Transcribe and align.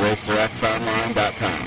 on 0.00 0.06
RacerXOnline.com. 0.06 1.64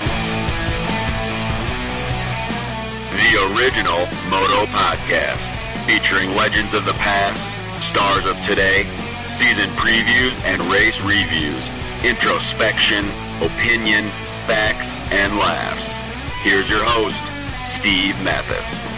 The 3.14 3.56
original 3.56 4.06
Moto 4.28 4.66
Podcast, 4.72 5.48
featuring 5.86 6.34
legends 6.34 6.74
of 6.74 6.84
the 6.84 6.92
past, 6.94 7.42
stars 7.90 8.26
of 8.26 8.40
today, 8.44 8.84
season 9.28 9.70
previews 9.76 10.34
and 10.44 10.60
race 10.62 11.00
reviews, 11.02 11.68
introspection, 12.04 13.04
opinion, 13.40 14.04
facts, 14.46 14.96
and 15.12 15.36
laughs. 15.38 15.86
Here's 16.42 16.68
your 16.68 16.84
host, 16.84 17.16
Steve 17.78 18.20
Matthes. 18.22 18.94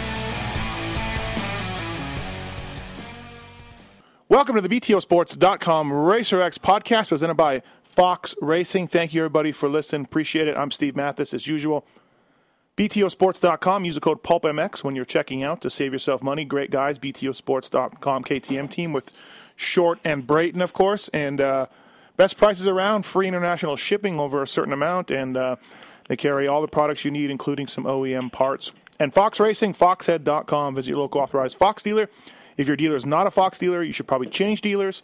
Welcome 4.29 4.55
to 4.55 4.61
the 4.61 4.67
BTOsports.com 4.67 5.89
RacerX 5.89 6.59
podcast 6.59 7.07
presented 7.07 7.35
by 7.35 7.61
Fox 7.97 8.35
Racing. 8.43 8.85
Thank 8.85 9.15
you, 9.15 9.21
everybody, 9.21 9.51
for 9.51 9.67
listening. 9.67 10.05
Appreciate 10.05 10.47
it. 10.47 10.55
I'm 10.55 10.69
Steve 10.69 10.95
Matthes, 10.95 11.33
as 11.33 11.47
usual. 11.47 11.83
BTOsports.com. 12.77 13.85
Use 13.85 13.95
the 13.95 14.01
code 14.01 14.21
PulpMX 14.21 14.83
when 14.83 14.95
you're 14.95 15.03
checking 15.03 15.41
out 15.41 15.61
to 15.61 15.71
save 15.71 15.93
yourself 15.93 16.21
money. 16.21 16.45
Great 16.45 16.69
guys. 16.69 16.99
BTOsports.com 16.99 18.23
KTM 18.23 18.69
team 18.69 18.93
with 18.93 19.11
Short 19.55 19.97
and 20.03 20.27
Brayton, 20.27 20.61
of 20.61 20.73
course. 20.73 21.07
And 21.07 21.41
uh, 21.41 21.65
best 22.17 22.37
prices 22.37 22.67
around. 22.67 23.03
Free 23.03 23.27
international 23.27 23.75
shipping 23.75 24.19
over 24.19 24.43
a 24.43 24.47
certain 24.47 24.73
amount. 24.73 25.09
And 25.09 25.35
uh, 25.35 25.55
they 26.07 26.15
carry 26.15 26.47
all 26.47 26.61
the 26.61 26.67
products 26.67 27.03
you 27.03 27.09
need, 27.09 27.31
including 27.31 27.65
some 27.65 27.85
OEM 27.85 28.31
parts. 28.31 28.73
And 28.99 29.11
Fox 29.11 29.39
Racing, 29.39 29.73
foxhead.com. 29.73 30.75
Visit 30.75 30.91
your 30.91 30.99
local 30.99 31.21
authorized 31.21 31.57
Fox 31.57 31.81
dealer. 31.81 32.11
If 32.57 32.67
your 32.67 32.77
dealer 32.77 32.95
is 32.95 33.07
not 33.07 33.25
a 33.25 33.31
Fox 33.31 33.57
dealer, 33.57 33.81
you 33.81 33.91
should 33.91 34.07
probably 34.07 34.29
change 34.29 34.61
dealers 34.61 35.01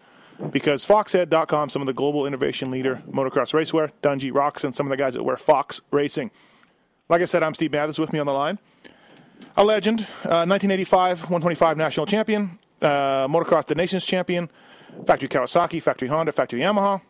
because 0.51 0.85
foxhead.com, 0.85 1.69
some 1.69 1.81
of 1.81 1.85
the 1.85 1.93
global 1.93 2.25
innovation 2.25 2.71
leader, 2.71 3.01
motocross 3.09 3.53
racewear, 3.53 3.91
Dungey 4.01 4.33
Rocks, 4.33 4.63
and 4.63 4.75
some 4.75 4.85
of 4.85 4.91
the 4.91 4.97
guys 4.97 5.13
that 5.13 5.23
wear 5.23 5.37
Fox 5.37 5.81
Racing. 5.91 6.31
Like 7.09 7.21
I 7.21 7.25
said, 7.25 7.43
I'm 7.43 7.53
Steve 7.53 7.71
Matthes 7.71 7.99
with 7.99 8.13
me 8.13 8.19
on 8.19 8.25
the 8.25 8.33
line. 8.33 8.59
A 9.57 9.63
legend, 9.63 10.01
uh, 10.23 10.45
1985 10.47 11.21
125 11.21 11.77
national 11.77 12.05
champion, 12.05 12.59
uh, 12.81 13.27
motocross 13.27 13.65
the 13.65 13.75
nations 13.75 14.05
champion, 14.05 14.49
factory 15.05 15.29
Kawasaki, 15.29 15.81
factory 15.81 16.07
Honda, 16.07 16.31
factory 16.31 16.61
Yamaha. 16.61 17.01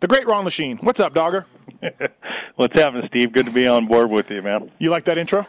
The 0.00 0.08
great 0.08 0.26
Ron 0.26 0.44
Lechien. 0.44 0.82
What's 0.82 1.00
up, 1.00 1.14
Dogger? 1.14 1.46
What's 2.56 2.78
happening, 2.78 3.08
Steve? 3.08 3.32
Good 3.32 3.46
to 3.46 3.52
be 3.52 3.66
on 3.66 3.86
board 3.86 4.10
with 4.10 4.30
you, 4.30 4.42
man. 4.42 4.70
You 4.78 4.90
like 4.90 5.04
that 5.04 5.18
intro? 5.18 5.46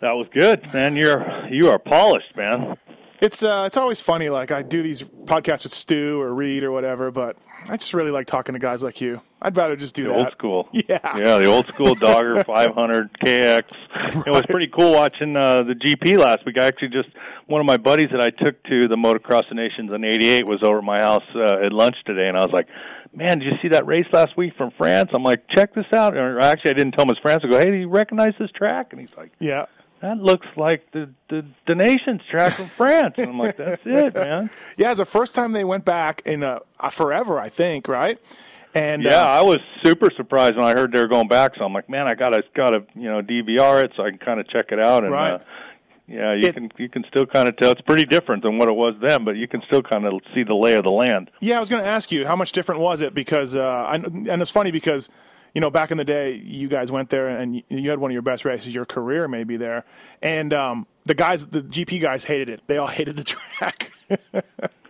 That 0.00 0.12
was 0.12 0.26
good, 0.32 0.72
man. 0.72 0.96
You're 0.96 1.48
you 1.48 1.70
are 1.70 1.78
polished, 1.78 2.36
man. 2.36 2.76
It's 3.24 3.42
uh, 3.42 3.64
it's 3.66 3.76
always 3.78 4.00
funny. 4.02 4.28
Like 4.28 4.50
I 4.50 4.62
do 4.62 4.82
these 4.82 5.02
podcasts 5.02 5.64
with 5.64 5.72
Stu 5.72 6.20
or 6.20 6.34
Reed 6.34 6.62
or 6.62 6.70
whatever, 6.72 7.10
but 7.10 7.36
I 7.68 7.76
just 7.78 7.94
really 7.94 8.10
like 8.10 8.26
talking 8.26 8.52
to 8.52 8.58
guys 8.58 8.82
like 8.82 9.00
you. 9.00 9.22
I'd 9.40 9.56
rather 9.56 9.76
just 9.76 9.94
do 9.94 10.04
The 10.04 10.08
that. 10.10 10.18
old 10.18 10.30
school. 10.32 10.68
Yeah. 10.72 10.98
Yeah, 11.16 11.38
the 11.38 11.46
old 11.46 11.66
school 11.66 11.94
Dogger 11.94 12.44
500 12.44 13.10
KX. 13.24 13.62
It 14.26 14.30
was 14.30 14.44
pretty 14.46 14.66
cool 14.68 14.92
watching 14.92 15.36
uh, 15.36 15.62
the 15.62 15.74
GP 15.74 16.18
last 16.18 16.44
week. 16.44 16.58
I 16.58 16.64
actually 16.64 16.88
just 16.88 17.08
one 17.46 17.60
of 17.60 17.66
my 17.66 17.76
buddies 17.78 18.08
that 18.12 18.20
I 18.20 18.28
took 18.30 18.62
to 18.64 18.88
the 18.88 18.96
Motocross 18.96 19.50
of 19.50 19.56
Nations 19.56 19.90
in 19.92 20.04
'88 20.04 20.46
was 20.46 20.62
over 20.62 20.78
at 20.78 20.84
my 20.84 20.98
house 20.98 21.24
uh, 21.34 21.64
at 21.64 21.72
lunch 21.72 21.96
today, 22.04 22.28
and 22.28 22.36
I 22.36 22.40
was 22.44 22.52
like, 22.52 22.68
"Man, 23.14 23.38
did 23.38 23.46
you 23.46 23.58
see 23.62 23.68
that 23.68 23.86
race 23.86 24.06
last 24.12 24.36
week 24.36 24.52
from 24.58 24.70
France?" 24.76 25.10
I'm 25.14 25.22
like, 25.22 25.44
"Check 25.56 25.74
this 25.74 25.86
out." 25.94 26.14
Or 26.16 26.40
actually, 26.40 26.72
I 26.72 26.74
didn't 26.74 26.92
tell 26.92 27.04
him 27.04 27.10
it 27.10 27.12
was 27.12 27.18
France. 27.22 27.42
I 27.46 27.50
go, 27.50 27.58
"Hey, 27.58 27.70
do 27.70 27.76
you 27.76 27.88
recognize 27.88 28.34
this 28.38 28.50
track?" 28.50 28.88
And 28.92 29.00
he's 29.00 29.16
like, 29.16 29.32
Yeah. 29.38 29.64
"That 30.04 30.18
looks 30.18 30.46
like 30.56 30.90
the 30.92 31.08
the, 31.28 31.44
the 31.66 31.74
Nations 31.74 32.20
track 32.30 32.52
from 32.52 32.66
France." 32.66 33.14
And 33.18 33.28
I'm 33.28 33.38
like, 33.38 33.56
"That's 33.56 33.84
it, 33.86 34.14
man." 34.26 34.50
Yeah, 34.76 34.90
it's 34.90 34.98
the 34.98 35.04
first 35.04 35.34
time 35.34 35.52
they 35.52 35.64
went 35.64 35.84
back 35.84 36.22
in 36.24 36.42
uh, 36.42 36.60
uh, 36.78 36.90
forever, 36.90 37.38
I 37.38 37.48
think, 37.48 37.88
right? 37.88 38.18
And 38.74 39.02
Yeah, 39.04 39.22
uh, 39.22 39.26
I 39.26 39.42
was 39.42 39.58
super 39.84 40.08
surprised 40.16 40.56
when 40.56 40.64
I 40.64 40.72
heard 40.72 40.92
they 40.92 41.00
were 41.00 41.08
going 41.08 41.28
back. 41.28 41.52
So 41.56 41.64
I'm 41.64 41.72
like, 41.72 41.88
man, 41.88 42.06
I 42.08 42.14
gotta 42.14 42.42
gotta 42.54 42.84
you 42.94 43.10
know 43.10 43.22
DVR 43.22 43.84
it 43.84 43.92
so 43.96 44.04
I 44.04 44.10
can 44.10 44.18
kind 44.18 44.40
of 44.40 44.48
check 44.48 44.66
it 44.72 44.82
out. 44.82 45.04
And 45.04 45.12
Right. 45.12 45.34
uh, 45.34 45.38
yeah, 46.06 46.34
you 46.34 46.48
It- 46.48 46.54
can 46.54 46.70
you 46.76 46.88
can 46.88 47.04
still 47.08 47.24
kind 47.24 47.48
of 47.48 47.56
tell 47.56 47.70
it's 47.72 47.80
pretty 47.80 48.04
different 48.04 48.42
than 48.42 48.58
what 48.58 48.68
it 48.68 48.74
was 48.74 48.94
then, 49.00 49.24
but 49.24 49.36
you 49.36 49.48
can 49.48 49.62
still 49.66 49.80
kind 49.82 50.04
of 50.06 50.12
see 50.34 50.42
the 50.42 50.54
lay 50.54 50.74
of 50.74 50.82
the 50.84 50.92
land. 50.92 51.30
yeah, 51.40 51.56
I 51.56 51.60
was 51.60 51.68
going 51.70 51.82
to 51.82 51.88
ask 51.88 52.12
you 52.12 52.26
how 52.26 52.36
much 52.36 52.52
different 52.52 52.80
was 52.80 53.00
it 53.00 53.14
because, 53.14 53.54
uh, 53.56 53.62
I, 53.88 53.94
and 53.94 54.42
it's 54.42 54.50
funny 54.50 54.70
because, 54.70 55.08
you 55.54 55.60
know, 55.60 55.70
back 55.70 55.90
in 55.90 55.96
the 55.96 56.04
day, 56.04 56.32
you 56.34 56.68
guys 56.68 56.90
went 56.90 57.10
there 57.10 57.28
and 57.28 57.62
you, 57.68 57.90
had 57.90 57.98
one 58.00 58.10
of 58.10 58.12
your 58.12 58.22
best 58.22 58.44
races, 58.44 58.74
your 58.74 58.84
career 58.84 59.28
maybe 59.28 59.56
there, 59.56 59.84
and 60.20 60.52
um, 60.52 60.86
the 61.04 61.14
guys, 61.14 61.46
the 61.46 61.62
GP 61.62 62.00
guys, 62.02 62.24
hated 62.24 62.48
it. 62.48 62.62
They 62.66 62.76
all 62.76 62.86
hated 62.88 63.16
the 63.16 63.24
track. 63.24 63.90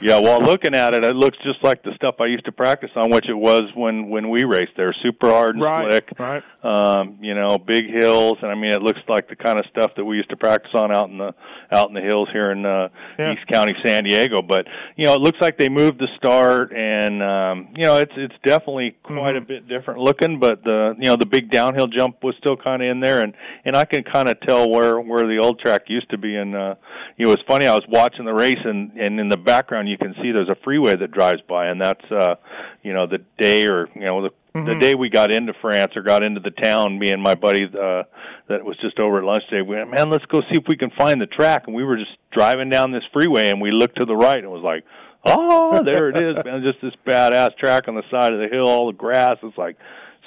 Yeah, 0.00 0.18
well, 0.20 0.40
looking 0.40 0.74
at 0.74 0.92
it, 0.92 1.04
it 1.04 1.16
looks 1.16 1.38
just 1.42 1.64
like 1.64 1.82
the 1.82 1.92
stuff 1.96 2.16
I 2.20 2.26
used 2.26 2.44
to 2.44 2.52
practice 2.52 2.90
on, 2.96 3.10
which 3.10 3.28
it 3.28 3.34
was 3.34 3.62
when 3.74 4.10
when 4.10 4.28
we 4.28 4.44
raced 4.44 4.72
there. 4.76 4.94
Super 5.02 5.30
hard 5.30 5.54
and 5.54 5.64
Right, 5.64 5.86
slick, 5.88 6.08
right. 6.18 6.42
Um, 6.62 7.16
you 7.22 7.34
know, 7.34 7.56
big 7.58 7.86
hills, 7.88 8.34
and 8.42 8.50
I 8.50 8.54
mean, 8.54 8.72
it 8.72 8.82
looks 8.82 9.00
like 9.08 9.28
the 9.28 9.36
kind 9.36 9.58
of 9.58 9.64
stuff 9.70 9.92
that 9.96 10.04
we 10.04 10.16
used 10.16 10.28
to 10.30 10.36
practice 10.36 10.72
on 10.74 10.92
out 10.92 11.08
in 11.08 11.16
the 11.16 11.32
out 11.72 11.88
in 11.88 11.94
the 11.94 12.02
hills 12.02 12.28
here 12.32 12.50
in 12.50 12.66
uh, 12.66 12.88
Yeah. 13.18 13.32
East 13.32 13.46
County, 13.50 13.74
San 13.86 14.04
Diego. 14.04 14.42
But 14.42 14.66
you 14.96 15.06
know, 15.06 15.14
it 15.14 15.20
looks 15.22 15.38
like 15.40 15.56
they 15.56 15.70
moved 15.70 15.98
the 15.98 16.08
start, 16.18 16.72
and 16.72 17.22
um, 17.22 17.68
you 17.74 17.82
know, 17.84 17.96
it's 17.96 18.12
it's 18.16 18.34
definitely 18.44 18.96
quite 19.02 19.16
Mm-hmm. 19.16 19.36
a 19.38 19.40
bit 19.40 19.68
different 19.68 20.00
looking. 20.00 20.38
But 20.38 20.62
the 20.62 20.94
you 20.98 21.06
know 21.06 21.16
the 21.16 21.24
big 21.26 21.50
downhill 21.50 21.86
jump 21.86 22.22
was 22.22 22.34
still 22.38 22.56
kind 22.58 22.82
of 22.82 22.88
in 22.90 23.00
there, 23.00 23.20
and 23.24 23.32
and 23.64 23.74
I 23.74 23.86
can 23.86 24.02
kind 24.04 24.28
of 24.28 24.38
tell 24.40 24.68
where 24.68 25.00
where 25.00 25.26
the 25.26 25.38
old 25.40 25.58
track 25.60 25.84
used 25.88 26.10
to 26.10 26.18
be. 26.18 26.36
And 26.36 26.54
uh, 26.54 26.74
you 27.16 27.26
know, 27.26 27.32
it's 27.32 27.42
funny. 27.48 27.66
I 27.66 27.72
was 27.74 27.84
watching 27.88 28.26
the 28.26 28.34
race, 28.34 28.58
and 28.62 28.92
and 28.92 29.18
in 29.18 29.30
the 29.30 29.36
background 29.38 29.85
you 29.88 29.98
can 29.98 30.14
see 30.22 30.32
there's 30.32 30.48
a 30.48 30.56
freeway 30.64 30.96
that 30.96 31.10
drives 31.10 31.42
by, 31.48 31.66
and 31.66 31.80
that's 31.80 32.04
uh, 32.10 32.36
you 32.82 32.92
know 32.92 33.06
the 33.06 33.18
day 33.38 33.66
or 33.66 33.88
you 33.94 34.02
know 34.02 34.22
the 34.22 34.30
the 34.64 34.78
day 34.78 34.94
we 34.94 35.10
got 35.10 35.30
into 35.30 35.52
France 35.60 35.92
or 35.96 36.02
got 36.02 36.22
into 36.22 36.40
the 36.40 36.50
town, 36.50 36.98
me 36.98 37.10
and 37.10 37.22
my 37.22 37.34
buddy 37.34 37.64
uh, 37.64 38.04
that 38.48 38.64
was 38.64 38.76
just 38.80 38.98
over 38.98 39.18
at 39.18 39.24
lunch 39.24 39.42
today, 39.50 39.62
we 39.62 39.76
went, 39.76 39.90
man, 39.90 40.08
let's 40.08 40.24
go 40.26 40.40
see 40.42 40.56
if 40.56 40.64
we 40.66 40.76
can 40.76 40.90
find 40.96 41.20
the 41.20 41.26
track. 41.26 41.64
And 41.66 41.76
we 41.76 41.84
were 41.84 41.96
just 41.96 42.16
driving 42.32 42.70
down 42.70 42.92
this 42.92 43.02
freeway, 43.12 43.50
and 43.50 43.60
we 43.60 43.70
looked 43.70 43.98
to 44.00 44.06
the 44.06 44.16
right, 44.16 44.36
and 44.36 44.44
it 44.44 44.50
was 44.50 44.62
like, 44.62 44.84
oh, 45.24 45.82
there 45.82 46.08
it 46.08 46.16
is, 46.16 46.42
man, 46.44 46.62
just 46.62 46.80
this 46.80 46.94
badass 47.06 47.56
track 47.58 47.88
on 47.88 47.96
the 47.96 48.04
side 48.10 48.32
of 48.32 48.40
the 48.40 48.48
hill, 48.48 48.66
all 48.66 48.86
the 48.86 48.96
grass. 48.96 49.36
It's 49.42 49.58
like, 49.58 49.76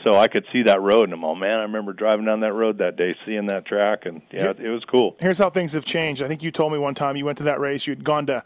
so 0.06 0.16
I 0.16 0.28
could 0.28 0.46
see 0.54 0.64
that 0.64 0.82
road, 0.82 1.06
and 1.06 1.14
I'm, 1.14 1.24
oh 1.24 1.36
man, 1.36 1.58
I 1.58 1.64
remember 1.64 1.94
driving 1.94 2.26
down 2.26 2.42
that 2.42 2.54
road 2.54 2.78
that 2.78 2.98
day, 2.98 3.16
seeing 3.26 3.48
that 3.48 3.66
track, 3.66 4.06
and 4.06 4.22
yeah, 4.32 4.52
it 4.52 4.70
was 4.70 4.84
cool. 4.86 5.16
Here's 5.20 5.40
how 5.40 5.50
things 5.50 5.74
have 5.74 5.86
changed. 5.86 6.22
I 6.22 6.28
think 6.28 6.44
you 6.44 6.52
told 6.52 6.72
me 6.72 6.78
one 6.78 6.94
time 6.94 7.16
you 7.16 7.26
went 7.26 7.38
to 7.40 7.46
that 7.46 7.60
race, 7.60 7.88
you'd 7.88 8.04
gone 8.04 8.28
to 8.28 8.44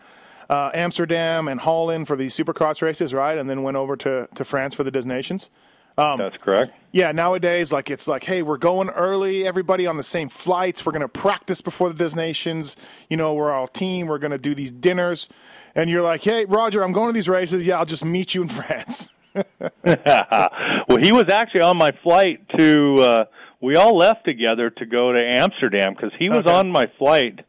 uh, 0.49 0.71
Amsterdam 0.73 1.47
and 1.47 1.59
Holland 1.59 2.07
for 2.07 2.15
these 2.15 2.35
supercross 2.35 2.81
races, 2.81 3.13
right? 3.13 3.37
And 3.37 3.49
then 3.49 3.63
went 3.63 3.77
over 3.77 3.95
to, 3.97 4.27
to 4.35 4.43
France 4.45 4.73
for 4.73 4.83
the 4.83 4.91
Des 4.91 5.07
Nations. 5.07 5.49
That's 5.95 6.37
correct. 6.37 6.73
Yeah, 6.91 7.11
nowadays, 7.11 7.71
like 7.71 7.91
it's 7.91 8.07
like, 8.07 8.23
hey, 8.23 8.41
we're 8.41 8.57
going 8.57 8.89
early. 8.89 9.45
Everybody 9.45 9.85
on 9.85 9.95
the 9.97 10.01
same 10.03 10.27
flights. 10.27 10.83
We're 10.85 10.91
going 10.91 11.01
to 11.03 11.07
practice 11.07 11.61
before 11.61 11.89
the 11.93 11.95
Des 12.09 12.15
Nations. 12.15 12.75
You 13.09 13.17
know, 13.17 13.33
we're 13.35 13.51
all 13.51 13.67
team. 13.67 14.07
We're 14.07 14.17
going 14.17 14.31
to 14.31 14.39
do 14.39 14.55
these 14.55 14.71
dinners, 14.71 15.29
and 15.75 15.91
you're 15.91 16.01
like, 16.01 16.23
hey, 16.23 16.45
Roger, 16.45 16.83
I'm 16.83 16.93
going 16.93 17.07
to 17.09 17.13
these 17.13 17.29
races. 17.29 17.67
Yeah, 17.67 17.77
I'll 17.77 17.85
just 17.85 18.03
meet 18.05 18.33
you 18.33 18.41
in 18.41 18.47
France. 18.59 19.09
well, 19.83 20.97
he 21.01 21.11
was 21.11 21.25
actually 21.31 21.61
on 21.61 21.77
my 21.77 21.91
flight 22.03 22.47
to. 22.57 22.95
Uh, 22.99 23.25
we 23.61 23.75
all 23.77 23.95
left 23.95 24.25
together 24.25 24.69
to 24.71 24.85
go 24.85 25.13
to 25.13 25.19
Amsterdam 25.19 25.93
because 25.93 26.11
he 26.19 26.27
was 26.29 26.39
Okay. 26.45 26.51
on 26.51 26.69
my 26.69 26.87
flight 26.97 27.41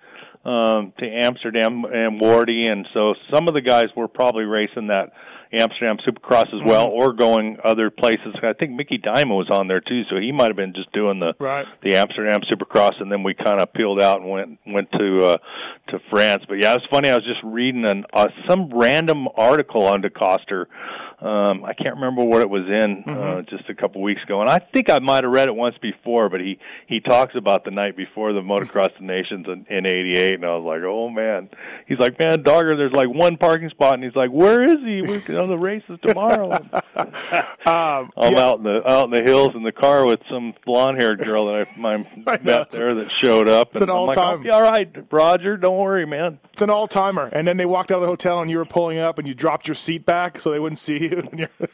um, 0.44 0.92
to 0.98 1.06
Amsterdam 1.06 1.84
and 1.84 2.20
Wardy, 2.20 2.70
and 2.70 2.86
so 2.92 3.14
some 3.32 3.48
of 3.48 3.54
the 3.54 3.62
guys 3.62 3.86
were 3.96 4.08
probably 4.08 4.44
racing 4.44 4.88
that 4.88 5.10
Amsterdam 5.52 5.98
Supercross 6.06 6.48
as 6.52 6.60
well, 6.66 6.88
Mm-hmm. 6.88 6.98
or 7.00 7.12
going 7.12 7.56
other 7.62 7.88
places. 7.88 8.34
I 8.42 8.54
think 8.54 8.72
Micky 8.72 8.98
Dymond 8.98 9.36
was 9.36 9.48
on 9.50 9.68
there 9.68 9.80
too, 9.80 10.02
so 10.10 10.16
he 10.16 10.32
might 10.32 10.48
have 10.48 10.56
been 10.56 10.74
just 10.74 10.90
doing 10.92 11.20
the 11.20 11.32
Right. 11.38 11.64
the 11.82 11.94
Amsterdam 11.96 12.40
Supercross, 12.50 13.00
and 13.00 13.10
then 13.10 13.22
we 13.22 13.34
kind 13.34 13.60
of 13.60 13.72
peeled 13.72 14.02
out 14.02 14.20
and 14.20 14.28
went 14.30 14.58
went 14.66 14.90
to 14.92 15.24
uh, 15.26 15.36
to 15.90 15.98
France. 16.10 16.42
But 16.48 16.56
yeah, 16.62 16.74
it's 16.74 16.84
funny. 16.90 17.08
I 17.08 17.14
was 17.14 17.24
just 17.24 17.40
reading 17.44 17.86
an 17.86 18.04
uh, 18.12 18.26
some 18.48 18.68
random 18.74 19.28
article 19.36 19.86
on 19.86 20.02
DeCoster 20.02 20.66
Um, 21.20 21.64
I 21.64 21.72
can't 21.74 21.94
remember 21.94 22.24
what 22.24 22.40
it 22.42 22.50
was 22.50 22.62
in 22.66 23.04
uh, 23.06 23.14
Mm-hmm. 23.14 23.56
just 23.56 23.68
a 23.70 23.74
couple 23.74 24.02
weeks 24.02 24.22
ago, 24.24 24.40
and 24.40 24.50
I 24.50 24.58
think 24.58 24.90
I 24.90 24.98
might 24.98 25.24
have 25.24 25.32
read 25.32 25.48
it 25.48 25.54
once 25.54 25.76
before. 25.80 26.28
But 26.28 26.40
he 26.40 26.58
he 26.86 27.00
talks 27.00 27.34
about 27.36 27.64
the 27.64 27.70
night 27.70 27.96
before 27.96 28.32
the 28.32 28.40
Motocross 28.40 28.94
of 28.96 29.00
Nations 29.00 29.46
in, 29.46 29.66
in 29.74 29.86
'88, 29.86 30.34
and 30.34 30.44
I 30.44 30.56
was 30.56 30.64
like, 30.64 30.82
oh 30.84 31.08
man. 31.08 31.48
He's 31.86 31.98
like, 31.98 32.18
man, 32.18 32.42
Dogger, 32.42 32.76
there's 32.76 32.92
like 32.92 33.08
one 33.08 33.36
parking 33.36 33.68
spot, 33.70 33.94
and 33.94 34.02
he's 34.04 34.14
like, 34.16 34.30
where 34.30 34.64
is 34.64 34.80
he? 34.84 35.02
We're 35.02 35.40
on 35.40 35.48
the 35.48 35.58
races 35.58 35.98
tomorrow. 36.02 36.58
Um, 37.66 38.10
I'm 38.16 38.34
yeah. 38.34 38.40
out 38.40 38.58
in 38.58 38.62
the 38.64 38.88
out 38.88 39.04
in 39.06 39.10
the 39.10 39.22
hills 39.22 39.52
in 39.54 39.62
the 39.62 39.72
car 39.72 40.04
with 40.04 40.20
some 40.30 40.54
blonde 40.66 41.00
haired 41.00 41.20
girl 41.24 41.46
that 41.46 41.66
I, 41.66 41.80
I 41.88 41.94
I 42.34 42.38
met 42.42 42.70
there 42.70 42.94
that 42.94 43.10
showed 43.10 43.48
up. 43.48 43.70
it's 43.72 43.80
and 43.80 43.90
an 43.90 43.96
I'm 43.96 44.06
like, 44.06 44.42
be 44.42 44.50
all 44.50 44.62
right, 44.62 44.90
Roger. 45.10 45.56
Don't 45.56 45.78
worry, 45.78 46.06
man. 46.06 46.38
It's 46.52 46.62
an 46.62 46.70
all 46.70 46.86
timer. 46.86 47.28
And 47.32 47.48
then 47.48 47.56
they 47.56 47.66
walked 47.66 47.90
out 47.90 47.96
of 47.96 48.02
the 48.02 48.06
hotel 48.08 48.40
and 48.40 48.50
you 48.50 48.58
were 48.58 48.64
pulling 48.66 48.98
up 48.98 49.18
and 49.18 49.26
you 49.26 49.34
dropped 49.34 49.66
your 49.66 49.74
seat 49.74 50.04
back 50.04 50.38
so 50.38 50.50
they 50.50 50.58
wouldn't 50.60 50.78
see 50.78 51.03
you. 51.08 51.18
And 51.30 51.38
you're, 51.38 51.68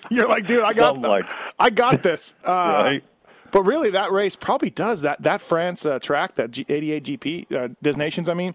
you're 0.10 0.28
like, 0.28 0.46
dude, 0.46 0.62
I 0.64 0.72
got 0.72 1.00
the- 1.00 1.08
like- 1.08 1.26
I 1.58 1.70
got 1.70 2.02
this. 2.02 2.34
Uh, 2.44 2.80
Right. 2.84 3.04
But 3.50 3.62
really, 3.62 3.88
that 3.92 4.12
race 4.12 4.36
probably 4.36 4.68
does 4.68 5.00
that. 5.00 5.22
That 5.22 5.40
France 5.40 5.86
uh, 5.86 5.98
track, 5.98 6.34
that 6.34 6.50
G- 6.50 6.66
88 6.68 7.04
GP, 7.04 7.52
uh, 7.52 7.68
Des 7.80 7.96
Nations, 7.96 8.28
I 8.28 8.34
mean, 8.34 8.54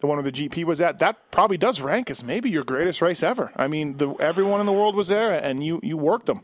the 0.00 0.06
one 0.06 0.16
where 0.16 0.24
the 0.24 0.32
GP 0.32 0.64
was 0.64 0.80
at, 0.80 1.00
that 1.00 1.30
probably 1.30 1.58
does 1.58 1.82
rank 1.82 2.10
as 2.10 2.24
maybe 2.24 2.48
your 2.48 2.64
greatest 2.64 3.02
race 3.02 3.22
ever. 3.22 3.52
I 3.56 3.68
mean, 3.68 3.98
the, 3.98 4.08
everyone 4.14 4.58
in 4.60 4.64
the 4.66 4.72
world 4.72 4.96
was 4.96 5.08
there, 5.08 5.32
and 5.32 5.62
you 5.62 5.80
you 5.82 5.98
worked 5.98 6.24
them. 6.26 6.40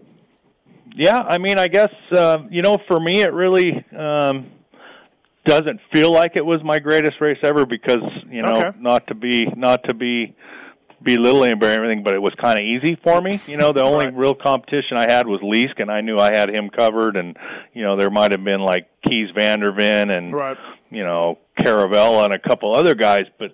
Yeah, 0.95 1.17
I 1.17 1.39
mean, 1.39 1.59
I 1.59 1.69
guess 1.69 1.89
uh, 2.13 2.39
you 2.51 2.61
know, 2.61 2.77
for 2.87 3.01
me, 3.01 3.23
it 3.23 3.33
really 3.33 3.73
um, 3.97 4.51
doesn't 5.47 5.81
feel 5.93 6.13
like 6.13 6.33
it 6.37 6.45
was 6.45 6.63
my 6.63 6.79
greatest 6.79 7.21
race 7.23 7.39
ever 7.43 7.65
because 7.65 8.03
you 8.31 8.43
know, 8.43 8.53
Okay. 8.69 8.79
not 8.79 9.07
to 9.07 9.15
be 9.15 9.47
not 9.57 9.83
to 9.85 9.95
be 9.95 10.37
belittling 11.03 11.63
or 11.63 11.69
everything, 11.69 12.03
but 12.03 12.15
it 12.15 12.23
was 12.23 12.33
kind 12.43 12.59
of 12.59 12.65
easy 12.65 12.97
for 13.03 13.21
me. 13.21 13.41
You 13.47 13.57
know, 13.57 13.73
the 13.73 13.83
only 13.85 14.07
Right. 14.07 14.15
real 14.17 14.35
competition 14.35 14.97
I 14.97 15.11
had 15.11 15.27
was 15.27 15.41
Leisk, 15.43 15.79
and 15.81 15.91
I 15.91 16.01
knew 16.01 16.19
I 16.19 16.35
had 16.35 16.49
him 16.51 16.71
covered. 16.71 17.17
And 17.17 17.37
you 17.73 17.83
know, 17.83 17.97
there 17.97 18.11
might 18.11 18.33
have 18.33 18.43
been 18.45 18.61
like 18.61 18.87
Kees 19.07 19.31
van 19.37 19.61
der 19.61 19.73
Ven 19.73 20.11
and 20.11 20.33
Right. 20.33 20.57
you 20.91 21.05
know 21.05 21.39
Caravella 21.61 22.25
and 22.25 22.35
a 22.35 22.39
couple 22.39 22.75
other 22.75 22.95
guys, 22.95 23.25
but 23.39 23.53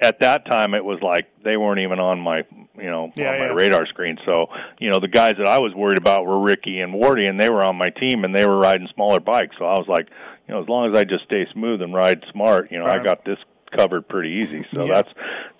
at 0.00 0.20
that 0.20 0.46
time 0.46 0.72
it 0.72 0.82
was 0.84 0.98
like 1.02 1.26
they 1.44 1.56
weren't 1.58 1.80
even 1.80 1.98
on 2.00 2.18
my 2.20 2.38
you 2.78 2.90
know 2.90 3.12
Yeah, 3.16 3.32
on 3.32 3.38
my 3.38 3.46
yeah. 3.46 3.52
radar 3.54 3.86
screen. 3.86 4.16
So 4.24 4.46
you 4.78 4.88
know 4.90 4.98
the 5.00 5.08
guys 5.08 5.34
that 5.38 5.46
I 5.46 5.58
was 5.58 5.74
worried 5.74 5.98
about 5.98 6.26
were 6.26 6.38
Ricky 6.40 6.80
and 6.80 6.94
Wardy, 6.94 7.28
and 7.28 7.40
they 7.40 7.50
were 7.50 7.62
on 7.64 7.76
my 7.76 7.88
team, 7.88 8.24
and 8.24 8.34
they 8.34 8.46
were 8.46 8.56
riding 8.58 8.88
smaller 8.94 9.20
bikes. 9.20 9.56
So 9.58 9.64
I 9.66 9.74
was 9.74 9.86
like, 9.88 10.08
you 10.46 10.54
know, 10.54 10.62
as 10.62 10.68
long 10.68 10.90
as 10.90 10.98
I 10.98 11.04
just 11.04 11.24
stay 11.24 11.46
smooth 11.52 11.82
and 11.82 11.92
ride 11.92 12.24
smart, 12.32 12.70
you 12.72 12.78
know, 12.78 12.86
I 12.86 12.98
got 12.98 13.24
this 13.24 13.38
covered 13.70 14.08
pretty 14.08 14.30
easy. 14.42 14.64
So 14.74 14.84
Yeah. 14.84 14.94
that's 14.94 15.08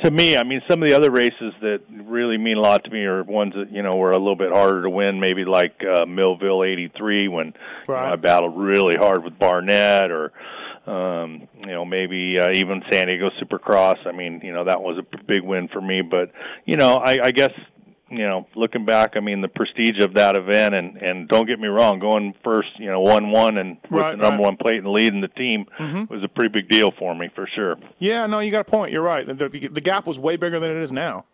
to 0.05 0.10
me. 0.10 0.37
I 0.37 0.43
mean, 0.43 0.62
some 0.69 0.82
of 0.82 0.88
the 0.88 0.94
other 0.96 1.10
races 1.10 1.52
that 1.60 1.81
really 1.90 2.38
mean 2.38 2.56
a 2.56 2.60
lot 2.60 2.84
to 2.84 2.90
me 2.90 3.05
are 3.05 3.22
ones 3.22 3.55
that 3.55 3.70
you 3.72 3.82
know 3.82 3.96
were 3.96 4.10
a 4.12 4.19
little 4.19 4.37
bit 4.37 4.52
harder 4.52 4.82
to 4.82 4.90
win. 4.90 5.20
Maybe 5.20 5.44
like 5.44 5.82
uh, 5.84 6.06
Millville 6.06 6.64
'83 6.64 7.28
when 7.28 7.46
you 7.46 7.52
know, 7.88 7.94
I 7.94 8.16
battled 8.16 8.56
really 8.58 8.96
hard 8.96 9.25
with 9.25 9.38
Barnett, 9.38 10.10
or 10.10 10.32
um, 10.87 11.49
you 11.60 11.66
know 11.66 11.84
maybe 11.84 12.38
uh, 12.38 12.50
even 12.52 12.82
San 12.90 13.08
Diego 13.08 13.31
Supercross. 13.43 14.06
I 14.06 14.12
mean, 14.12 14.40
you 14.43 14.52
know 14.52 14.64
that 14.64 14.81
was 14.81 14.99
a 14.99 15.22
big 15.26 15.43
win 15.43 15.69
for 15.69 15.81
me. 15.81 16.02
But 16.02 16.32
you 16.64 16.76
know, 16.76 16.96
I, 16.96 17.19
I 17.25 17.31
guess 17.31 17.52
you 18.10 18.26
know 18.26 18.46
looking 18.55 18.84
back, 18.84 19.12
I 19.16 19.20
mean 19.20 19.40
the 19.40 19.49
prestige 19.49 20.02
of 20.02 20.14
that 20.14 20.37
event, 20.37 20.75
and 20.75 20.96
and 20.96 21.28
don't 21.28 21.46
get 21.46 21.58
me 21.58 21.69
wrong, 21.69 21.99
going 21.99 22.34
first, 22.44 22.69
you 22.78 22.90
know, 22.90 23.00
one 23.00 23.31
one 23.31 23.58
and 23.58 23.76
with 23.90 24.02
Right, 24.02 24.10
the 24.12 24.16
number 24.16 24.43
right. 24.43 24.49
one 24.50 24.56
plate 24.56 24.78
and 24.78 24.88
leading 24.88 25.20
the 25.20 25.28
team 25.28 25.66
mm-hmm. 25.78 26.12
was 26.12 26.22
a 26.22 26.28
pretty 26.28 26.50
big 26.50 26.69
deal 26.69 26.93
for 26.99 27.14
me 27.14 27.28
for 27.34 27.49
sure. 27.55 27.76
Yeah, 27.99 28.26
no, 28.26 28.40
you 28.40 28.50
got 28.50 28.60
a 28.60 28.70
point. 28.70 28.93
You're 28.93 29.02
right. 29.02 29.26
The, 29.26 29.49
the, 29.49 29.69
the 29.69 29.81
gap 29.81 30.06
was 30.06 30.19
way 30.19 30.37
bigger 30.37 30.58
than 30.60 30.70
it 30.70 30.76
is 30.76 30.93
now. 30.93 31.25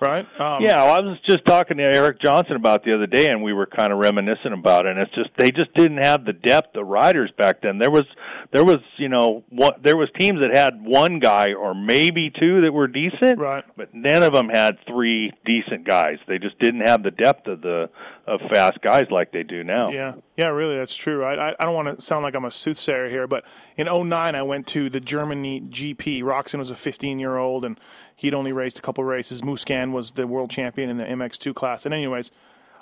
Right? 0.00 0.26
Um, 0.40 0.62
Yeah, 0.62 0.84
well, 0.84 0.94
I 0.94 1.00
was 1.00 1.18
just 1.28 1.44
talking 1.44 1.76
to 1.78 1.82
Eric 1.82 2.20
Johnson 2.22 2.56
about 2.56 2.84
the 2.84 2.94
other 2.94 3.06
day, 3.06 3.26
and 3.26 3.42
we 3.42 3.52
were 3.52 3.66
kind 3.66 3.92
of 3.92 3.98
reminiscent 3.98 4.54
about 4.54 4.86
it. 4.86 4.90
And 4.90 5.00
it's 5.00 5.14
just 5.14 5.30
they 5.36 5.50
just 5.50 5.72
didn't 5.74 5.98
have 5.98 6.24
the 6.24 6.32
depth 6.32 6.76
of 6.76 6.86
riders 6.86 7.30
back 7.36 7.62
then. 7.62 7.78
There 7.78 7.90
was 7.90 8.04
there 8.52 8.64
was 8.64 8.78
you 8.96 9.08
know 9.08 9.44
what 9.48 9.82
there 9.82 9.96
was 9.96 10.08
teams 10.18 10.40
that 10.42 10.54
had 10.54 10.82
one 10.84 11.18
guy 11.18 11.52
or 11.52 11.74
maybe 11.74 12.30
two 12.30 12.62
that 12.62 12.72
were 12.72 12.86
decent, 12.86 13.38
Right. 13.38 13.64
But 13.76 13.94
none 13.94 14.22
of 14.22 14.32
them 14.32 14.48
had 14.48 14.78
three 14.86 15.32
decent 15.44 15.86
guys. 15.86 16.18
They 16.26 16.38
just 16.38 16.58
didn't 16.58 16.86
have 16.86 17.02
the 17.02 17.10
depth 17.10 17.46
of 17.46 17.60
the 17.60 17.90
of 18.28 18.40
fast 18.50 18.80
guys 18.82 19.06
like 19.10 19.32
they 19.32 19.42
do 19.42 19.64
now. 19.64 19.90
Yeah, 19.90 20.14
yeah, 20.36 20.48
really, 20.48 20.76
that's 20.76 20.94
true. 20.94 21.18
Right? 21.18 21.38
I, 21.38 21.56
I 21.58 21.64
don't 21.64 21.74
want 21.74 21.96
to 21.96 22.02
sound 22.02 22.22
like 22.22 22.34
I'm 22.34 22.44
a 22.44 22.50
soothsayer 22.50 23.08
here, 23.08 23.26
but 23.26 23.44
in 23.76 23.86
'09, 23.86 24.34
I 24.34 24.42
went 24.42 24.66
to 24.68 24.90
the 24.90 25.00
Germany 25.00 25.60
GP. 25.62 26.22
Roczen 26.22 26.58
was 26.58 26.70
a 26.70 26.76
15 26.76 27.18
year 27.18 27.36
old, 27.36 27.64
and 27.64 27.80
he'd 28.14 28.34
only 28.34 28.52
raced 28.52 28.78
a 28.78 28.82
couple 28.82 29.02
races. 29.04 29.40
Musquin 29.40 29.92
was 29.92 30.12
the 30.12 30.26
world 30.26 30.50
champion 30.50 30.90
in 30.90 30.98
the 30.98 31.04
MX2 31.04 31.54
class. 31.54 31.84
And 31.84 31.94
anyways, 31.94 32.30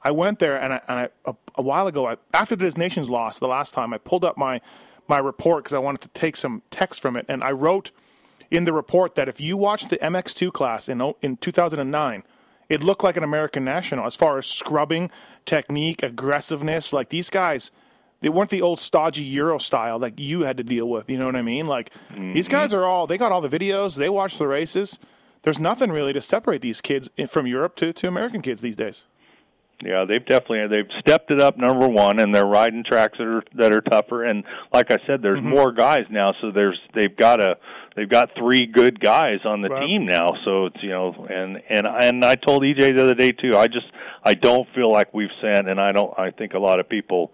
I 0.02 0.10
went 0.10 0.38
there, 0.40 0.60
and 0.60 0.74
I, 0.74 0.80
and 0.88 0.98
I 0.98 1.08
a, 1.24 1.34
a 1.54 1.62
while 1.62 1.86
ago, 1.86 2.06
I, 2.06 2.16
after 2.34 2.56
this 2.56 2.76
nation's 2.76 3.08
loss 3.08 3.38
the 3.38 3.48
last 3.48 3.72
time, 3.72 3.94
I 3.94 3.98
pulled 3.98 4.24
up 4.24 4.36
my 4.36 4.60
my 5.08 5.18
report 5.18 5.64
because 5.64 5.74
I 5.74 5.78
wanted 5.78 6.00
to 6.02 6.08
take 6.08 6.36
some 6.36 6.62
text 6.70 7.00
from 7.00 7.16
it, 7.16 7.24
and 7.28 7.44
I 7.44 7.52
wrote 7.52 7.92
in 8.50 8.64
the 8.64 8.72
report 8.72 9.14
that 9.14 9.28
if 9.28 9.40
you 9.40 9.56
watched 9.56 9.90
the 9.90 9.98
MX2 9.98 10.52
class 10.52 10.88
in 10.88 11.00
oh, 11.00 11.16
in 11.22 11.36
2009, 11.36 12.22
it 12.68 12.82
looked 12.82 13.04
like 13.04 13.16
an 13.16 13.24
American 13.24 13.64
national 13.64 14.06
as 14.06 14.16
far 14.16 14.38
as 14.38 14.46
scrubbing, 14.46 15.10
technique, 15.44 16.02
aggressiveness. 16.02 16.92
Like 16.92 17.10
these 17.10 17.30
guys, 17.30 17.70
they 18.20 18.28
weren't 18.28 18.50
the 18.50 18.62
old 18.62 18.80
stodgy 18.80 19.22
Euro 19.24 19.58
style 19.58 19.98
like 19.98 20.18
you 20.18 20.42
had 20.42 20.56
to 20.56 20.64
deal 20.64 20.88
with. 20.88 21.08
You 21.08 21.18
know 21.18 21.26
what 21.26 21.36
I 21.36 21.42
mean? 21.42 21.66
Like 21.66 21.92
these 22.14 22.48
guys 22.48 22.70
mm-hmm. 22.70 22.80
are 22.80 22.84
all 22.84 23.06
they 23.06 23.18
got 23.18 23.32
all 23.32 23.40
the 23.40 23.48
videos, 23.48 23.96
they 23.96 24.08
watch 24.08 24.38
the 24.38 24.48
races. 24.48 24.98
There's 25.42 25.60
nothing 25.60 25.92
really 25.92 26.12
to 26.12 26.20
separate 26.20 26.60
these 26.60 26.80
kids 26.80 27.08
from 27.28 27.46
Europe 27.46 27.76
to, 27.76 27.92
to 27.92 28.08
American 28.08 28.42
kids 28.42 28.62
these 28.62 28.74
days. 28.74 29.04
Yeah, 29.84 30.06
they've 30.08 30.24
definitely 30.24 30.68
they've 30.68 30.90
stepped 31.00 31.30
it 31.30 31.40
up 31.40 31.58
number 31.58 31.86
one, 31.86 32.18
and 32.18 32.34
they're 32.34 32.46
riding 32.46 32.82
tracks 32.82 33.18
that 33.18 33.26
are 33.26 33.42
that 33.56 33.72
are 33.74 33.82
tougher. 33.82 34.24
And 34.24 34.42
like 34.72 34.90
I 34.90 34.96
said, 35.06 35.20
there's 35.20 35.40
mm-hmm. 35.40 35.50
more 35.50 35.72
guys 35.72 36.06
now, 36.10 36.32
so 36.40 36.50
there's 36.50 36.80
they've 36.94 37.14
got 37.14 37.42
a 37.42 37.56
they've 37.94 38.08
got 38.08 38.30
three 38.38 38.66
good 38.66 39.00
guys 39.00 39.40
on 39.44 39.60
the 39.60 39.68
Right. 39.68 39.82
team 39.82 40.06
now. 40.06 40.28
So 40.46 40.66
it's 40.66 40.82
you 40.82 40.90
know, 40.90 41.26
and 41.28 41.60
and 41.68 41.86
and 41.86 42.24
I 42.24 42.36
told 42.36 42.62
EJ 42.62 42.96
the 42.96 43.02
other 43.02 43.14
day 43.14 43.32
too. 43.32 43.54
I 43.54 43.66
just 43.66 43.86
I 44.24 44.32
don't 44.32 44.66
feel 44.74 44.90
like 44.90 45.12
we've 45.12 45.28
sent, 45.42 45.68
and 45.68 45.78
I 45.78 45.92
don't. 45.92 46.18
I 46.18 46.30
think 46.30 46.54
a 46.54 46.58
lot 46.58 46.80
of 46.80 46.88
people 46.88 47.30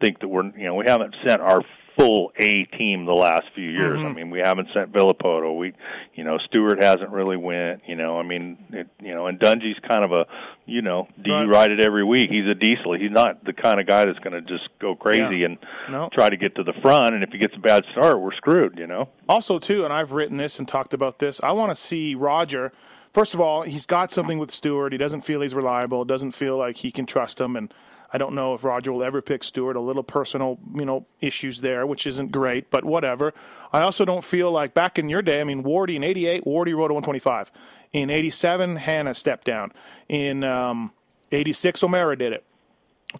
think 0.00 0.20
that 0.20 0.28
we're 0.28 0.46
you 0.56 0.64
know 0.64 0.74
we 0.74 0.86
haven't 0.86 1.14
sent 1.26 1.42
our 1.42 1.60
full 1.98 2.32
A 2.38 2.64
team 2.76 3.04
the 3.04 3.12
last 3.12 3.44
few 3.54 3.68
years. 3.68 3.98
Mm-hmm. 3.98 4.06
I 4.06 4.12
mean, 4.12 4.30
we 4.30 4.38
haven't 4.40 4.68
sent 4.74 4.92
Villopoto. 4.92 5.56
We, 5.58 5.72
you 6.14 6.24
know, 6.24 6.38
Stewart 6.46 6.82
hasn't 6.82 7.10
really 7.10 7.36
went. 7.36 7.82
You 7.86 7.96
know, 7.96 8.18
I 8.18 8.22
mean, 8.22 8.58
it, 8.70 8.88
you 9.00 9.14
know, 9.14 9.26
and 9.26 9.38
Dungey's 9.38 9.78
kind 9.88 10.02
of 10.04 10.12
a, 10.12 10.26
you 10.66 10.80
know, 10.82 11.08
do 11.20 11.32
you 11.32 11.44
ride 11.50 11.70
it 11.70 11.80
every 11.80 12.04
week? 12.04 12.30
He's 12.30 12.46
a 12.46 12.54
diesel. 12.54 12.94
He's 12.94 13.10
not 13.10 13.44
the 13.44 13.52
kind 13.52 13.80
of 13.80 13.86
guy 13.86 14.04
that's 14.04 14.18
going 14.20 14.32
to 14.32 14.40
just 14.40 14.68
go 14.80 14.94
crazy 14.94 15.38
Yeah. 15.38 15.46
and 15.46 15.58
No. 15.90 16.08
try 16.12 16.30
to 16.30 16.36
get 16.36 16.54
to 16.56 16.62
the 16.62 16.72
front. 16.82 17.14
And 17.14 17.22
if 17.22 17.30
he 17.30 17.38
gets 17.38 17.54
a 17.56 17.60
bad 17.60 17.84
start, 17.92 18.20
we're 18.20 18.34
screwed. 18.34 18.78
You 18.78 18.86
know. 18.86 19.08
Also, 19.28 19.58
too, 19.58 19.84
and 19.84 19.92
I've 19.92 20.12
written 20.12 20.36
this 20.36 20.58
and 20.58 20.66
talked 20.66 20.94
about 20.94 21.18
this. 21.18 21.40
I 21.42 21.52
want 21.52 21.70
to 21.70 21.76
see 21.76 22.14
Roger. 22.14 22.72
First 23.12 23.34
of 23.34 23.40
all, 23.40 23.62
he's 23.62 23.84
got 23.84 24.10
something 24.10 24.38
with 24.38 24.50
Stewart. 24.50 24.92
He 24.92 24.98
doesn't 24.98 25.20
feel 25.20 25.42
he's 25.42 25.54
reliable. 25.54 26.04
Doesn't 26.06 26.32
feel 26.32 26.56
like 26.56 26.78
he 26.78 26.90
can 26.90 27.04
trust 27.04 27.38
him. 27.38 27.56
And 27.56 27.72
I 28.12 28.18
don't 28.18 28.34
know 28.34 28.54
if 28.54 28.62
Roger 28.62 28.92
will 28.92 29.02
ever 29.02 29.22
pick 29.22 29.42
Stewart. 29.42 29.74
A 29.74 29.80
little 29.80 30.02
personal, 30.02 30.58
you 30.74 30.84
know, 30.84 31.06
issues 31.20 31.60
there, 31.62 31.86
which 31.86 32.06
isn't 32.06 32.30
great, 32.30 32.70
but 32.70 32.84
whatever. 32.84 33.32
I 33.72 33.80
also 33.80 34.04
don't 34.04 34.24
feel 34.24 34.50
like 34.50 34.74
back 34.74 34.98
in 34.98 35.08
your 35.08 35.22
day. 35.22 35.40
I 35.40 35.44
mean, 35.44 35.62
Wardy 35.62 35.94
in 35.94 36.04
'88, 36.04 36.44
Wardy 36.44 36.76
rode 36.76 36.90
a 36.90 36.94
125. 36.94 37.50
In 37.92 38.10
'87, 38.10 38.76
Hannah 38.76 39.14
stepped 39.14 39.46
down. 39.46 39.72
In 40.08 40.44
um, 40.44 40.92
'86, 41.30 41.82
O'Mara 41.82 42.16
did 42.16 42.32
it. 42.32 42.44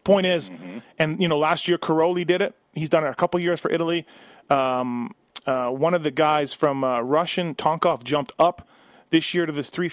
Point 0.05 0.27
is, 0.27 0.51
and 0.99 1.21
you 1.21 1.29
know, 1.29 1.39
last 1.39 1.69
year 1.69 1.79
Cairoli 1.79 2.27
did 2.27 2.41
it. 2.43 2.55
He's 2.73 2.89
done 2.89 3.05
it 3.05 3.09
a 3.09 3.15
couple 3.15 3.39
years 3.41 3.61
for 3.61 3.71
Italy. 3.71 4.07
Um, 4.49 5.15
uh, 5.47 5.69
one 5.71 5.95
of 5.95 6.03
the 6.03 6.11
guys 6.11 6.55
from 6.55 6.85
uh, 6.85 7.01
Russian 7.01 7.55
Tonkov 7.55 8.05
jumped 8.05 8.33
up 8.39 8.69
this 9.11 9.35
year 9.35 9.47
to 9.47 9.53
the 9.53 9.63
three. 9.63 9.91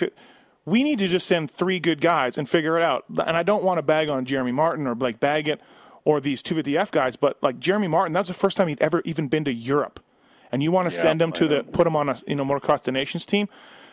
We 0.70 0.84
need 0.84 1.00
to 1.00 1.08
just 1.08 1.26
send 1.28 1.50
three 1.50 1.80
good 1.80 2.02
guys 2.02 2.38
and 2.38 2.48
figure 2.50 2.78
it 2.78 2.84
out. 2.84 3.06
And 3.10 3.36
I 3.36 3.44
don't 3.44 3.64
want 3.64 3.78
to 3.78 3.82
bag 3.82 4.10
on 4.10 4.26
Jeremy 4.26 4.52
Martin 4.52 4.88
or 4.88 4.96
Blake 4.96 5.20
Baggett 5.20 5.62
or 6.06 6.20
these 6.22 6.42
250F 6.44 6.92
guys, 6.92 7.16
but 7.16 7.38
like 7.42 7.60
Jeremy 7.60 7.88
Martin, 7.88 8.14
that's 8.14 8.28
the 8.28 8.34
first 8.34 8.58
time 8.58 8.68
he'd 8.68 8.82
ever 8.82 9.02
even 9.06 9.28
been 9.28 9.44
to 9.46 9.54
Europe. 9.54 10.00
And 10.52 10.64
you 10.64 10.72
want 10.72 10.90
to 10.90 10.96
Yeah, 10.96 11.02
send 11.02 11.22
him 11.22 11.32
to 11.34 11.48
the 11.48 11.64
put 11.64 11.86
him 11.86 11.96
on 11.96 12.10
a 12.10 12.16
you 12.26 12.36
know 12.36 12.46
motocross 12.46 12.84
the 12.84 12.92
nations 12.92 13.26
team. 13.26 13.48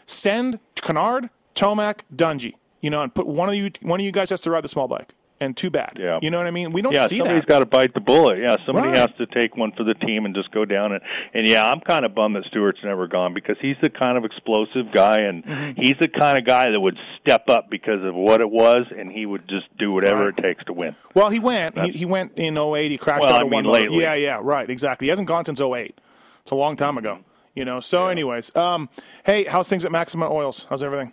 Send 0.06 0.58
Canard, 0.76 1.30
Tomac, 1.54 2.00
Dungey. 2.14 2.54
You 2.80 2.90
know, 2.90 3.02
and 3.02 3.14
put 3.14 3.26
one 3.26 3.48
of 3.48 3.54
you 3.54 3.70
one 3.82 4.00
of 4.00 4.06
you 4.06 4.12
guys 4.12 4.30
has 4.30 4.40
to 4.42 4.50
ride 4.50 4.64
the 4.64 4.68
small 4.68 4.88
bike. 4.88 5.14
And 5.38 5.54
too 5.54 5.68
bad. 5.68 5.98
Yeah. 6.00 6.18
You 6.22 6.30
know 6.30 6.38
what 6.38 6.46
I 6.46 6.50
mean? 6.50 6.72
We 6.72 6.80
don't 6.80 6.94
yeah, 6.94 7.08
see 7.08 7.18
somebody's 7.18 7.42
that. 7.42 7.46
got 7.48 7.58
to 7.58 7.66
bite 7.66 7.92
the 7.92 8.00
bullet. 8.00 8.38
Yeah, 8.38 8.56
somebody 8.64 8.88
Right. 8.88 8.96
has 8.96 9.10
to 9.18 9.26
take 9.26 9.54
one 9.54 9.70
for 9.72 9.84
the 9.84 9.92
team 9.92 10.24
and 10.24 10.34
just 10.34 10.50
go 10.50 10.64
down 10.64 10.92
and 10.92 11.02
and 11.34 11.46
yeah, 11.46 11.70
I'm 11.70 11.80
kind 11.80 12.06
of 12.06 12.14
bummed 12.14 12.36
that 12.36 12.44
Stewart's 12.46 12.78
never 12.82 13.06
gone 13.06 13.34
because 13.34 13.56
he's 13.60 13.76
the 13.82 13.90
kind 13.90 14.16
of 14.16 14.24
explosive 14.24 14.90
guy 14.94 15.16
and 15.20 15.44
Mm-hmm. 15.44 15.80
he's 15.82 15.92
the 16.00 16.08
kind 16.08 16.38
of 16.38 16.46
guy 16.46 16.70
that 16.70 16.80
would 16.80 16.96
step 17.20 17.50
up 17.50 17.68
because 17.68 18.02
of 18.02 18.14
what 18.14 18.40
it 18.40 18.48
was 18.50 18.86
and 18.96 19.12
he 19.12 19.26
would 19.26 19.46
just 19.46 19.66
do 19.78 19.92
whatever 19.92 20.24
Right. 20.24 20.38
it 20.38 20.42
takes 20.42 20.64
to 20.64 20.72
win. 20.72 20.96
Well, 21.14 21.28
he 21.28 21.38
went. 21.38 21.78
He, 21.78 21.90
he 21.90 22.04
went 22.06 22.32
in 22.36 22.56
08. 22.56 22.90
He 22.90 22.96
crashed 22.96 23.20
Well, 23.20 23.34
out 23.34 23.42
I 23.42 23.44
of 23.44 23.50
mean, 23.50 23.66
one. 23.68 23.92
Yeah, 23.92 24.14
yeah, 24.14 24.40
right, 24.42 24.70
exactly. 24.70 25.04
He 25.06 25.10
hasn't 25.10 25.28
gone 25.28 25.44
since 25.44 25.60
08. 25.60 25.98
It's 26.40 26.50
a 26.50 26.54
long 26.54 26.76
time 26.76 26.96
ago. 26.96 27.18
You 27.54 27.64
know. 27.66 27.80
So, 27.80 28.08
anyways, 28.08 28.54
um, 28.56 28.88
hey, 29.24 29.44
how's 29.44 29.68
things 29.68 29.84
at 29.84 29.92
Maxima 29.92 30.30
Oils? 30.32 30.66
How's 30.70 30.82
everything? 30.82 31.12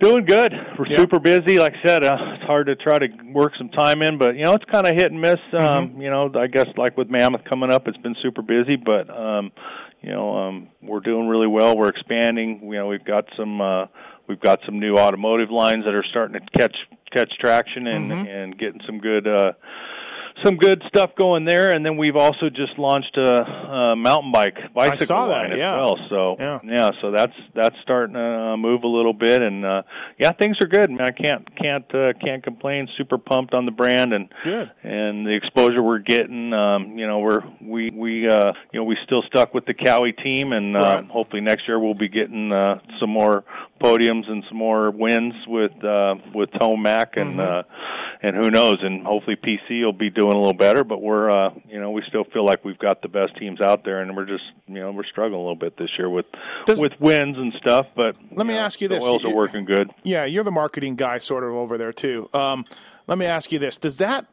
Doing 0.00 0.24
good. 0.24 0.54
We're 0.78 0.86
Yeah. 0.86 0.96
super 0.96 1.18
busy. 1.20 1.58
Like 1.58 1.74
I 1.76 1.86
said, 1.86 2.04
uh, 2.04 2.16
it's 2.34 2.44
hard 2.44 2.68
to 2.68 2.76
try 2.76 2.98
to 2.98 3.08
work 3.32 3.52
some 3.58 3.68
time 3.68 4.00
in, 4.00 4.16
but 4.16 4.34
you 4.34 4.44
know, 4.44 4.54
it's 4.54 4.64
kind 4.64 4.86
of 4.86 4.94
hit 4.94 5.12
and 5.12 5.20
miss. 5.20 5.36
Um, 5.52 5.60
Mm-hmm. 5.90 6.00
You 6.00 6.10
know, 6.10 6.32
I 6.36 6.46
guess 6.46 6.66
like 6.78 6.96
with 6.96 7.10
Mammoth 7.10 7.44
coming 7.44 7.70
up, 7.70 7.86
it's 7.86 7.98
been 7.98 8.16
super 8.22 8.40
busy, 8.40 8.76
but 8.76 9.10
um, 9.10 9.52
you 10.00 10.10
know, 10.10 10.34
um, 10.38 10.68
we're 10.82 11.00
doing 11.00 11.28
really 11.28 11.46
well. 11.48 11.76
We're 11.76 11.90
expanding. 11.90 12.60
You 12.64 12.78
know, 12.78 12.86
we've 12.86 13.04
got 13.04 13.26
some 13.36 13.60
uh, 13.60 13.86
we've 14.26 14.40
got 14.40 14.60
some 14.64 14.80
new 14.80 14.96
automotive 14.96 15.50
lines 15.50 15.84
that 15.84 15.94
are 15.94 16.04
starting 16.08 16.40
to 16.40 16.58
catch 16.58 16.76
catch 17.12 17.30
traction 17.38 17.86
and 17.86 18.10
Mm-hmm. 18.10 18.26
and 18.26 18.58
getting 18.58 18.80
some 18.86 19.00
good. 19.00 19.26
Uh, 19.28 19.52
some 20.44 20.56
good 20.56 20.82
stuff 20.88 21.10
going 21.16 21.44
there, 21.44 21.70
and 21.74 21.84
then 21.84 21.96
we've 21.96 22.16
also 22.16 22.48
just 22.50 22.78
launched 22.78 23.16
a, 23.16 23.42
a 23.42 23.96
mountain 23.96 24.32
bike 24.32 24.56
bicycle 24.74 25.06
saw 25.06 25.26
that, 25.26 25.32
line 25.32 25.52
as 25.52 25.58
yeah. 25.58 25.76
well. 25.76 25.98
So 26.08 26.36
Yeah. 26.38 26.90
so 27.00 27.10
that's 27.10 27.32
that's 27.54 27.76
starting 27.82 28.14
to 28.14 28.20
uh, 28.20 28.56
move 28.56 28.82
a 28.84 28.88
little 28.88 29.12
bit, 29.12 29.42
and 29.42 29.64
uh, 29.64 29.82
yeah, 30.18 30.32
things 30.32 30.56
are 30.62 30.66
good. 30.66 30.90
Man, 30.90 31.00
I 31.02 31.10
can't 31.10 31.56
can't 31.56 31.94
uh, 31.94 32.12
can't 32.22 32.42
complain. 32.42 32.88
Super 32.96 33.18
pumped 33.18 33.54
on 33.54 33.66
the 33.66 33.72
brand 33.72 34.12
and 34.12 34.28
Good. 34.44 34.70
and 34.82 35.26
the 35.26 35.34
exposure 35.34 35.82
we're 35.82 35.98
getting. 35.98 36.52
Um, 36.52 36.98
you 36.98 37.06
know, 37.06 37.18
we're 37.20 37.42
we 37.60 37.90
we 37.92 38.28
uh, 38.28 38.52
you 38.72 38.80
know 38.80 38.84
we 38.84 38.96
still 39.04 39.22
stuck 39.26 39.54
with 39.54 39.66
the 39.66 39.74
Kawi 39.74 40.12
team, 40.22 40.52
and 40.52 40.76
uh, 40.76 40.80
Right. 40.80 41.04
hopefully 41.06 41.42
next 41.42 41.68
year 41.68 41.78
we'll 41.78 41.94
be 41.94 42.08
getting 42.08 42.52
uh, 42.52 42.80
some 42.98 43.10
more 43.10 43.44
podiums 43.80 44.28
and 44.30 44.44
some 44.48 44.58
more 44.58 44.90
wins 44.90 45.34
with 45.46 45.72
uh, 45.84 46.14
with 46.34 46.50
Tomac 46.52 47.16
and 47.16 47.30
Mm-hmm. 47.30 47.40
uh, 47.40 47.62
and 48.22 48.36
who 48.36 48.50
knows, 48.50 48.78
and 48.82 49.06
hopefully 49.06 49.36
PC 49.36 49.82
will 49.84 49.92
be 49.92 50.10
doing 50.10 50.32
a 50.32 50.36
little 50.36 50.52
better. 50.52 50.84
But 50.84 51.00
we're 51.02 51.30
uh, 51.30 51.54
you 51.68 51.80
know 51.80 51.90
we 51.90 52.02
still 52.08 52.24
feel 52.24 52.44
like 52.44 52.64
we've 52.64 52.78
got 52.78 53.02
the 53.02 53.08
best 53.08 53.36
teams 53.38 53.60
out 53.60 53.84
there, 53.84 54.00
and 54.00 54.16
we're 54.16 54.26
just 54.26 54.44
you 54.68 54.74
know 54.74 54.92
we're 54.92 55.04
struggling 55.04 55.40
a 55.40 55.42
little 55.42 55.56
bit 55.56 55.76
this 55.76 55.90
year 55.98 56.08
with 56.10 56.26
Does- 56.66 56.80
with 56.80 56.92
wins 57.00 57.38
and 57.38 57.52
stuff. 57.60 57.86
But 57.96 58.16
Let 58.32 58.46
me 58.46 58.54
know, 58.54 58.60
ask 58.60 58.80
you 58.80 58.88
the 58.88 58.96
this. 58.96 59.04
oils 59.04 59.22
You- 59.22 59.30
are 59.30 59.34
working 59.34 59.64
good. 59.64 59.90
Yeah, 60.02 60.24
you're 60.24 60.44
the 60.44 60.50
marketing 60.50 60.96
guy, 60.96 61.18
sort 61.18 61.44
of 61.44 61.50
over 61.50 61.78
there 61.78 61.92
too. 61.92 62.28
Um, 62.34 62.64
let 63.06 63.18
me 63.18 63.26
ask 63.26 63.52
you 63.52 63.58
this: 63.58 63.78
Does 63.78 63.98
that 63.98 64.26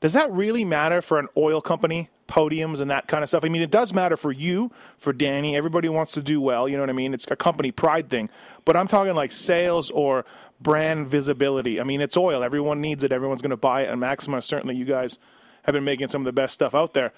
does 0.00 0.12
that 0.12 0.30
really 0.32 0.64
matter 0.64 1.00
for 1.02 1.18
an 1.18 1.28
oil 1.36 1.60
company? 1.60 2.10
Podiums 2.26 2.80
and 2.80 2.90
that 2.90 3.06
kind 3.06 3.22
of 3.22 3.28
stuff. 3.28 3.44
I 3.44 3.48
mean, 3.50 3.60
it 3.60 3.70
does 3.70 3.92
matter 3.92 4.16
for 4.16 4.32
you, 4.32 4.70
for 4.96 5.12
Danny. 5.12 5.54
Everybody 5.58 5.90
wants 5.90 6.12
to 6.12 6.22
do 6.22 6.40
well. 6.40 6.66
You 6.66 6.78
know 6.78 6.82
what 6.82 6.88
I 6.88 6.94
mean? 6.94 7.12
It's 7.12 7.26
a 7.30 7.36
company 7.36 7.70
pride 7.70 8.08
thing. 8.08 8.30
But 8.64 8.78
I'm 8.78 8.86
talking 8.86 9.14
like 9.14 9.30
sales 9.30 9.90
or 9.90 10.24
brand 10.60 11.08
visibility. 11.08 11.80
I 11.80 11.84
mean, 11.84 12.00
it's 12.00 12.16
oil. 12.16 12.42
Everyone 12.42 12.80
needs 12.80 13.04
it. 13.04 13.12
Everyone's 13.12 13.42
going 13.42 13.50
to 13.50 13.56
buy 13.56 13.82
it. 13.82 13.90
And 13.90 14.00
Maxima, 14.00 14.40
certainly, 14.42 14.76
you 14.76 14.84
guys 14.84 15.18
have 15.64 15.72
been 15.72 15.84
making 15.84 16.08
some 16.08 16.22
of 16.22 16.26
the 16.26 16.32
best 16.32 16.54
stuff 16.54 16.74
out 16.74 16.94
there. 16.94 17.12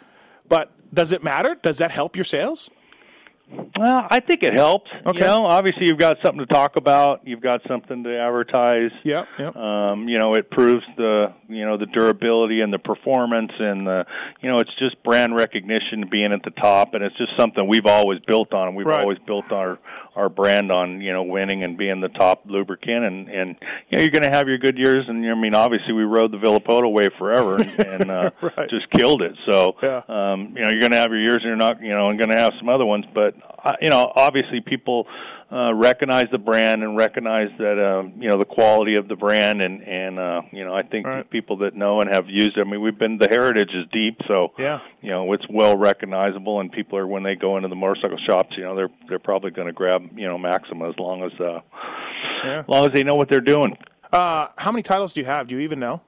But 0.49 0.71
does 0.95 1.13
it 1.13 1.23
matter? 1.23 1.55
Does 1.57 1.79
that 1.79 1.91
help 1.91 2.17
your 2.17 2.25
sales? 2.25 2.71
Well, 3.79 4.07
I 4.11 4.19
think 4.19 4.43
it 4.43 4.55
helps. 4.55 4.91
Okay. 5.07 5.21
You 5.21 5.25
know, 5.27 5.47
obviously 5.47 5.87
you've 5.87 5.99
got 6.01 6.17
something 6.25 6.45
to 6.45 6.53
talk 6.53 6.75
about. 6.75 7.21
You've 7.25 7.41
got 7.41 7.61
something 7.69 8.03
to 8.03 8.19
advertise. 8.19 8.91
Yep. 9.05 9.29
Yep. 9.39 9.57
Um, 9.57 10.09
you 10.09 10.19
know, 10.19 10.35
it 10.35 10.51
proves 10.51 10.85
the 10.97 11.33
you 11.49 11.65
know 11.65 11.77
the 11.77 11.87
durability 11.87 12.61
and 12.61 12.73
the 12.73 12.81
performance 12.81 13.53
and 13.57 13.87
the 13.87 14.05
you 14.41 14.51
know 14.51 14.59
it's 14.59 14.75
just 14.81 15.01
brand 15.05 15.37
recognition 15.37 16.09
being 16.11 16.33
at 16.33 16.43
the 16.43 16.51
top 16.51 16.95
and 16.95 17.05
it's 17.05 17.17
just 17.19 17.37
something 17.39 17.69
we've 17.69 17.87
always 17.87 18.19
built 18.27 18.53
on. 18.53 18.75
We've 18.75 18.85
Right. 18.87 19.01
always 19.03 19.21
built 19.21 19.53
our 19.53 19.79
our 20.17 20.29
brand 20.29 20.73
on 20.73 21.01
you 21.01 21.13
know 21.13 21.23
winning 21.23 21.63
and 21.63 21.77
being 21.77 22.01
the 22.01 22.09
top 22.09 22.43
lubricant 22.47 23.05
and 23.05 23.29
and 23.29 23.57
you 23.89 23.97
know 23.97 24.01
you're 24.03 24.11
going 24.11 24.25
to 24.25 24.31
have 24.31 24.49
your 24.49 24.59
good 24.59 24.79
years 24.79 25.05
and 25.09 25.25
I 25.25 25.35
mean 25.35 25.55
obviously 25.55 25.93
we 25.93 26.05
rode 26.05 26.33
the 26.33 26.39
Villopoto 26.39 26.91
way 26.93 27.09
forever 27.19 27.57
and, 27.57 27.79
and 27.79 28.11
uh, 28.11 28.31
Right. 28.43 28.69
just 28.71 28.91
killed 28.91 29.23
it. 29.23 29.33
So 29.49 29.77
Yeah. 29.83 30.03
um, 30.09 30.55
you 30.57 30.65
know 30.65 30.71
you're 30.71 30.81
going 30.81 30.93
to 30.93 30.99
have 30.99 31.11
your 31.11 31.21
years 31.23 31.39
and 31.43 31.45
you're 31.45 31.57
not 31.57 31.83
you 31.83 31.91
know 31.95 32.09
and 32.09 32.19
going 32.19 32.31
to 32.31 32.37
have 32.39 32.53
some 32.59 32.69
other 32.69 32.87
ones, 32.87 33.05
but 33.15 33.35
uh, 33.65 33.73
you 33.81 33.91
know 33.91 34.11
obviously 34.17 34.61
people 34.61 35.07
uh, 35.53 35.73
recognize 35.75 36.25
the 36.33 36.39
brand 36.39 36.83
and 36.83 36.97
recognize 36.97 37.49
that 37.59 37.79
um, 37.79 38.15
you 38.21 38.29
know 38.29 38.37
the 38.39 38.45
quality 38.45 38.97
of 38.97 39.07
the 39.09 39.15
brand 39.17 39.63
and 39.63 39.81
and 39.83 40.19
uh, 40.19 40.43
you 40.53 40.65
know 40.65 40.75
I 40.75 40.83
think 40.83 41.07
Right. 41.07 41.29
people 41.31 41.59
that 41.59 41.75
know 41.77 42.01
and 42.01 42.13
have 42.13 42.29
used 42.29 42.57
it. 42.59 42.67
I 42.67 42.71
mean 42.71 42.81
we've 42.81 42.99
been 42.99 43.19
the 43.19 43.29
heritage 43.29 43.71
is 43.73 43.87
deep, 43.93 44.19
so 44.27 44.53
Yeah. 44.59 44.81
you 45.03 45.11
know 45.11 45.33
it's 45.33 45.45
well 45.49 45.77
recognizable 45.77 46.61
and 46.61 46.71
people 46.73 46.99
are 46.99 47.07
when 47.07 47.23
they 47.23 47.37
go 47.37 47.57
into 47.57 47.69
the 47.69 47.77
motorcycle 47.77 48.19
shops, 48.29 48.55
you 48.57 48.65
know 48.65 48.75
they're 48.75 48.91
they're 49.09 49.19
probably 49.21 49.53
going 49.53 49.69
to 49.69 49.73
grab 49.73 50.03
you 50.17 50.27
know 50.27 50.37
Maxima 50.39 50.89
as 50.89 50.99
long 50.99 51.23
as 51.23 51.33
uh, 51.41 51.61
Yeah. 52.45 52.59
as 52.61 52.69
long 52.69 52.87
as 52.87 52.93
they 52.93 53.05
know 53.05 53.15
what 53.15 53.29
they're 53.29 53.41
doing. 53.41 53.77
Uh, 54.13 54.49
how 54.59 54.73
many 54.73 54.83
titles 54.83 55.13
do 55.13 55.21
you 55.21 55.27
have? 55.27 55.47
Do 55.49 55.55
you 55.57 55.61
even 55.61 55.79
know? 55.79 56.01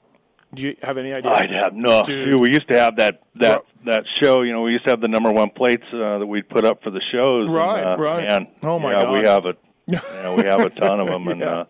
Do 0.54 0.62
you 0.62 0.76
have 0.82 0.96
any 0.98 1.12
idea? 1.12 1.30
I'd 1.30 1.50
have 1.50 1.74
no. 1.74 2.02
Dude. 2.04 2.40
We 2.40 2.48
used 2.48 2.68
to 2.68 2.78
have 2.78 2.96
that 2.96 3.22
that 3.36 3.62
that 3.84 4.04
show. 4.22 4.42
You 4.42 4.52
know, 4.52 4.62
we 4.62 4.72
used 4.72 4.84
to 4.84 4.90
have 4.90 5.00
the 5.00 5.08
number 5.08 5.30
one 5.30 5.50
plates 5.50 5.84
uh, 5.92 6.18
that 6.18 6.26
we'd 6.26 6.48
put 6.48 6.64
up 6.64 6.82
for 6.82 6.90
the 6.90 7.02
shows. 7.12 7.48
Right, 7.50 7.80
and, 7.80 8.00
uh, 8.00 8.02
right. 8.02 8.26
Man, 8.28 8.46
Oh, 8.62 8.78
my 8.78 8.92
yeah, 8.92 9.02
God. 9.02 9.12
we 9.12 9.26
have 9.28 9.44
a 9.44 9.54
we 10.36 10.44
have 10.44 10.60
a 10.60 10.70
ton 10.70 11.00
of 11.00 11.08
them, 11.08 11.28
and 11.28 11.40
Yeah. 11.40 11.46
uh, 11.46 11.64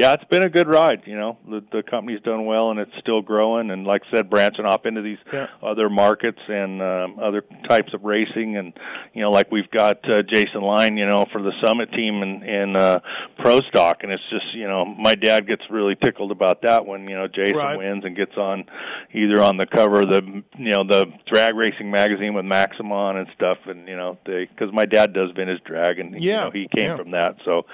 yeah, 0.00 0.14
it's 0.14 0.24
been 0.24 0.42
a 0.42 0.48
good 0.48 0.66
ride. 0.66 1.02
You 1.04 1.16
know, 1.16 1.36
the 1.48 1.62
the 1.72 1.82
company's 1.82 2.22
done 2.22 2.46
well, 2.46 2.70
and 2.70 2.80
it's 2.80 2.92
still 3.00 3.20
growing. 3.20 3.70
And 3.70 3.86
like 3.86 4.02
I 4.10 4.16
said, 4.16 4.30
branching 4.30 4.64
off 4.64 4.86
into 4.86 5.02
these 5.02 5.18
Yeah. 5.32 5.48
other 5.62 5.90
markets 5.90 6.38
and 6.48 6.80
um, 6.80 7.18
other 7.20 7.42
types 7.68 7.92
of 7.92 8.02
racing, 8.04 8.56
and 8.56 8.72
you 9.12 9.22
know, 9.22 9.30
like 9.30 9.50
we've 9.52 9.70
got 9.70 9.98
uh, 10.10 10.22
Jason 10.22 10.62
Line, 10.62 10.96
you 10.96 11.06
know, 11.06 11.26
for 11.32 11.42
the 11.42 11.52
Summit 11.62 11.92
team 11.92 12.22
in 12.22 12.42
in 12.42 12.76
uh, 12.76 13.00
Pro 13.38 13.60
Stock, 13.68 13.98
and 14.02 14.10
it's 14.10 14.22
just 14.30 14.54
you 14.54 14.66
know, 14.66 14.84
my 14.86 15.14
dad 15.14 15.46
gets 15.46 15.62
really 15.70 15.96
tickled 15.96 16.30
about 16.32 16.62
that 16.62 16.86
when 16.86 17.06
you 17.08 17.16
know 17.16 17.28
Jason 17.28 17.56
Right. 17.56 17.78
wins 17.78 18.04
and 18.04 18.16
gets 18.16 18.36
on 18.38 18.64
either 19.12 19.42
on 19.42 19.58
the 19.58 19.66
cover 19.66 20.00
of 20.00 20.08
the 20.08 20.42
you 20.58 20.70
know 20.72 20.84
the 20.84 21.06
drag 21.30 21.54
racing 21.56 21.90
magazine 21.90 22.32
with 22.34 22.44
Maximon 22.46 23.16
and 23.18 23.26
stuff, 23.36 23.58
and 23.66 23.86
you 23.86 23.96
know 23.96 24.16
they 24.24 24.46
because 24.46 24.72
my 24.72 24.86
dad 24.86 25.12
does 25.12 25.30
vintage 25.36 25.62
drag, 25.64 25.98
and 25.98 26.14
Yeah, 26.20 26.38
you 26.38 26.44
know, 26.46 26.50
he 26.52 26.68
came 26.78 26.88
yeah. 26.88 26.96
from 26.96 27.10
that, 27.10 27.36
so 27.44 27.66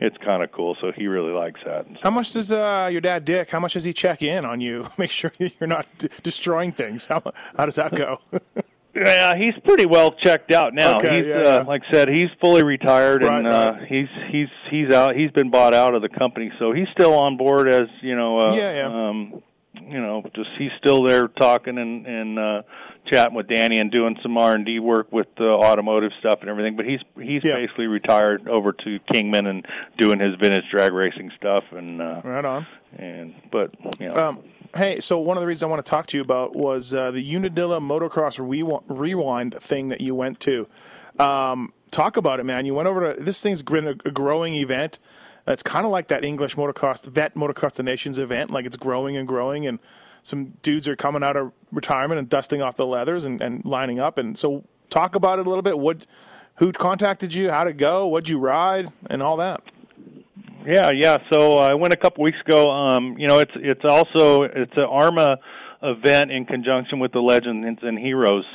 it's 0.00 0.16
kind 0.24 0.42
of 0.42 0.50
cool. 0.52 0.76
So 0.80 0.92
he 0.96 1.06
really 1.06 1.32
likes 1.32 1.60
that. 1.64 1.86
How 2.02 2.10
much 2.10 2.32
does 2.32 2.50
uh, 2.52 2.88
your 2.92 3.00
dad 3.00 3.24
Dick? 3.24 3.50
How 3.50 3.60
much 3.60 3.74
does 3.74 3.84
he 3.84 3.92
check 3.92 4.22
in 4.22 4.44
on 4.44 4.60
you? 4.60 4.86
Make 4.98 5.10
sure 5.10 5.32
you're 5.38 5.66
not 5.68 5.86
d- 5.98 6.08
destroying 6.22 6.72
things. 6.72 7.06
How 7.06 7.22
how 7.56 7.66
does 7.66 7.76
that 7.76 7.94
go? 7.94 8.18
Yeah, 8.96 9.34
he's 9.34 9.54
pretty 9.64 9.86
well 9.86 10.12
checked 10.24 10.52
out 10.52 10.72
now. 10.72 10.98
Okay, 10.98 11.18
he's 11.18 11.26
yeah, 11.26 11.34
uh, 11.34 11.40
yeah. 11.42 11.62
like 11.62 11.82
I 11.88 11.92
said, 11.92 12.08
he's 12.08 12.28
fully 12.40 12.62
retired 12.62 13.24
and 13.24 13.44
Right, 13.44 13.52
uh 13.52 13.72
right. 13.72 13.88
he's 13.88 14.06
he's 14.30 14.46
he's 14.70 14.92
out 14.94 15.16
he's 15.16 15.32
been 15.32 15.50
bought 15.50 15.74
out 15.74 15.96
of 15.96 16.02
the 16.02 16.08
company, 16.08 16.52
so 16.60 16.70
he's 16.72 16.86
still 16.92 17.12
on 17.12 17.36
board 17.36 17.66
as, 17.68 17.88
you 18.02 18.14
know, 18.14 18.38
uh 18.42 18.54
Yeah, 18.54 18.72
yeah. 18.88 19.08
um 19.08 19.42
you 19.74 20.00
know, 20.00 20.22
just 20.36 20.48
he's 20.60 20.70
still 20.78 21.02
there 21.02 21.26
talking 21.26 21.76
and 21.76 22.06
and 22.06 22.38
uh 22.38 22.62
chatting 23.06 23.34
with 23.34 23.48
Danny 23.48 23.78
and 23.78 23.90
doing 23.90 24.16
some 24.22 24.36
R&D 24.38 24.78
work 24.80 25.12
with 25.12 25.26
the 25.36 25.44
automotive 25.48 26.12
stuff 26.20 26.38
and 26.40 26.48
everything, 26.50 26.76
but 26.76 26.84
he's 26.86 27.00
he's 27.20 27.42
Yeah. 27.44 27.54
basically 27.56 27.86
retired 27.86 28.48
over 28.48 28.72
to 28.72 28.98
Kingman 29.12 29.46
and 29.46 29.66
doing 29.98 30.20
his 30.20 30.34
vintage 30.40 30.64
drag 30.70 30.92
racing 30.92 31.30
stuff 31.36 31.64
and 31.72 32.00
uh 32.00 32.20
right 32.24 32.44
on. 32.44 32.66
and 32.96 33.34
but 33.52 33.70
you 34.00 34.08
know 34.08 34.14
Um, 34.16 34.38
hey, 34.76 35.00
so 35.00 35.18
one 35.18 35.36
of 35.36 35.42
the 35.42 35.46
reasons 35.46 35.64
I 35.64 35.66
want 35.66 35.84
to 35.84 35.88
talk 35.90 36.06
to 36.08 36.16
you 36.16 36.22
about 36.22 36.56
was 36.56 36.92
uh, 36.94 37.10
the 37.10 37.22
Unadilla 37.36 37.78
Motocross 37.80 38.38
Rewi- 38.38 38.82
Rewind 38.88 39.54
thing 39.54 39.88
that 39.88 40.00
you 40.00 40.14
went 40.14 40.40
to. 40.40 40.66
Um, 41.18 41.72
talk 41.90 42.16
about 42.16 42.40
it, 42.40 42.44
man. 42.44 42.66
You 42.66 42.74
went 42.74 42.88
over 42.88 43.14
to 43.14 43.22
this 43.22 43.40
thing's 43.42 43.62
been 43.62 43.86
a, 43.86 43.90
a 44.04 44.10
growing 44.10 44.54
event. 44.54 44.98
It's 45.46 45.62
kind 45.62 45.84
of 45.84 45.92
like 45.92 46.08
that 46.08 46.24
English 46.24 46.56
motocross 46.56 47.04
vet 47.06 47.34
motocross 47.34 47.74
the 47.74 47.82
nations 47.82 48.18
event. 48.18 48.50
Like 48.50 48.64
it's 48.64 48.76
growing 48.78 49.16
and 49.16 49.28
growing, 49.28 49.66
and 49.66 49.78
some 50.24 50.54
dudes 50.62 50.88
are 50.88 50.96
coming 50.96 51.22
out 51.22 51.36
of 51.36 51.52
retirement 51.70 52.18
and 52.18 52.28
dusting 52.28 52.60
off 52.60 52.76
the 52.76 52.86
leathers 52.86 53.24
and, 53.24 53.40
and 53.40 53.64
lining 53.64 54.00
up. 54.00 54.18
And 54.18 54.36
so, 54.36 54.64
talk 54.90 55.14
about 55.14 55.38
it 55.38 55.46
a 55.46 55.48
little 55.48 55.62
bit. 55.62 55.78
What, 55.78 56.06
who 56.56 56.72
contacted 56.72 57.34
you? 57.34 57.50
How 57.50 57.64
to 57.64 57.72
go? 57.72 58.08
What'd 58.08 58.28
you 58.28 58.38
ride? 58.38 58.88
And 59.08 59.22
all 59.22 59.36
that. 59.36 59.62
Yeah, 60.66 60.90
yeah. 60.92 61.18
So 61.30 61.58
I 61.58 61.74
went 61.74 61.92
a 61.92 61.96
couple 61.96 62.24
weeks 62.24 62.38
ago. 62.46 62.70
Um, 62.70 63.16
you 63.18 63.28
know, 63.28 63.38
it's 63.38 63.52
it's 63.54 63.84
also 63.84 64.44
it's 64.44 64.72
an 64.76 64.84
AHRMA 64.84 65.36
event 65.82 66.30
in 66.30 66.46
conjunction 66.46 66.98
with 66.98 67.12
the 67.12 67.20
Legends 67.20 67.80
and 67.82 67.98
Heroes 67.98 68.46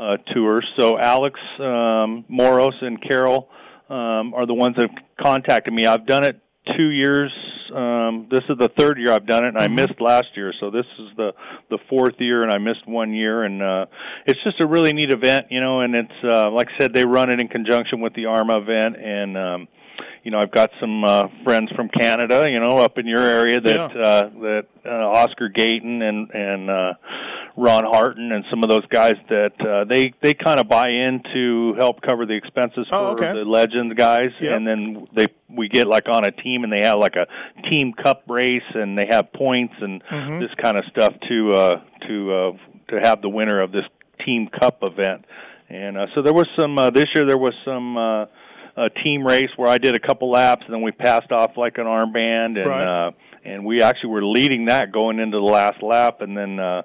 uh, 0.00 0.18
tour. 0.34 0.60
So 0.78 0.98
Alex 0.98 1.40
um, 1.58 2.26
Moros 2.28 2.74
and 2.82 3.00
Carol 3.02 3.48
um, 3.88 4.34
are 4.34 4.46
the 4.46 4.52
ones 4.52 4.76
that 4.76 4.90
have 4.90 5.04
contacted 5.18 5.72
me. 5.72 5.86
I've 5.86 6.06
done 6.06 6.24
it 6.24 6.38
two 6.76 6.90
years. 6.90 7.32
Um, 7.74 8.28
this 8.30 8.42
is 8.48 8.56
the 8.58 8.70
third 8.78 8.98
year 8.98 9.12
I've 9.12 9.26
done 9.26 9.44
it, 9.44 9.48
and 9.48 9.58
I 9.58 9.68
missed 9.68 10.00
last 10.00 10.28
year. 10.34 10.52
So 10.60 10.70
this 10.70 10.86
is 10.98 11.08
the 11.16 11.32
the 11.70 11.78
fourth 11.88 12.14
year, 12.18 12.42
and 12.42 12.52
I 12.52 12.58
missed 12.58 12.86
one 12.86 13.12
year. 13.12 13.42
And 13.42 13.62
uh, 13.62 13.86
it's 14.26 14.42
just 14.44 14.62
a 14.62 14.66
really 14.66 14.92
neat 14.92 15.10
event, 15.10 15.46
you 15.50 15.60
know. 15.60 15.80
And 15.80 15.94
it's 15.94 16.24
uh, 16.24 16.50
like 16.50 16.68
I 16.68 16.80
said, 16.80 16.94
they 16.94 17.04
run 17.04 17.30
it 17.30 17.40
in 17.40 17.48
conjunction 17.48 18.00
with 18.00 18.14
the 18.14 18.24
AHRMA 18.24 18.62
event, 18.62 18.96
and 18.96 19.36
um, 19.36 19.68
you 20.26 20.32
know, 20.32 20.40
I've 20.42 20.50
got 20.50 20.70
some 20.80 21.04
uh, 21.04 21.28
friends 21.44 21.70
from 21.76 21.88
Canada, 21.88 22.46
you 22.50 22.58
know, 22.58 22.78
up 22.78 22.98
in 22.98 23.06
your 23.06 23.22
area 23.22 23.60
that 23.60 23.74
Yeah. 23.94 24.02
uh, 24.10 24.22
that 24.46 24.66
uh, 24.84 25.20
Oscar 25.22 25.48
Gayton 25.48 26.02
and 26.02 26.28
and 26.32 26.68
uh, 26.68 26.92
Ron 27.56 27.84
Harton 27.84 28.32
and 28.32 28.44
some 28.50 28.64
of 28.64 28.68
those 28.68 28.84
guys 28.90 29.14
that 29.30 29.52
uh, 29.60 29.84
they 29.84 30.12
they 30.24 30.34
kind 30.34 30.58
of 30.58 30.68
buy 30.68 30.88
in 30.88 31.22
to 31.32 31.74
help 31.78 32.00
cover 32.02 32.26
the 32.26 32.34
expenses 32.34 32.86
for 32.90 32.96
Oh, 32.96 33.12
okay. 33.12 33.32
the 33.34 33.44
legend 33.44 33.96
guys, 33.96 34.30
Yep. 34.40 34.56
and 34.56 34.66
then 34.66 35.06
they 35.16 35.26
we 35.48 35.68
get 35.68 35.86
like 35.86 36.08
on 36.08 36.26
a 36.26 36.32
team 36.32 36.64
and 36.64 36.72
they 36.72 36.82
have 36.82 36.98
like 36.98 37.14
a 37.14 37.26
team 37.70 37.92
cup 37.94 38.24
race 38.28 38.68
and 38.74 38.98
they 38.98 39.06
have 39.08 39.32
points 39.32 39.74
and 39.80 40.02
Mm-hmm. 40.10 40.40
this 40.40 40.50
kind 40.60 40.76
of 40.76 40.84
stuff 40.90 41.14
to 41.28 41.50
uh, 41.52 41.74
to 42.08 42.14
uh, 42.34 42.52
to 42.90 43.00
have 43.00 43.22
the 43.22 43.28
winner 43.28 43.58
of 43.62 43.70
this 43.70 43.84
team 44.24 44.48
cup 44.60 44.78
event. 44.82 45.24
And 45.68 45.96
uh, 45.96 46.06
so 46.16 46.22
there 46.22 46.34
was 46.34 46.48
some 46.58 46.76
uh, 46.78 46.90
this 46.90 47.06
year 47.14 47.24
there 47.26 47.38
was 47.38 47.54
some. 47.64 47.96
Uh, 47.96 48.24
a 48.76 48.90
team 48.90 49.26
race 49.26 49.50
where 49.56 49.68
I 49.68 49.78
did 49.78 49.94
a 49.94 50.00
couple 50.00 50.30
laps, 50.30 50.62
and 50.66 50.74
then 50.74 50.82
we 50.82 50.92
passed 50.92 51.32
off 51.32 51.56
like 51.56 51.78
an 51.78 51.84
armband, 51.86 52.56
and 52.58 52.66
Right. 52.66 53.06
uh, 53.06 53.10
and 53.44 53.64
we 53.64 53.80
actually 53.80 54.10
were 54.10 54.24
leading 54.24 54.66
that 54.66 54.90
going 54.92 55.18
into 55.20 55.36
the 55.38 55.44
last 55.44 55.82
lap, 55.82 56.20
and 56.20 56.36
then. 56.36 56.58
uh 56.60 56.82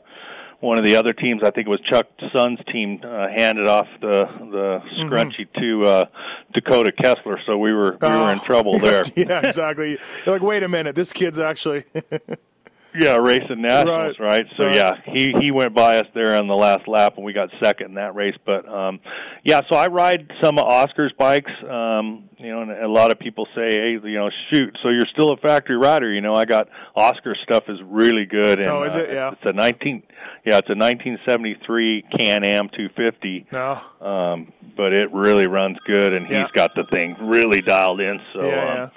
one 0.63 0.77
of 0.77 0.85
the 0.85 0.95
other 0.95 1.11
teams, 1.11 1.41
I 1.43 1.49
think 1.49 1.65
it 1.65 1.71
was 1.71 1.79
Chuck 1.89 2.05
Sun's 2.31 2.59
team, 2.71 3.01
uh, 3.03 3.29
handed 3.35 3.67
off 3.67 3.87
the 3.99 4.25
the 4.51 4.79
Mm-hmm. 5.01 5.11
scrunchie 5.11 5.47
to 5.59 5.87
uh, 5.87 6.05
Dakota 6.53 6.91
Kessler, 6.91 7.39
so 7.47 7.57
we 7.57 7.73
were 7.73 7.97
we 7.99 8.07
were 8.07 8.31
in 8.31 8.37
Oh. 8.39 8.45
trouble 8.45 8.77
there. 8.87 9.01
yeah, 9.15 9.41
exactly. 9.43 9.97
You're 10.23 10.35
like, 10.35 10.43
wait 10.43 10.61
a 10.61 10.67
minute, 10.69 10.93
this 10.93 11.11
kid's 11.13 11.39
actually. 11.39 11.81
Yeah, 12.93 13.15
racing 13.17 13.61
nationals, 13.61 14.19
Right. 14.19 14.27
right? 14.39 14.45
So 14.57 14.65
Right. 14.65 14.75
yeah, 14.75 14.91
he 15.05 15.33
he 15.39 15.51
went 15.51 15.73
by 15.73 15.97
us 15.99 16.07
there 16.13 16.35
on 16.37 16.47
the 16.47 16.55
last 16.55 16.87
lap, 16.87 17.13
and 17.15 17.25
we 17.25 17.31
got 17.33 17.49
second 17.63 17.87
in 17.87 17.93
that 17.95 18.15
race. 18.15 18.35
But 18.45 18.67
um, 18.67 18.99
yeah, 19.43 19.61
so 19.69 19.75
I 19.77 19.87
ride 19.87 20.29
some 20.43 20.57
of 20.59 20.65
Oscar's 20.65 21.13
bikes. 21.17 21.51
Um, 21.69 22.25
you 22.37 22.49
know, 22.49 22.61
and 22.63 22.71
a 22.71 22.87
lot 22.87 23.11
of 23.11 23.19
people 23.19 23.45
say, 23.55 23.71
hey, 23.71 23.91
you 24.03 24.17
know, 24.17 24.29
shoot, 24.51 24.75
so 24.83 24.91
you're 24.91 25.05
still 25.13 25.31
a 25.31 25.37
factory 25.37 25.77
rider. 25.77 26.11
You 26.11 26.21
know, 26.21 26.33
I 26.33 26.45
got 26.45 26.69
Oscar's 26.95 27.37
stuff 27.43 27.65
is 27.69 27.77
really 27.85 28.25
good. 28.25 28.59
And, 28.59 28.67
Oh, 28.67 28.81
is 28.83 28.95
it? 28.95 29.09
uh, 29.11 29.13
Yeah. 29.13 29.31
It's 29.33 29.41
a 29.45 29.53
19, 29.53 30.01
yeah, 30.43 30.57
it's 30.57 30.67
a 30.69 30.73
1973 30.75 32.03
Can-Am 32.17 32.69
250. 32.69 33.45
no. 33.53 33.79
Um, 34.01 34.51
but 34.75 34.91
it 34.93 35.11
really 35.13 35.47
runs 35.47 35.77
good, 35.85 36.13
and 36.13 36.27
Yeah. 36.29 36.43
he's 36.43 36.51
got 36.53 36.73
the 36.75 36.83
thing 36.85 37.15
really 37.21 37.61
dialed 37.61 38.01
in. 38.01 38.19
So. 38.33 38.49
yeah, 38.49 38.83
um, 38.85 38.91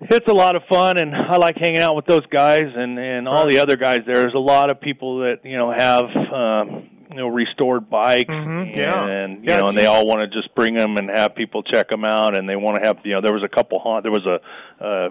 it's 0.00 0.28
a 0.28 0.34
lot 0.34 0.56
of 0.56 0.62
fun 0.70 0.98
and 0.98 1.14
I 1.14 1.36
like 1.36 1.56
hanging 1.56 1.80
out 1.80 1.96
with 1.96 2.06
those 2.06 2.26
guys 2.26 2.64
and 2.74 2.98
and 2.98 3.26
all 3.28 3.48
the 3.48 3.58
other 3.58 3.76
guys 3.76 4.00
there. 4.06 4.16
There's 4.16 4.34
a 4.34 4.38
lot 4.38 4.70
of 4.70 4.80
people 4.80 5.20
that 5.20 5.40
you 5.44 5.56
know 5.56 5.72
have 5.72 6.04
um 6.32 6.88
you 7.10 7.16
know 7.16 7.28
restored 7.28 7.88
bikes 7.88 8.28
Mhm, 8.32 8.76
yeah. 8.76 9.06
and 9.06 9.44
you 9.44 9.50
Yeah, 9.50 9.58
know 9.58 9.68
and 9.68 9.76
they 9.76 9.86
all 9.86 10.06
want 10.06 10.20
to 10.20 10.28
just 10.28 10.54
bring 10.54 10.74
them 10.74 10.96
and 10.96 11.08
have 11.08 11.34
people 11.34 11.62
check 11.62 11.88
them 11.88 12.04
out 12.04 12.36
and 12.36 12.48
they 12.48 12.56
want 12.56 12.76
to 12.80 12.86
have 12.86 12.98
you 13.04 13.12
know 13.14 13.20
there 13.22 13.32
was 13.32 13.42
a 13.44 13.48
couple 13.48 13.78
Hon- 13.78 14.02
there 14.02 14.12
was 14.12 14.26
a 14.26 14.84
uh 14.84 15.08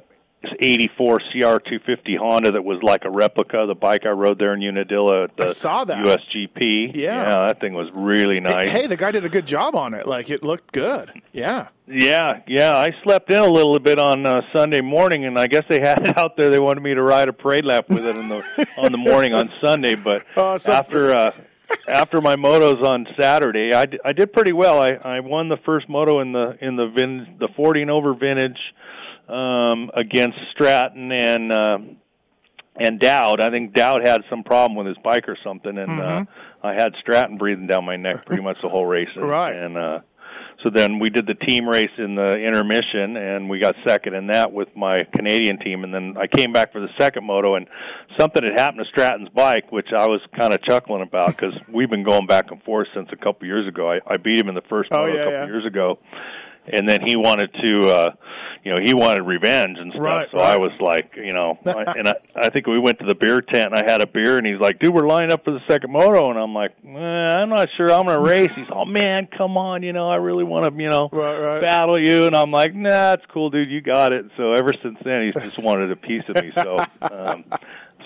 84 0.59 1.19
CR250 1.33 2.17
Honda 2.17 2.51
that 2.51 2.63
was 2.63 2.79
like 2.83 3.03
a 3.05 3.09
replica 3.09 3.59
of 3.59 3.67
the 3.67 3.75
bike 3.75 4.05
I 4.05 4.09
rode 4.09 4.39
there 4.39 4.53
in 4.53 4.61
Unadilla 4.61 5.25
at 5.25 5.37
the 5.37 5.45
I 5.45 5.47
saw 5.47 5.83
that. 5.85 5.97
USGP. 6.05 6.95
Yeah. 6.95 7.47
that 7.47 7.59
thing 7.59 7.73
was 7.73 7.89
really 7.93 8.39
nice. 8.39 8.69
Hey, 8.69 8.87
the 8.87 8.97
guy 8.97 9.11
did 9.11 9.25
a 9.25 9.29
good 9.29 9.45
job 9.45 9.75
on 9.75 9.93
it. 9.93 10.07
Like, 10.07 10.29
it 10.29 10.43
looked 10.43 10.71
good. 10.71 11.11
Yeah. 11.31 11.67
Yeah, 11.87 12.41
yeah. 12.47 12.75
I 12.77 12.89
slept 13.03 13.31
in 13.31 13.37
a 13.41 13.47
little 13.47 13.77
bit 13.79 13.99
on 13.99 14.25
uh, 14.25 14.41
Sunday 14.53 14.81
morning, 14.81 15.25
and 15.25 15.37
I 15.37 15.47
guess 15.47 15.63
they 15.69 15.79
had 15.79 16.07
it 16.07 16.17
out 16.17 16.35
there. 16.37 16.49
They 16.49 16.59
wanted 16.59 16.81
me 16.81 16.93
to 16.95 17.01
ride 17.03 17.27
a 17.29 17.33
parade 17.33 17.63
lap 17.65 17.89
with 17.89 18.05
it 18.05 18.15
in 18.15 18.27
the 18.27 18.67
on 18.77 18.91
the 18.91 18.97
morning 18.97 19.33
on 19.35 19.51
Sunday, 19.61 19.95
but 19.95 20.25
Oh, 20.35 20.57
so- 20.57 20.73
after 20.73 21.13
uh, 21.13 21.31
after 21.87 22.21
my 22.21 22.35
motos 22.35 22.83
on 22.83 23.05
Saturday, 23.19 23.73
I, 23.73 23.85
d- 23.87 23.99
I 24.05 24.13
did 24.13 24.33
pretty 24.33 24.53
well. 24.53 24.79
I, 24.81 24.93
I 25.03 25.19
won 25.19 25.49
the 25.49 25.57
first 25.65 25.87
moto 25.89 26.19
in 26.21 26.31
the 26.31 26.57
in 26.61 26.75
the 26.75 26.87
vin 26.87 27.37
the 27.39 27.49
forty 27.55 27.81
and 27.83 27.91
over 27.91 28.13
vintage 28.13 28.57
um, 29.29 29.91
against 29.93 30.37
Stratton 30.51 31.11
and. 31.11 31.51
Um, 31.51 31.97
and 32.77 32.99
Dowd, 32.99 33.39
I 33.39 33.49
think 33.51 33.73
Dowd 33.73 34.05
had 34.05 34.23
some 34.29 34.43
problem 34.43 34.75
with 34.75 34.85
his 34.87 34.97
bike 35.01 35.29
or 35.29 35.37
something, 35.45 35.77
and 35.77 35.97
uh, 35.97 36.25
I 36.61 36.73
had 36.73 36.91
Stratton 36.99 37.37
breathing 37.37 37.67
down 37.67 37.85
my 37.85 37.95
neck 37.95 38.25
pretty 38.25 38.43
much 38.43 38.59
the 38.61 38.67
whole 38.67 38.85
race. 38.85 39.07
And, 39.15 39.29
Right. 39.29 39.55
And 39.55 39.77
uh, 39.77 39.99
so 40.61 40.69
then 40.69 40.99
we 40.99 41.09
did 41.09 41.25
the 41.25 41.35
team 41.35 41.69
race 41.69 41.91
in 41.97 42.15
the 42.15 42.33
intermission, 42.35 43.15
and 43.15 43.49
we 43.49 43.59
got 43.59 43.75
second 43.87 44.15
in 44.15 44.27
that 44.27 44.51
with 44.51 44.67
my 44.75 44.97
Canadian 45.15 45.57
team. 45.59 45.85
And 45.85 45.93
then 45.93 46.15
I 46.17 46.27
came 46.27 46.51
back 46.51 46.73
for 46.73 46.81
the 46.81 46.89
second 46.99 47.23
moto, 47.25 47.55
and 47.55 47.65
something 48.19 48.43
had 48.43 48.59
happened 48.59 48.79
to 48.83 48.89
Stratton's 48.89 49.29
bike, 49.29 49.71
which 49.71 49.93
I 49.95 50.07
was 50.07 50.19
kind 50.37 50.53
of 50.53 50.61
chuckling 50.63 51.01
about 51.01 51.27
because 51.37 51.69
we've 51.73 51.89
been 51.89 52.03
going 52.03 52.27
back 52.27 52.51
and 52.51 52.61
forth 52.63 52.89
since 52.93 53.07
a 53.13 53.15
couple 53.15 53.47
years 53.47 53.69
ago. 53.69 53.89
I, 53.89 53.99
I 54.05 54.17
beat 54.17 54.37
him 54.37 54.49
in 54.49 54.55
the 54.55 54.63
first 54.69 54.89
Oh, 54.91 54.97
moto 55.05 55.13
yeah, 55.13 55.21
a 55.21 55.23
couple 55.23 55.31
yeah. 55.39 55.45
years 55.45 55.65
ago, 55.65 55.99
and 56.71 56.89
then 56.89 57.01
he 57.05 57.15
wanted 57.15 57.53
to. 57.63 57.87
uh 57.89 58.11
you 58.63 58.71
know, 58.71 58.77
he 58.83 58.95
wanted 58.95 59.21
revenge 59.21 59.77
and 59.77 59.91
stuff. 59.91 60.01
Right, 60.01 60.27
so 60.31 60.39
right. 60.39 60.53
I 60.53 60.57
was 60.57 60.71
like, 60.79 61.13
you 61.15 61.33
know, 61.33 61.59
I, 61.67 61.93
and 61.99 62.07
I, 62.09 62.15
I 62.35 62.49
think 62.49 62.65
we 62.65 62.79
went 62.79 62.97
to 62.97 63.05
the 63.05 63.13
beer 63.13 63.39
tent 63.39 63.71
and 63.71 63.75
I 63.75 63.83
had 63.87 64.01
a 64.01 64.07
beer 64.07 64.39
and 64.39 64.47
he's 64.47 64.59
like, 64.59 64.79
dude, 64.79 64.91
we're 64.91 65.05
lining 65.05 65.31
up 65.31 65.43
for 65.45 65.51
the 65.51 65.59
second 65.69 65.91
moto. 65.91 66.31
And 66.31 66.39
I'm 66.39 66.55
like, 66.55 66.71
eh, 66.83 66.89
I'm 66.97 67.49
not 67.49 67.67
sure 67.77 67.91
I'm 67.91 68.07
going 68.07 68.17
to 68.17 68.27
race. 68.27 68.51
He's, 68.55 68.71
oh 68.71 68.83
man, 68.83 69.27
come 69.27 69.55
on. 69.55 69.83
You 69.83 69.93
know, 69.93 70.09
I 70.09 70.15
really 70.15 70.43
want 70.43 70.65
to, 70.65 70.81
you 70.83 70.89
know, 70.89 71.09
Right, 71.11 71.39
right. 71.39 71.61
battle 71.61 71.99
you. 71.99 72.25
And 72.25 72.35
I'm 72.35 72.49
like, 72.49 72.73
nah, 72.73 73.13
it's 73.13 73.25
cool, 73.27 73.51
dude. 73.51 73.69
You 73.69 73.81
got 73.81 74.13
it. 74.13 74.25
So 74.35 74.53
ever 74.53 74.73
since 74.81 74.97
then, 75.05 75.31
he's 75.31 75.43
just 75.43 75.59
wanted 75.59 75.91
a 75.91 75.95
piece 75.95 76.27
of 76.29 76.37
me. 76.37 76.49
So, 76.49 76.79
um, 77.03 77.45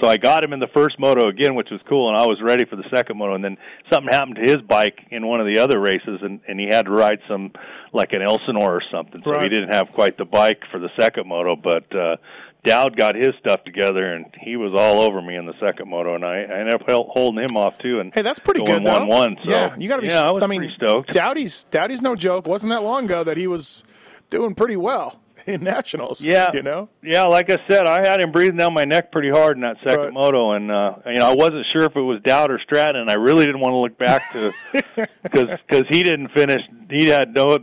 so 0.01 0.07
I 0.09 0.17
got 0.17 0.43
him 0.43 0.53
in 0.53 0.59
the 0.59 0.67
first 0.73 0.99
moto 0.99 1.27
again, 1.27 1.55
which 1.55 1.69
was 1.71 1.81
cool, 1.89 2.09
and 2.09 2.17
I 2.17 2.25
was 2.25 2.39
ready 2.41 2.65
for 2.65 2.75
the 2.75 2.83
second 2.93 3.17
moto. 3.17 3.35
And 3.35 3.43
then 3.43 3.57
something 3.91 4.11
happened 4.11 4.35
to 4.37 4.41
his 4.51 4.61
bike 4.67 4.97
in 5.11 5.25
one 5.27 5.39
of 5.39 5.47
the 5.47 5.59
other 5.59 5.79
races, 5.79 6.19
and 6.21 6.39
and 6.47 6.59
he 6.59 6.67
had 6.67 6.85
to 6.85 6.91
ride 6.91 7.19
some 7.27 7.51
like 7.93 8.13
an 8.13 8.21
Elsinore 8.21 8.75
or 8.77 8.81
something. 8.91 9.21
So 9.23 9.31
Right. 9.31 9.43
he 9.43 9.49
didn't 9.49 9.73
have 9.73 9.87
quite 9.93 10.17
the 10.17 10.25
bike 10.25 10.61
for 10.71 10.79
the 10.79 10.89
second 10.99 11.27
moto, 11.27 11.55
but. 11.55 11.95
uh 11.95 12.15
Dowd 12.65 12.97
got 12.97 13.15
his 13.15 13.29
stuff 13.39 13.63
together, 13.63 14.13
and 14.15 14.25
he 14.41 14.57
was 14.57 14.73
all 14.77 14.99
over 14.99 15.21
me 15.21 15.37
in 15.37 15.45
the 15.45 15.53
second 15.65 15.89
moto, 15.89 16.15
and 16.15 16.25
I, 16.25 16.39
I 16.41 16.59
ended 16.59 16.73
up 16.73 16.81
holding 16.85 17.39
him 17.41 17.55
off 17.55 17.77
too. 17.77 18.01
And 18.01 18.13
Hey, 18.13 18.21
that's 18.21 18.39
pretty 18.41 18.61
good, 18.65 18.83
one 18.85 19.07
one. 19.07 19.37
So 19.45 19.49
yeah, 19.49 19.73
you 19.77 19.87
got 19.87 19.95
to 19.95 20.01
be. 20.01 20.09
Yeah, 20.09 20.27
I 20.27 20.31
was 20.31 20.41
mean, 20.45 20.59
pretty 20.59 20.73
stoked. 20.75 21.13
Dowdy's 21.13 21.63
Dowdy's 21.71 22.01
no 22.01 22.17
joke. 22.17 22.47
Wasn't 22.47 22.69
that 22.71 22.83
long 22.83 23.05
ago 23.05 23.23
that 23.23 23.37
he 23.37 23.47
was 23.47 23.85
doing 24.29 24.55
pretty 24.55 24.75
well 24.75 25.21
in 25.53 25.63
nationals? 25.63 26.21
Yeah, 26.25 26.49
you 26.53 26.61
know. 26.63 26.89
Yeah, 27.03 27.23
like 27.23 27.49
I 27.49 27.57
said, 27.69 27.85
I 27.85 28.07
had 28.07 28.21
him 28.21 28.31
breathing 28.31 28.57
down 28.57 28.73
my 28.73 28.85
neck 28.85 29.11
pretty 29.11 29.29
hard 29.29 29.57
in 29.57 29.61
that 29.61 29.77
second 29.83 29.99
Right. 30.05 30.13
moto, 30.13 30.51
and 30.53 30.71
uh, 30.71 30.93
you 31.07 31.17
know 31.17 31.29
I 31.29 31.35
wasn't 31.35 31.65
sure 31.73 31.83
if 31.83 31.95
it 31.95 32.01
was 32.01 32.21
Dowd 32.23 32.51
or 32.51 32.59
Stratton, 32.63 33.01
and 33.01 33.09
I 33.09 33.15
really 33.15 33.45
didn't 33.45 33.61
want 33.61 33.73
to 33.73 33.77
look 33.77 33.97
back 33.97 34.21
to 34.33 34.51
because 35.23 35.85
he 35.89 36.03
didn't 36.03 36.29
finish. 36.29 36.61
He 36.89 37.07
had 37.07 37.33
no 37.33 37.57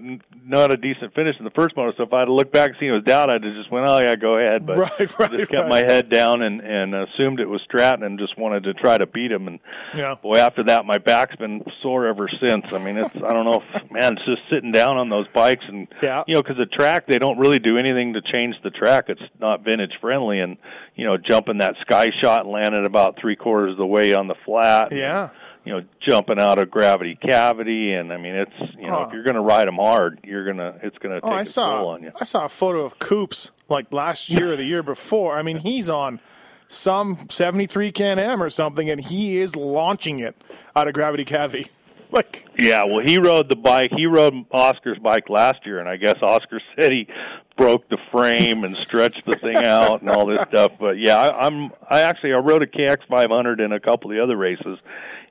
not 0.47 0.73
a 0.73 0.77
decent 0.77 1.13
finish 1.15 1.35
in 1.39 1.45
the 1.45 1.51
first 1.51 1.77
moto. 1.77 1.93
So 1.97 2.05
if 2.05 2.13
I 2.13 2.21
had 2.21 2.25
to 2.27 2.33
look 2.33 2.53
back 2.53 2.69
and 2.71 2.77
see 2.79 2.87
it 2.87 2.93
was 2.93 3.03
Dowd, 3.03 3.31
I'd 3.31 3.43
have 3.43 3.55
just 3.55 3.71
went, 3.71 3.87
oh 3.89 3.99
yeah, 3.99 4.15
go 4.17 4.39
ahead. 4.39 4.65
But 4.67 4.79
Right, 4.79 5.19
right, 5.19 5.33
I 5.33 5.37
just 5.37 5.51
kept 5.51 5.63
right. 5.63 5.69
my 5.69 5.79
head 5.79 6.09
down 6.09 6.43
and 6.43 6.61
and 6.61 6.95
assumed 6.95 7.41
it 7.41 7.49
was 7.49 7.61
Stratton, 7.65 8.05
and 8.05 8.19
just 8.19 8.39
wanted 8.39 8.65
to 8.65 8.75
try 8.75 8.97
to 8.97 9.07
beat 9.07 9.33
him. 9.33 9.49
And 9.49 9.59
Yeah. 9.95 10.15
boy, 10.23 10.37
after 10.39 10.63
that, 10.65 10.85
my 10.85 10.99
back's 10.99 11.37
been 11.37 11.63
sore 11.83 12.07
ever 12.07 12.29
since. 12.45 12.73
I 12.73 12.79
mean, 12.79 12.97
it's 12.97 13.15
I 13.17 13.33
don't 13.33 13.45
know, 13.45 13.63
if, 13.75 13.91
man, 13.91 14.15
it's 14.15 14.25
just 14.25 14.43
sitting 14.51 14.73
down 14.73 14.97
on 14.97 15.09
those 15.09 15.27
bikes 15.29 15.65
and 15.69 15.89
Yeah. 16.03 16.23
you 16.27 16.35
know, 16.35 16.43
because 16.43 16.57
the 16.59 16.67
track 16.67 17.07
they 17.07 17.19
don't 17.19 17.39
really 17.39 17.59
do 17.59 17.77
anything 17.77 18.13
to 18.15 18.23
change 18.23 18.55
the 18.63 18.71
track. 18.71 19.07
It's 19.09 19.21
not 19.41 19.65
vintage 19.65 19.93
friendly, 20.01 20.41
and 20.41 20.57
you 20.95 21.05
know, 21.07 21.17
jumping 21.17 21.59
that 21.59 21.75
sky 21.83 22.09
shot 22.23 22.43
and 22.45 22.51
landing 22.51 22.87
about 22.87 23.17
three 23.21 23.37
quarters 23.37 23.73
of 23.73 23.79
the 23.79 23.87
way 23.87 24.15
on 24.15 24.29
the 24.29 24.35
flat. 24.45 24.91
and, 24.93 25.01
Yeah. 25.01 25.29
You 25.67 25.73
know, 25.73 25.83
jumping 26.09 26.39
out 26.39 26.63
of 26.63 26.71
gravity 26.71 27.17
cavity, 27.21 27.93
and 27.93 28.13
I 28.13 28.17
mean, 28.19 28.35
it's 28.37 28.73
you 28.79 28.87
know, 28.87 28.99
Huh. 29.01 29.05
if 29.09 29.13
you're 29.13 29.25
going 29.25 29.35
to 29.35 29.41
ride 29.43 29.67
them 29.67 29.77
hard, 29.77 30.21
you're 30.25 30.47
gonna 30.47 30.77
it's 30.83 30.97
going 30.99 31.21
to 31.21 31.27
Oh, 31.27 31.31
take 31.31 31.39
I 31.39 31.41
a 31.41 31.45
toll 31.45 31.53
saw 31.53 31.87
on 31.89 32.03
you. 32.05 32.13
I 32.21 32.25
saw 32.25 32.45
a 32.45 32.49
photo 32.49 32.85
of 32.85 32.99
Coops 33.01 33.51
like 33.69 33.93
last 33.93 34.31
year 34.31 34.53
or 34.53 34.57
the 34.57 34.65
year 34.65 34.83
before. 34.85 35.37
I 35.37 35.43
mean, 35.43 35.59
he's 35.59 35.91
on 35.91 36.21
some 36.69 37.27
73 37.31 37.91
Can 37.93 38.19
Am 38.19 38.43
or 38.43 38.49
something, 38.51 38.89
and 38.89 39.01
he 39.01 39.39
is 39.39 39.57
launching 39.57 40.21
it 40.21 40.37
out 40.77 40.87
of 40.89 40.95
gravity 40.95 41.25
cavity. 41.25 41.67
like, 42.13 42.47
Yeah, 42.59 42.85
well, 42.85 43.01
he 43.01 43.19
rode 43.19 43.49
the 43.49 43.57
bike. 43.57 43.91
He 43.97 44.07
rode 44.07 44.35
Oscar's 44.53 44.99
bike 44.99 45.29
last 45.29 45.67
year, 45.67 45.81
and 45.81 45.89
I 45.89 45.97
guess 45.97 46.17
Oscar 46.23 46.61
said 46.81 46.93
he 46.93 47.09
broke 47.57 47.89
the 47.89 47.99
frame 48.13 48.63
and 48.65 48.77
stretched 48.77 49.25
the 49.27 49.35
thing 49.37 49.57
out 49.57 50.01
and 50.01 50.11
all 50.11 50.27
this 50.27 50.43
stuff. 50.43 50.73
But 50.79 50.99
yeah, 50.99 51.17
I, 51.19 51.47
I'm. 51.47 51.71
I 51.91 52.01
actually 52.03 52.35
I 52.35 52.39
rode 52.39 52.63
a 52.63 52.67
KX 52.67 52.99
500 53.09 53.61
in 53.61 53.73
a 53.73 53.81
couple 53.81 54.11
of 54.11 54.17
the 54.17 54.23
other 54.23 54.37
races, 54.37 54.79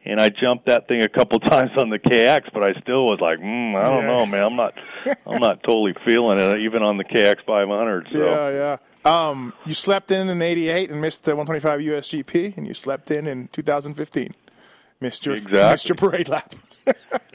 and 0.06 0.20
I 0.22 0.30
jumped 0.30 0.68
that 0.68 0.88
thing 0.88 1.02
a 1.04 1.10
couple 1.10 1.40
times 1.52 1.72
on 1.78 1.90
the 1.90 2.00
KX. 2.00 2.52
But 2.54 2.66
I 2.66 2.80
still 2.82 3.06
was 3.06 3.20
like, 3.22 3.40
mm, 3.40 3.76
I 3.76 3.86
don't 3.86 4.04
Yeah. 4.04 4.08
know, 4.08 4.26
man. 4.26 4.44
I'm 4.44 4.56
not. 4.56 4.74
I'm 5.28 5.40
not 5.42 5.64
totally 5.64 5.94
feeling 6.06 6.40
it, 6.40 6.60
even 6.60 6.84
on 6.84 6.98
the 6.98 7.04
KX 7.04 7.44
500. 7.46 8.08
So. 8.12 8.18
yeah, 8.20 8.50
yeah. 8.50 8.78
Um, 9.30 9.54
you 9.68 9.76
slept 9.76 10.10
in 10.12 10.30
in 10.30 10.42
'88 10.42 10.90
and 10.90 11.00
missed 11.00 11.26
the 11.26 11.36
125 11.36 11.80
USGP, 11.82 12.58
and 12.58 12.66
you 12.68 12.74
slept 12.74 13.12
in 13.12 13.28
in 13.28 13.50
2015. 13.50 14.34
Missed 15.00 15.26
your 15.26 15.36
Exactly. 15.36 15.60
missed 15.72 15.90
your 15.90 15.96
parade 15.96 16.28
lap. 16.30 16.56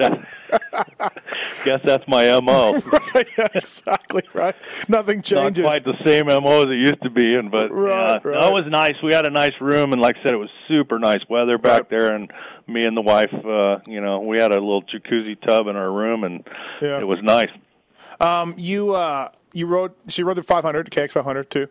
Guess 1.65 1.81
that's 1.85 2.05
my 2.09 2.39
mo. 2.41 2.73
right, 3.15 3.29
yeah, 3.39 3.49
exactly 3.55 4.23
right. 4.35 4.55
Nothing 4.89 5.23
changes. 5.23 5.63
not 5.63 5.69
quite 5.69 5.85
the 5.85 5.95
same 6.05 6.27
mo 6.27 6.63
as 6.63 6.67
it 6.67 6.79
used 6.79 7.03
to 7.03 7.11
be, 7.11 7.35
and 7.35 7.51
but 7.51 7.71
Right, 7.71 7.91
yeah, 8.25 8.29
right. 8.29 8.41
no, 8.41 8.53
was 8.53 8.65
nice. 8.69 8.95
We 9.03 9.13
had 9.15 9.27
a 9.27 9.31
nice 9.31 9.53
room, 9.61 9.93
and 9.93 10.01
like 10.01 10.17
I 10.21 10.23
said, 10.25 10.33
it 10.35 10.39
was 10.39 10.51
super 10.69 10.99
nice 10.99 11.21
weather 11.29 11.59
back 11.59 11.83
Right. 11.83 11.91
there, 11.91 12.15
and 12.15 12.31
me 12.67 12.85
and 12.85 12.97
the 12.97 13.01
wife, 13.03 13.33
uh, 13.45 13.79
you 13.87 14.01
know, 14.01 14.21
we 14.21 14.39
had 14.39 14.51
a 14.53 14.55
little 14.61 14.83
jacuzzi 14.83 15.41
tub 15.47 15.67
in 15.67 15.77
our 15.77 15.91
room, 15.91 16.25
and 16.25 16.47
Yeah. 16.81 17.01
it 17.01 17.07
was 17.07 17.19
nice. 17.23 17.51
Um, 18.21 18.55
you 18.57 18.95
uh, 18.95 19.29
you 19.53 19.67
rode. 19.67 19.93
She 20.09 20.23
rode 20.23 20.37
the 20.37 20.43
500, 20.43 20.91
KX 20.91 21.13
500 21.13 21.51
too. 21.51 21.69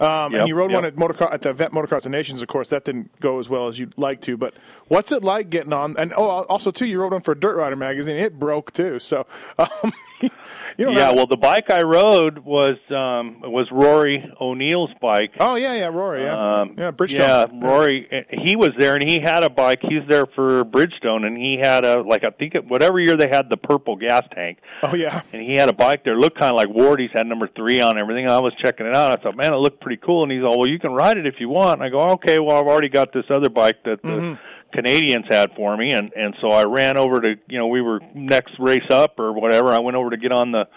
Um, 0.00 0.32
Yep, 0.32 0.40
and 0.40 0.48
you 0.48 0.54
rode 0.54 0.72
one 0.72 0.84
at 0.84 0.94
motocross 0.96 1.32
at 1.32 1.42
the 1.42 1.52
Vet 1.52 1.72
Motocross 1.72 2.06
of 2.06 2.12
Nations. 2.12 2.40
Of 2.40 2.48
course, 2.48 2.70
that 2.70 2.84
didn't 2.84 3.10
go 3.20 3.38
as 3.38 3.48
well 3.50 3.68
as 3.68 3.78
you'd 3.78 3.96
like 3.98 4.20
to. 4.22 4.36
But 4.36 4.54
what's 4.88 5.12
it 5.12 5.22
like 5.22 5.50
getting 5.50 5.72
on? 5.74 5.94
And 5.98 6.12
oh, 6.16 6.22
also 6.48 6.70
too, 6.70 6.86
you 6.86 7.00
rode 7.00 7.12
one 7.12 7.20
for 7.22 7.34
Dirt 7.34 7.56
Rider 7.56 7.76
magazine. 7.76 8.16
It 8.16 8.38
broke 8.38 8.72
too. 8.72 8.98
So, 8.98 9.26
um, 9.58 9.68
you 10.22 10.84
don't 10.86 10.94
Yeah, 10.94 11.12
well, 11.12 11.26
the 11.26 11.36
bike 11.36 11.70
I 11.70 11.82
rode 11.82 12.38
was 12.40 12.78
um, 12.90 13.40
was 13.42 13.68
Rory 13.70 14.24
O'Neill's 14.40 14.90
bike. 15.02 15.32
oh 15.40 15.56
yeah, 15.56 15.74
yeah, 15.74 15.88
Rory, 15.88 16.22
yeah, 16.22 16.60
Um, 16.62 16.74
yeah, 16.78 16.90
Bridgestone. 16.92 17.18
Yeah, 17.18 17.46
Rory. 17.52 18.08
eh, 18.10 18.22
He 18.44 18.56
was 18.56 18.70
there, 18.78 18.94
and 18.94 19.08
he 19.08 19.20
had 19.20 19.44
a 19.44 19.50
bike. 19.50 19.80
He's 19.82 20.06
there 20.08 20.26
for 20.34 20.64
Bridgestone, 20.64 21.26
and 21.26 21.36
he 21.36 21.58
had 21.60 21.84
a 21.84 22.00
like 22.02 22.24
I 22.24 22.30
think 22.30 22.54
it, 22.54 22.66
whatever 22.66 23.00
year 23.00 23.16
they 23.16 23.28
had 23.30 23.50
the 23.50 23.56
purple 23.58 23.96
gas 23.96 24.22
tank, 24.34 24.58
Oh 24.82 24.94
yeah, 24.94 25.22
and 25.32 25.42
he 25.42 25.54
had 25.56 25.68
a 25.68 25.72
bike 25.74 26.04
there. 26.04 26.14
Looked 26.18 26.38
kind 26.38 26.52
of 26.52 26.56
like 26.56 26.68
Wardy's 26.68 27.10
had 27.12 27.26
number 27.26 27.48
three 27.54 27.80
on 27.80 27.98
everything. 27.98 28.28
I 28.30 28.38
was 28.38 28.52
checking 28.64 28.86
it 28.86 28.94
out. 28.96 29.12
I 29.12 29.22
thought, 29.22 29.36
man, 29.36 29.52
it 29.52 29.56
looked 29.56 29.80
pretty 29.80 29.89
cool. 29.96 30.22
And 30.22 30.32
he's 30.32 30.42
all, 30.42 30.58
well, 30.58 30.68
you 30.68 30.78
can 30.78 30.92
ride 30.92 31.16
it 31.18 31.26
if 31.26 31.34
you 31.40 31.48
want. 31.48 31.80
And 31.80 31.82
I 31.82 31.88
go, 31.88 31.98
okay, 32.14 32.38
well, 32.38 32.56
I've 32.56 32.66
already 32.66 32.88
got 32.88 33.12
this 33.12 33.24
other 33.30 33.48
bike 33.50 33.82
that 33.84 34.02
the 34.02 34.08
Mm-hmm. 34.08 34.34
Canadians 34.72 35.24
had 35.28 35.50
for 35.56 35.76
me, 35.76 35.90
and 35.90 36.12
and 36.14 36.32
so 36.40 36.46
I 36.50 36.62
ran 36.62 36.96
over 36.96 37.20
to 37.20 37.34
you 37.48 37.58
know 37.58 37.66
we 37.66 37.82
were 37.82 37.98
next 38.14 38.52
race 38.60 38.88
up 38.88 39.18
or 39.18 39.32
whatever. 39.32 39.72
I 39.72 39.80
went 39.80 39.96
over 39.96 40.10
to 40.10 40.16
get 40.16 40.30
on 40.30 40.52
the 40.52 40.68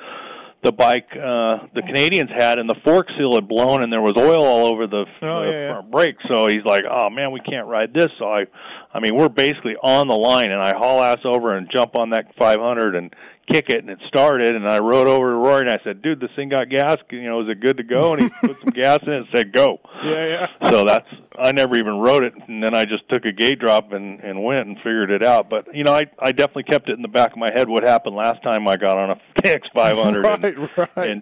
the 0.63 0.71
bike 0.71 1.09
uh 1.11 1.67
the 1.75 1.81
Canadians 1.85 2.31
had 2.35 2.57
and 2.57 2.67
the 2.69 2.75
fork 2.85 3.05
seal 3.17 3.35
had 3.35 3.47
blown 3.47 3.83
and 3.83 3.91
there 3.93 4.01
was 4.01 4.13
oil 4.17 4.41
all 4.43 4.65
over 4.65 4.87
the, 4.87 5.05
Oh, 5.21 5.41
the 5.45 5.51
yeah, 5.51 5.51
yeah. 5.51 5.71
front 5.73 5.91
brake 5.91 6.15
so 6.31 6.47
he's 6.47 6.63
like 6.65 6.85
oh 6.89 7.09
man 7.09 7.33
we 7.33 7.41
can't 7.41 7.67
ride 7.67 7.93
this 7.93 8.07
so 8.17 8.25
I 8.25 8.45
I 8.93 8.99
mean 9.01 9.13
we're 9.15 9.27
basically 9.27 9.75
on 9.83 10.07
the 10.07 10.15
line 10.15 10.51
and 10.51 10.61
I 10.61 10.71
haul 10.75 11.03
ass 11.03 11.19
over 11.25 11.55
and 11.57 11.69
jump 11.69 11.97
on 11.97 12.11
that 12.11 12.33
500 12.39 12.95
and 12.95 13.13
kick 13.51 13.69
it 13.69 13.79
and 13.79 13.89
it 13.89 13.99
started 14.07 14.55
and 14.55 14.67
I 14.69 14.79
rode 14.79 15.07
over 15.07 15.31
to 15.31 15.35
Rory 15.35 15.61
and 15.61 15.69
I 15.69 15.79
said 15.83 16.01
dude 16.01 16.19
this 16.19 16.29
thing 16.35 16.49
got 16.49 16.69
gas 16.69 16.97
you 17.11 17.23
know 17.29 17.41
is 17.41 17.49
it 17.49 17.59
good 17.59 17.77
to 17.77 17.83
go 17.83 18.13
and 18.13 18.23
he 18.23 18.29
put 18.41 18.57
some 18.57 18.69
gas 18.69 18.99
in 19.05 19.11
it 19.13 19.19
and 19.19 19.27
said 19.35 19.51
go 19.51 19.79
yeah, 20.03 20.47
yeah. 20.61 20.69
so 20.69 20.85
that's 20.85 21.07
I 21.37 21.51
never 21.51 21.75
even 21.75 21.95
rode 21.95 22.23
it, 22.23 22.33
and 22.47 22.63
then 22.63 22.75
I 22.75 22.83
just 22.85 23.09
took 23.09 23.25
a 23.25 23.31
gate 23.31 23.59
drop 23.59 23.91
and 23.91 24.19
and 24.19 24.43
went 24.43 24.67
and 24.67 24.77
figured 24.77 25.09
it 25.09 25.23
out. 25.23 25.49
But 25.49 25.73
you 25.75 25.83
know, 25.83 25.93
I 25.93 26.03
I 26.19 26.31
definitely 26.31 26.63
kept 26.65 26.89
it 26.89 26.93
in 26.95 27.01
the 27.01 27.07
back 27.07 27.31
of 27.31 27.37
my 27.37 27.49
head 27.51 27.67
what 27.67 27.83
happened 27.83 28.15
last 28.15 28.43
time 28.43 28.67
I 28.67 28.77
got 28.77 28.97
on 28.97 29.09
a 29.09 29.13
a 29.13 29.17
X 29.49 29.67
five 29.75 29.97
hundred 29.97 30.23
Right, 30.25 30.43
and, 30.43 30.77
right. 30.77 30.97
and 30.97 31.21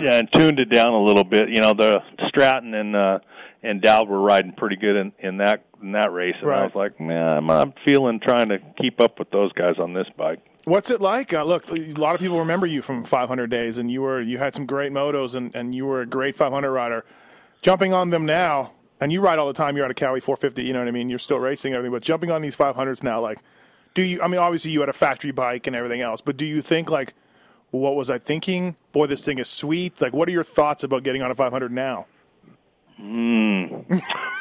yeah, 0.00 0.14
and 0.18 0.28
tuned 0.32 0.58
it 0.58 0.68
down 0.70 0.88
a 0.88 1.02
little 1.02 1.22
bit. 1.24 1.48
You 1.48 1.60
know, 1.60 1.74
the 1.74 2.00
Stratton 2.28 2.74
and 2.74 2.96
uh 2.96 3.18
and 3.62 3.80
Dowd 3.80 4.08
were 4.08 4.20
riding 4.20 4.52
pretty 4.52 4.76
good 4.76 4.96
in 4.96 5.12
in 5.20 5.36
that 5.38 5.64
in 5.82 5.92
that 5.92 6.12
race, 6.12 6.34
and 6.40 6.48
Right. 6.48 6.62
I 6.62 6.64
was 6.64 6.74
like, 6.74 6.98
man, 7.00 7.30
I'm, 7.30 7.50
I'm 7.50 7.72
feeling 7.84 8.18
trying 8.20 8.48
to 8.48 8.58
keep 8.80 9.00
up 9.00 9.18
with 9.18 9.30
those 9.30 9.52
guys 9.52 9.76
on 9.78 9.92
this 9.94 10.06
bike. 10.16 10.40
What's 10.64 10.90
it 10.90 11.00
like? 11.00 11.32
Uh, 11.32 11.44
look, 11.44 11.70
a 11.70 11.92
lot 11.94 12.14
of 12.14 12.20
people 12.20 12.38
remember 12.38 12.66
you 12.66 12.82
from 12.82 13.04
500 13.04 13.48
days, 13.48 13.78
and 13.78 13.90
you 13.90 14.02
were 14.02 14.20
you 14.20 14.38
had 14.38 14.54
some 14.54 14.66
great 14.66 14.92
motos, 14.92 15.34
and, 15.34 15.54
and 15.54 15.74
you 15.74 15.86
were 15.86 16.02
a 16.02 16.06
great 16.06 16.36
500 16.36 16.70
rider. 16.70 17.04
Jumping 17.62 17.92
on 17.92 18.10
them 18.10 18.26
now, 18.26 18.72
and 19.00 19.12
you 19.12 19.20
ride 19.20 19.38
all 19.38 19.46
the 19.46 19.54
time. 19.54 19.76
You're 19.76 19.86
at 19.86 19.90
a 19.90 19.94
Kawi 19.94 20.22
450. 20.22 20.62
You 20.62 20.72
know 20.72 20.80
what 20.80 20.88
I 20.88 20.90
mean? 20.90 21.08
You're 21.08 21.18
still 21.18 21.38
racing 21.38 21.72
everything, 21.72 21.92
but 21.92 22.02
jumping 22.02 22.30
on 22.30 22.42
these 22.42 22.56
500s 22.56 23.02
now, 23.02 23.20
like, 23.20 23.38
do 23.94 24.02
you? 24.02 24.20
I 24.22 24.28
mean, 24.28 24.38
obviously 24.38 24.70
you 24.70 24.80
had 24.80 24.88
a 24.88 24.94
factory 24.94 25.30
bike 25.30 25.66
and 25.66 25.74
everything 25.74 26.02
else, 26.02 26.20
but 26.20 26.36
do 26.36 26.44
you 26.44 26.60
think 26.60 26.90
like, 26.90 27.14
what 27.70 27.94
was 27.94 28.10
I 28.10 28.18
thinking? 28.18 28.76
Boy, 28.92 29.06
this 29.06 29.24
thing 29.24 29.38
is 29.38 29.48
sweet. 29.48 30.00
Like, 30.00 30.12
what 30.12 30.28
are 30.28 30.32
your 30.32 30.42
thoughts 30.42 30.84
about 30.84 31.02
getting 31.04 31.22
on 31.22 31.30
a 31.30 31.34
500 31.34 31.72
now? 31.72 32.06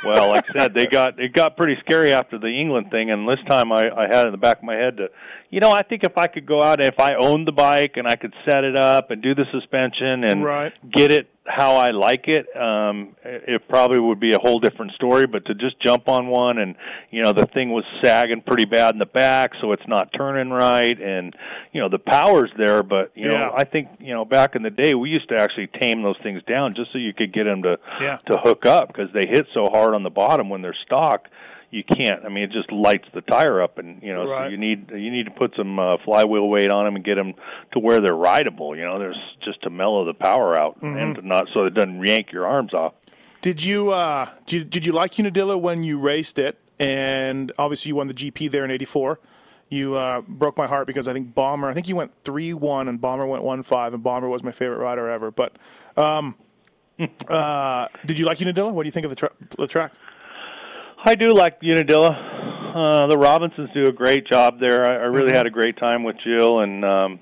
Well, 0.05 0.29
like 0.29 0.49
I 0.49 0.53
said, 0.53 0.73
they 0.73 0.86
got 0.86 1.19
it 1.19 1.34
got 1.34 1.58
pretty 1.58 1.75
scary 1.82 2.13
after 2.13 2.38
the 2.38 2.47
England 2.47 2.91
thing, 2.91 3.10
and 3.12 3.27
this 3.27 3.39
time 3.47 3.71
I, 3.71 3.89
I 3.89 4.08
had 4.08 4.25
in 4.25 4.32
the 4.32 4.38
back 4.38 4.58
of 4.60 4.63
my 4.63 4.75
head 4.75 4.97
to, 4.97 5.10
you 5.50 5.60
know, 5.60 5.72
I 5.72 5.82
think 5.82 6.04
if 6.04 6.18
I 6.18 6.28
could 6.28 6.46
go 6.46 6.62
out 6.62 6.80
and 6.80 6.88
if 6.94 7.00
I 7.00 7.16
owned 7.16 7.48
the 7.48 7.52
bike 7.52 7.94
and 7.98 8.08
I 8.08 8.16
could 8.16 8.34
set 8.46 8.64
it 8.64 8.78
up 8.80 9.10
and 9.12 9.22
do 9.22 9.34
the 9.34 9.46
suspension 9.52 10.24
and 10.24 10.44
Right. 10.44 10.74
get 10.92 11.12
it 11.12 11.28
how 11.48 11.76
I 11.78 11.90
like 11.90 12.28
it, 12.28 12.46
um, 12.56 13.16
it 13.26 13.68
probably 13.68 14.00
would 14.00 14.20
be 14.20 14.34
a 14.34 14.38
whole 14.38 14.60
different 14.60 14.92
story. 14.92 15.26
But 15.26 15.46
to 15.46 15.56
just 15.56 15.80
jump 15.82 16.08
on 16.08 16.28
one 16.28 16.60
and 16.60 16.76
you 17.10 17.24
know 17.24 17.34
the 17.34 17.48
thing 17.48 17.72
was 17.72 17.84
sagging 18.04 18.42
pretty 18.42 18.66
bad 18.66 18.94
in 18.94 19.00
the 19.00 19.08
back, 19.08 19.54
so 19.60 19.72
it's 19.72 19.88
not 19.88 20.14
turning 20.16 20.52
right, 20.52 21.00
and 21.02 21.36
you 21.72 21.82
know 21.82 21.90
the 21.90 21.98
power's 21.98 22.52
there, 22.56 22.84
but 22.84 23.12
you 23.16 23.32
Yeah. 23.32 23.40
know 23.40 23.54
I 23.58 23.64
think 23.64 23.88
you 24.00 24.14
know 24.14 24.26
back 24.26 24.56
in 24.56 24.62
the 24.62 24.70
day 24.70 24.94
we 24.94 25.10
used 25.10 25.30
to 25.30 25.42
actually 25.42 25.68
tame 25.82 26.04
those 26.04 26.18
things 26.22 26.44
down 26.44 26.76
just 26.76 26.92
so 26.92 27.00
you 27.00 27.14
could 27.14 27.34
get 27.34 27.46
them 27.46 27.64
to 27.64 27.80
Yeah. 28.00 28.18
to 28.28 28.38
hook 28.38 28.68
up 28.68 28.90
because 28.90 29.12
they 29.14 29.28
hit 29.28 29.48
so 29.56 29.66
hard 29.68 29.96
on 29.96 30.04
the 30.04 30.12
bottom 30.12 30.50
when 30.50 30.62
they're 30.62 30.78
stock 30.86 31.28
you 31.71 31.84
can't 31.84 32.25
i 32.25 32.29
mean 32.29 32.43
it 32.43 32.51
just 32.51 32.71
lights 32.71 33.08
the 33.13 33.21
tire 33.21 33.62
up 33.62 33.77
and 33.77 34.01
you 34.01 34.13
know 34.13 34.27
Right. 34.27 34.45
so 34.45 34.49
you 34.49 34.58
need 34.58 34.89
you 34.91 35.12
need 35.12 35.25
to 35.25 35.32
put 35.32 35.53
some 35.55 35.77
uh, 35.79 35.97
flywheel 36.03 36.47
weight 36.49 36.71
on 36.71 36.86
them 36.86 36.95
and 36.95 37.05
get 37.05 37.15
them 37.15 37.34
to 37.73 37.79
where 37.79 37.99
they're 38.01 38.15
rideable 38.15 38.75
you 38.75 38.84
know 38.84 38.97
there's 38.99 39.17
just 39.43 39.62
to 39.63 39.69
mellow 39.69 40.05
the 40.05 40.13
power 40.13 40.60
out 40.60 40.79
Mm-hmm. 40.82 40.97
and 41.19 41.23
not 41.23 41.45
so 41.53 41.65
it 41.65 41.73
doesn't 41.75 42.05
yank 42.05 42.32
your 42.32 42.47
arms 42.47 42.73
off 42.73 42.93
Did 43.41 43.63
you 43.63 43.91
uh, 43.91 44.29
did, 44.47 44.55
you- 44.58 44.63
did 44.65 44.86
you 44.86 44.91
like 44.93 45.17
Unadilla 45.19 45.58
when 45.58 45.84
you 45.84 45.99
raced 45.99 46.38
it? 46.39 46.58
And 46.79 47.51
obviously 47.58 47.89
you 47.89 47.95
won 47.95 48.08
the 48.08 48.13
GP 48.13 48.49
there 48.51 48.63
in 48.65 48.71
'84. 48.71 49.19
You 49.69 49.95
uh, 49.95 50.21
broke 50.27 50.58
my 50.58 50.65
heart 50.65 50.88
because 50.88 51.08
I 51.10 51.13
think 51.13 51.36
Bomber. 51.36 51.67
I 51.69 51.73
think 51.73 51.88
you 51.89 51.95
went 51.95 52.12
three 52.23 52.53
one 52.53 52.88
and 52.88 52.99
Bomber 53.01 53.25
went 53.27 53.43
one 53.43 53.63
five, 53.63 53.93
and 53.93 54.01
Bomber 54.01 54.27
was 54.29 54.43
my 54.43 54.51
favorite 54.53 54.77
rider 54.79 55.08
ever. 55.10 55.29
But 55.29 55.58
um, 55.97 56.36
uh, 57.27 57.88
did 58.05 58.17
you 58.19 58.25
like 58.25 58.41
Unadilla? 58.41 58.71
What 58.73 58.84
do 58.84 58.88
you 58.88 58.91
think 58.91 59.05
of 59.05 59.10
the, 59.10 59.15
tra- 59.15 59.32
the 59.58 59.67
track? 59.67 59.93
I 61.06 61.16
do 61.16 61.30
like 61.30 61.58
unadilla 61.64 62.10
uh 62.76 63.08
the 63.08 63.18
robinsons 63.18 63.70
do 63.74 63.84
a 63.86 63.92
great 63.92 64.28
job 64.28 64.60
there 64.60 64.86
i, 64.86 64.94
I 64.96 65.06
really 65.08 65.36
had 65.36 65.46
a 65.48 65.50
great 65.52 65.78
time 65.78 66.04
with 66.04 66.16
jill 66.24 66.60
and 66.60 66.84
um 66.86 67.20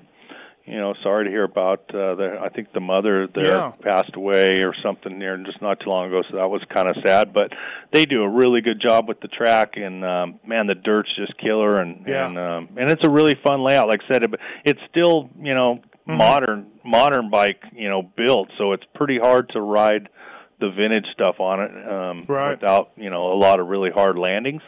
you 0.66 0.76
know 0.78 0.92
sorry 1.02 1.24
to 1.24 1.30
hear 1.30 1.44
about 1.44 1.80
uh 1.94 2.14
the 2.14 2.38
i 2.42 2.48
think 2.50 2.72
the 2.72 2.80
mother 2.80 3.26
there 3.34 3.46
Yeah. 3.46 3.72
passed 3.82 4.14
away 4.14 4.62
or 4.62 4.74
something 4.82 5.18
near 5.18 5.36
just 5.38 5.62
not 5.62 5.80
too 5.80 5.88
long 5.90 6.08
ago 6.08 6.22
so 6.30 6.36
that 6.36 6.48
was 6.48 6.62
kind 6.74 6.88
of 6.88 6.96
sad 7.04 7.32
but 7.32 7.50
they 7.92 8.04
do 8.04 8.22
a 8.22 8.28
really 8.28 8.60
good 8.60 8.80
job 8.80 9.08
with 9.08 9.20
the 9.20 9.28
track 9.28 9.72
and 9.76 10.04
um 10.04 10.40
man 10.46 10.66
the 10.66 10.74
dirt's 10.74 11.14
just 11.16 11.36
killer 11.38 11.80
and 11.80 12.04
Yeah. 12.06 12.26
and 12.26 12.38
um 12.38 12.68
and 12.76 12.90
it's 12.90 13.06
a 13.06 13.10
really 13.10 13.36
fun 13.42 13.62
layout 13.64 13.88
like 13.88 14.00
i 14.08 14.12
said 14.12 14.22
it, 14.24 14.30
it's 14.64 14.80
still 14.90 15.30
you 15.40 15.54
know 15.54 15.80
Mm-hmm. 16.08 16.16
modern 16.20 16.66
modern 16.86 17.28
bike 17.28 17.60
you 17.74 17.90
know 17.90 18.00
built 18.16 18.48
so 18.56 18.72
it's 18.72 18.82
pretty 18.94 19.18
hard 19.18 19.50
to 19.50 19.60
ride 19.60 20.08
the 20.60 20.70
vintage 20.70 21.06
stuff 21.12 21.36
on 21.40 21.60
it 21.60 21.88
um 21.88 22.24
Right. 22.28 22.60
without 22.60 22.90
you 22.96 23.10
know 23.10 23.32
a 23.32 23.38
lot 23.38 23.60
of 23.60 23.66
really 23.68 23.90
hard 23.90 24.18
landings 24.18 24.62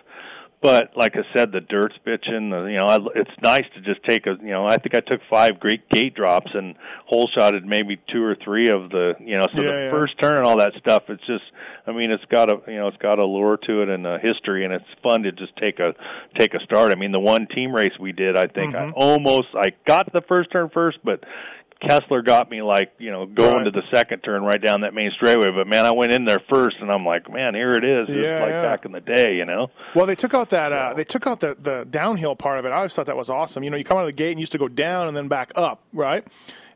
but 0.62 0.90
like 0.94 1.16
I 1.16 1.22
said, 1.35 1.53
the 1.53 1.62
dirt's 1.62 1.94
bitching. 2.07 2.50
The, 2.50 2.68
you 2.70 2.76
know, 2.76 2.85
I, 2.85 2.98
it's 3.14 3.31
nice 3.42 3.64
to 3.76 3.81
just 3.81 4.05
take 4.07 4.26
a. 4.26 4.37
You 4.42 4.50
know, 4.50 4.66
I 4.66 4.76
think 4.76 4.94
I 4.94 5.00
took 5.00 5.22
five 5.31 5.59
great 5.59 5.88
gate 5.88 6.12
drops 6.14 6.50
and 6.53 6.74
hole 7.07 7.31
shotted 7.35 7.64
maybe 7.64 7.98
two 8.12 8.22
or 8.22 8.37
three 8.44 8.68
of 8.68 8.90
the. 8.90 9.14
You 9.20 9.38
know, 9.38 9.44
so 9.55 9.62
Yeah, 9.62 9.72
the 9.72 9.85
yeah. 9.85 9.90
first 9.90 10.20
turn 10.20 10.37
and 10.37 10.46
all 10.46 10.59
that 10.59 10.74
stuff. 10.79 11.05
It's 11.09 11.24
just. 11.26 11.44
I 11.87 11.92
mean, 11.92 12.11
it's 12.11 12.26
got 12.26 12.50
a. 12.50 12.61
You 12.70 12.76
know, 12.79 12.88
it's 12.88 12.98
got 12.98 13.18
a 13.18 13.24
lure 13.24 13.57
to 13.57 13.81
it 13.81 13.88
and 13.88 14.07
a 14.07 14.18
history, 14.18 14.66
and 14.66 14.74
it's 14.74 14.85
fun 15.03 15.22
to 15.22 15.33
just 15.33 15.57
take 15.57 15.79
a 15.79 15.94
take 16.38 16.53
a 16.53 16.61
start. 16.61 16.92
I 16.92 16.94
mean, 16.94 17.12
the 17.12 17.20
one 17.20 17.46
team 17.46 17.74
race 17.74 17.98
we 17.98 18.12
did, 18.12 18.37
I 18.37 18.46
think 18.46 18.74
Mm-hmm. 18.74 18.90
I 18.90 18.92
almost 19.03 19.48
I 19.55 19.72
got 19.88 20.12
the 20.12 20.20
first 20.29 20.53
turn 20.53 20.68
first, 20.74 20.98
but. 21.03 21.24
Kessler 21.80 22.22
got 22.22 22.50
me 22.50 22.62
like 22.62 22.92
you 22.98 23.10
know 23.10 23.26
going 23.26 23.56
Right. 23.56 23.64
to 23.64 23.70
the 23.70 23.82
second 23.92 24.20
turn 24.20 24.42
right 24.42 24.60
down 24.60 24.82
that 24.82 24.94
main 24.94 25.10
straightaway, 25.16 25.50
but 25.50 25.66
man, 25.66 25.84
I 25.86 25.90
went 25.92 26.12
in 26.12 26.24
there 26.24 26.40
first, 26.50 26.76
and 26.80 26.90
I'm 26.90 27.04
like, 27.06 27.30
man, 27.32 27.54
here 27.54 27.70
it 27.70 27.84
is, 27.84 28.08
Yeah, 28.08 28.40
like 28.40 28.50
yeah. 28.50 28.62
back 28.62 28.84
in 28.84 28.92
the 28.92 29.00
day, 29.00 29.36
you 29.36 29.44
know. 29.44 29.70
Well, 29.94 30.06
they 30.06 30.14
took 30.14 30.34
out 30.34 30.50
that 30.50 30.72
uh, 30.72 30.94
they 30.94 31.04
took 31.04 31.26
out 31.26 31.40
the 31.40 31.56
the 31.60 31.86
downhill 31.90 32.36
part 32.36 32.58
of 32.58 32.64
it. 32.64 32.70
I 32.70 32.76
always 32.76 32.94
thought 32.94 33.06
that 33.06 33.16
was 33.16 33.30
awesome. 33.30 33.62
You 33.64 33.70
know, 33.70 33.76
you 33.76 33.84
come 33.84 33.96
out 33.96 34.02
of 34.02 34.06
the 34.08 34.12
gate 34.12 34.30
and 34.30 34.38
you 34.38 34.42
used 34.42 34.52
to 34.52 34.58
go 34.58 34.68
down 34.68 35.08
and 35.08 35.16
then 35.16 35.28
back 35.28 35.52
up, 35.56 35.82
right? 35.92 36.24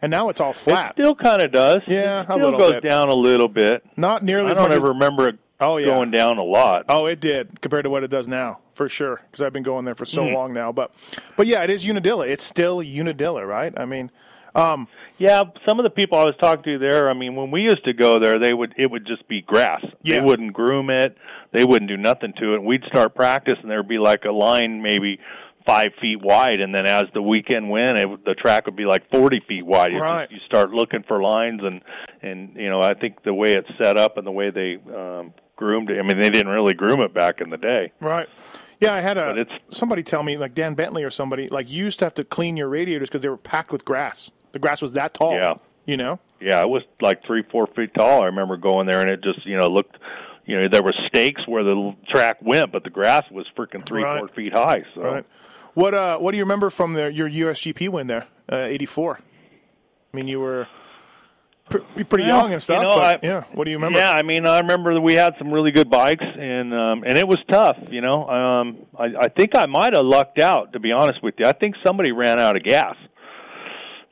And 0.03 0.11
now 0.11 0.29
it's 0.29 0.41
all 0.41 0.51
It 0.51 0.57
flat. 0.57 0.93
still 0.93 1.15
kind 1.15 1.41
of 1.43 1.51
does. 1.53 1.79
Yeah, 1.87 2.21
it 2.23 2.25
still 2.31 2.59
goes 2.59 2.73
bit. 2.75 2.83
down 2.91 3.09
a 3.09 3.15
little 3.15 3.49
bit. 3.49 3.83
Not 3.97 4.23
nearly 4.23 4.49
I 4.49 4.51
as 4.51 4.57
don't 4.57 4.69
much 4.69 4.77
ever 4.77 4.89
as 4.89 4.93
remember 4.95 5.29
it 5.29 5.39
Oh, 5.61 5.77
yeah. 5.79 5.87
going 5.87 6.11
down 6.11 6.37
a 6.37 6.43
lot. 6.43 6.85
Oh, 6.89 7.07
it 7.07 7.21
did 7.21 7.61
compared 7.63 7.85
to 7.85 7.91
what 7.91 8.03
it 8.05 8.11
does 8.11 8.27
now, 8.29 8.59
for 8.75 8.89
sure. 8.89 9.21
Because 9.31 9.41
I've 9.41 9.53
been 9.53 9.63
going 9.63 9.85
there 9.87 9.95
for 9.95 10.05
so 10.05 10.27
Hmm. 10.27 10.35
long 10.35 10.53
now. 10.53 10.73
But, 10.73 10.93
but 11.37 11.47
yeah, 11.47 11.63
it 11.63 11.71
is 11.71 11.89
Unadilla. 11.89 12.27
It's 12.27 12.43
still 12.43 12.81
Unadilla, 12.83 13.47
right? 13.47 13.73
I 13.77 13.85
mean, 13.87 14.11
Yeah, 15.17 15.45
some 15.67 15.79
of 15.79 15.85
the 15.85 15.91
people 15.91 16.19
I 16.19 16.25
was 16.25 16.35
talking 16.41 16.65
to 16.65 16.79
there, 16.79 17.09
I 17.09 17.15
mean, 17.15 17.37
when 17.37 17.51
we 17.53 17.63
used 17.63 17.85
to 17.85 17.93
go 17.93 18.19
there, 18.19 18.39
they 18.39 18.53
would 18.53 18.75
it 18.77 18.91
would 18.91 19.07
just 19.07 19.27
be 19.29 19.43
grass. 19.43 19.85
Yeah. 20.03 20.19
They 20.21 20.25
wouldn't 20.27 20.53
groom 20.53 20.91
it. 20.91 21.17
They 21.53 21.65
wouldn't 21.65 21.89
do 21.89 21.97
nothing 21.97 22.33
to 22.41 22.55
it. 22.55 22.63
We'd 22.63 22.83
start 22.89 23.15
practice, 23.15 23.59
and 23.63 23.71
there'd 23.71 23.87
be 23.89 23.99
like 23.99 24.25
a 24.25 24.33
line 24.33 24.83
maybe 24.83 25.21
five 25.67 25.93
feet 26.01 26.21
wide, 26.23 26.61
and 26.61 26.75
then 26.75 26.85
as 26.85 27.05
the 27.15 27.23
weekend 27.23 27.71
went, 27.71 27.97
it, 27.97 28.25
the 28.25 28.35
track 28.35 28.67
would 28.67 28.77
be 28.77 28.85
like 28.87 29.09
forty 29.11 29.41
feet 29.47 29.65
wide. 29.65 29.93
You 29.93 30.01
Right. 30.01 30.29
just- 30.29 30.33
You 30.33 30.39
start 30.47 30.71
looking 30.73 31.05
for 31.07 31.23
lines, 31.23 31.61
and 31.63 31.81
and 32.23 32.55
you 32.57 32.69
know, 32.69 32.81
I 32.81 32.95
think 32.95 33.23
the 33.23 33.33
way 33.35 33.53
it's 33.55 33.69
set 33.81 33.97
up 33.97 34.19
and 34.19 34.27
the 34.27 34.33
way 34.33 34.51
they 34.51 34.79
um, 34.95 35.33
groomed 35.57 35.91
it. 35.91 35.99
I 35.99 36.03
mean, 36.03 36.21
they 36.21 36.29
didn't 36.31 36.49
really 36.53 36.75
groom 36.75 37.01
it 37.03 37.15
back 37.15 37.41
in 37.41 37.51
the 37.51 37.57
day. 37.57 37.93
right. 38.01 38.29
Yeah, 38.81 38.93
I 38.93 39.01
had 39.01 39.17
a 39.17 39.31
it's- 39.39 39.61
somebody 39.71 40.03
tell 40.03 40.25
me, 40.25 40.37
like 40.37 40.53
Dan 40.55 40.75
Bentley 40.75 41.05
or 41.05 41.11
somebody, 41.11 41.49
like 41.49 41.71
you 41.71 41.85
used 41.85 42.01
to 42.01 42.05
have 42.05 42.15
to 42.15 42.25
clean 42.25 42.57
your 42.57 42.69
radiators 42.69 43.09
because 43.09 43.21
they 43.21 43.29
were 43.29 43.37
packed 43.37 43.71
with 43.71 43.85
grass. 43.85 44.33
The 44.55 44.59
grass 44.61 44.81
was 44.81 44.93
that 44.95 45.13
tall. 45.13 45.35
Yeah. 45.35 45.55
You 45.85 45.99
know? 45.99 46.19
Yeah, 46.41 46.63
it 46.63 46.69
was 46.69 46.83
like 47.01 47.23
three, 47.27 47.43
four 47.51 47.67
feet 47.67 47.93
tall. 47.95 48.23
I 48.23 48.27
remember 48.27 48.57
going 48.57 48.87
there, 48.87 49.01
and 49.03 49.11
it 49.11 49.23
just 49.23 49.45
you 49.47 49.57
know 49.59 49.69
looked, 49.69 49.97
you 50.47 50.59
know, 50.61 50.69
there 50.71 50.83
were 50.83 50.95
stakes 51.09 51.43
where 51.47 51.63
the 51.63 51.95
track 52.11 52.39
went, 52.41 52.73
but 52.73 52.85
the 52.85 52.91
grass 52.91 53.25
was 53.31 53.47
freaking 53.57 53.85
three, 53.87 54.03
Right. 54.03 54.19
four 54.21 54.29
feet 54.29 54.53
high. 54.55 54.85
So 54.95 55.03
Right. 55.03 55.25
What 55.75 55.93
uh 55.93 56.19
what 56.19 56.31
do 56.31 56.39
you 56.39 56.45
remember 56.45 56.71
from 56.71 56.95
the, 56.95 57.13
your 57.13 57.29
USGP 57.29 57.89
win 57.91 58.07
there, 58.07 58.27
uh, 58.51 58.57
84? 58.57 59.19
I 59.21 60.17
mean, 60.17 60.29
you 60.29 60.41
were 60.41 60.69
Pre- 61.71 62.05
pretty 62.05 62.25
Well, 62.25 62.43
young 62.43 62.53
and 62.53 62.61
stuff. 62.63 62.83
you 62.83 62.89
know, 62.91 62.95
but 62.97 63.25
I- 63.25 63.27
yeah, 63.27 63.45
what 63.55 63.65
do 63.65 63.71
you 63.71 63.79
remember? 63.79 63.99
Yeah, 63.99 64.11
I 64.13 64.23
mean, 64.23 64.47
I 64.47 64.61
remember 64.61 64.93
that 64.95 65.01
we 65.01 65.15
had 65.15 65.35
some 65.39 65.51
really 65.51 65.71
good 65.71 65.89
bikes, 65.91 66.23
and 66.23 66.75
um, 66.75 67.05
and 67.05 67.17
it 67.17 67.27
was 67.27 67.39
tough. 67.51 67.79
You 67.91 68.03
know, 68.03 68.29
um, 68.29 68.77
I, 68.99 69.05
I 69.19 69.29
think 69.29 69.57
I 69.57 69.65
might 69.65 69.95
have 69.95 70.05
lucked 70.05 70.39
out. 70.39 70.75
To 70.75 70.79
be 70.79 70.93
honest 70.93 71.23
with 71.23 71.35
you, 71.39 71.47
I 71.47 71.53
think 71.53 71.75
somebody 71.85 72.13
ran 72.13 72.39
out 72.39 72.55
of 72.55 72.63
gas. 72.65 72.97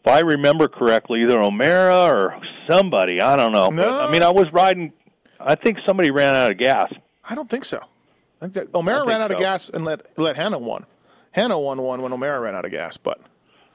If 0.05 0.09
I 0.13 0.21
remember 0.21 0.67
correctly, 0.69 1.23
either 1.23 1.41
O'Mara 1.41 2.13
or 2.13 2.41
somebody. 2.69 3.21
I 3.21 3.37
don't 3.37 3.53
know. 3.53 3.71
But, 3.71 3.77
No. 3.77 4.01
I 4.01 4.11
mean, 4.11 4.23
I 4.23 4.31
was 4.31 4.47
riding. 4.53 4.93
I 5.39 5.55
think 5.55 5.79
somebody 5.87 6.11
ran 6.11 6.35
out 6.35 6.51
of 6.51 6.59
gas. 6.59 6.93
I 7.29 7.35
don't 7.37 7.49
think 7.49 7.65
so. 7.65 7.79
I 7.79 8.47
think 8.47 8.55
that 8.55 8.75
O'Mara 8.75 9.01
think 9.01 9.11
ran 9.11 9.21
out 9.21 9.31
of 9.31 9.39
gas 9.39 9.69
and 9.69 9.85
let 9.85 10.19
let 10.19 10.35
Hannah 10.37 10.59
won. 10.59 10.85
Hannah 11.31 11.59
won 11.59 11.81
one 11.83 12.03
when 12.03 12.13
O'Mara 12.13 12.41
ran 12.41 12.55
out 12.55 12.65
of 12.65 12.71
gas, 12.73 12.97
but 12.97 13.21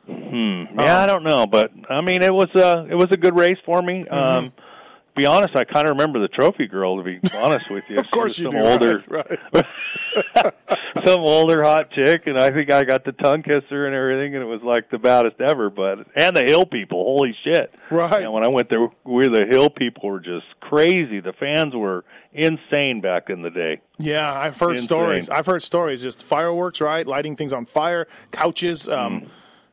Hmm. 0.05 0.63
Yeah, 0.79 0.99
I 0.99 1.05
don't 1.05 1.23
know, 1.23 1.45
but 1.47 1.71
I 1.89 2.01
mean, 2.01 2.21
it 2.23 2.33
was 2.33 2.47
a 2.55 2.85
it 2.89 2.95
was 2.95 3.07
a 3.11 3.17
good 3.17 3.35
race 3.35 3.57
for 3.65 3.81
me. 3.81 4.05
Mm-hmm. 4.09 4.13
Um, 4.13 4.45
to 4.51 5.13
be 5.15 5.25
honest, 5.25 5.55
I 5.55 5.63
kind 5.65 5.85
of 5.87 5.91
remember 5.97 6.19
the 6.19 6.27
trophy 6.29 6.65
girl. 6.67 6.97
To 6.97 7.03
be 7.03 7.19
honest 7.35 7.69
with 7.69 7.89
you, 7.89 7.99
of 7.99 8.09
course 8.11 8.37
you 8.39 8.45
was 8.49 8.53
do. 8.53 8.59
older, 8.61 9.03
right, 9.09 9.39
right. 9.53 10.53
some 11.07 11.21
older 11.21 11.63
hot 11.63 11.91
chick, 11.91 12.23
and 12.25 12.37
I 12.37 12.49
think 12.51 12.71
I 12.71 12.83
got 12.83 13.05
the 13.05 13.11
tongue 13.13 13.43
kisser 13.43 13.85
and 13.85 13.95
everything, 13.95 14.35
and 14.35 14.43
it 14.43 14.47
was 14.47 14.61
like 14.63 14.89
the 14.89 14.97
baddest 14.97 15.39
ever. 15.39 15.69
But 15.69 16.07
and 16.15 16.35
the 16.35 16.43
hill 16.43 16.65
people, 16.65 17.03
holy 17.03 17.35
shit! 17.43 17.73
Right. 17.89 18.23
And 18.23 18.33
when 18.33 18.43
I 18.43 18.47
went 18.49 18.69
there, 18.69 18.87
we 19.03 19.27
the 19.27 19.45
hill 19.49 19.69
people 19.69 20.09
were 20.09 20.19
just 20.19 20.45
crazy. 20.59 21.19
The 21.19 21.33
fans 21.33 21.73
were 21.73 22.03
insane 22.33 23.01
back 23.01 23.29
in 23.29 23.41
the 23.41 23.49
day. 23.49 23.79
Yeah, 23.97 24.31
I've 24.31 24.59
heard 24.59 24.71
Insane. 24.71 24.85
stories. 24.85 25.29
I've 25.29 25.45
heard 25.45 25.63
stories. 25.63 26.03
Just 26.03 26.23
fireworks, 26.23 26.81
right? 26.81 27.05
Lighting 27.07 27.35
things 27.35 27.53
on 27.53 27.65
fire, 27.65 28.07
couches. 28.31 28.87
Um, 28.87 29.27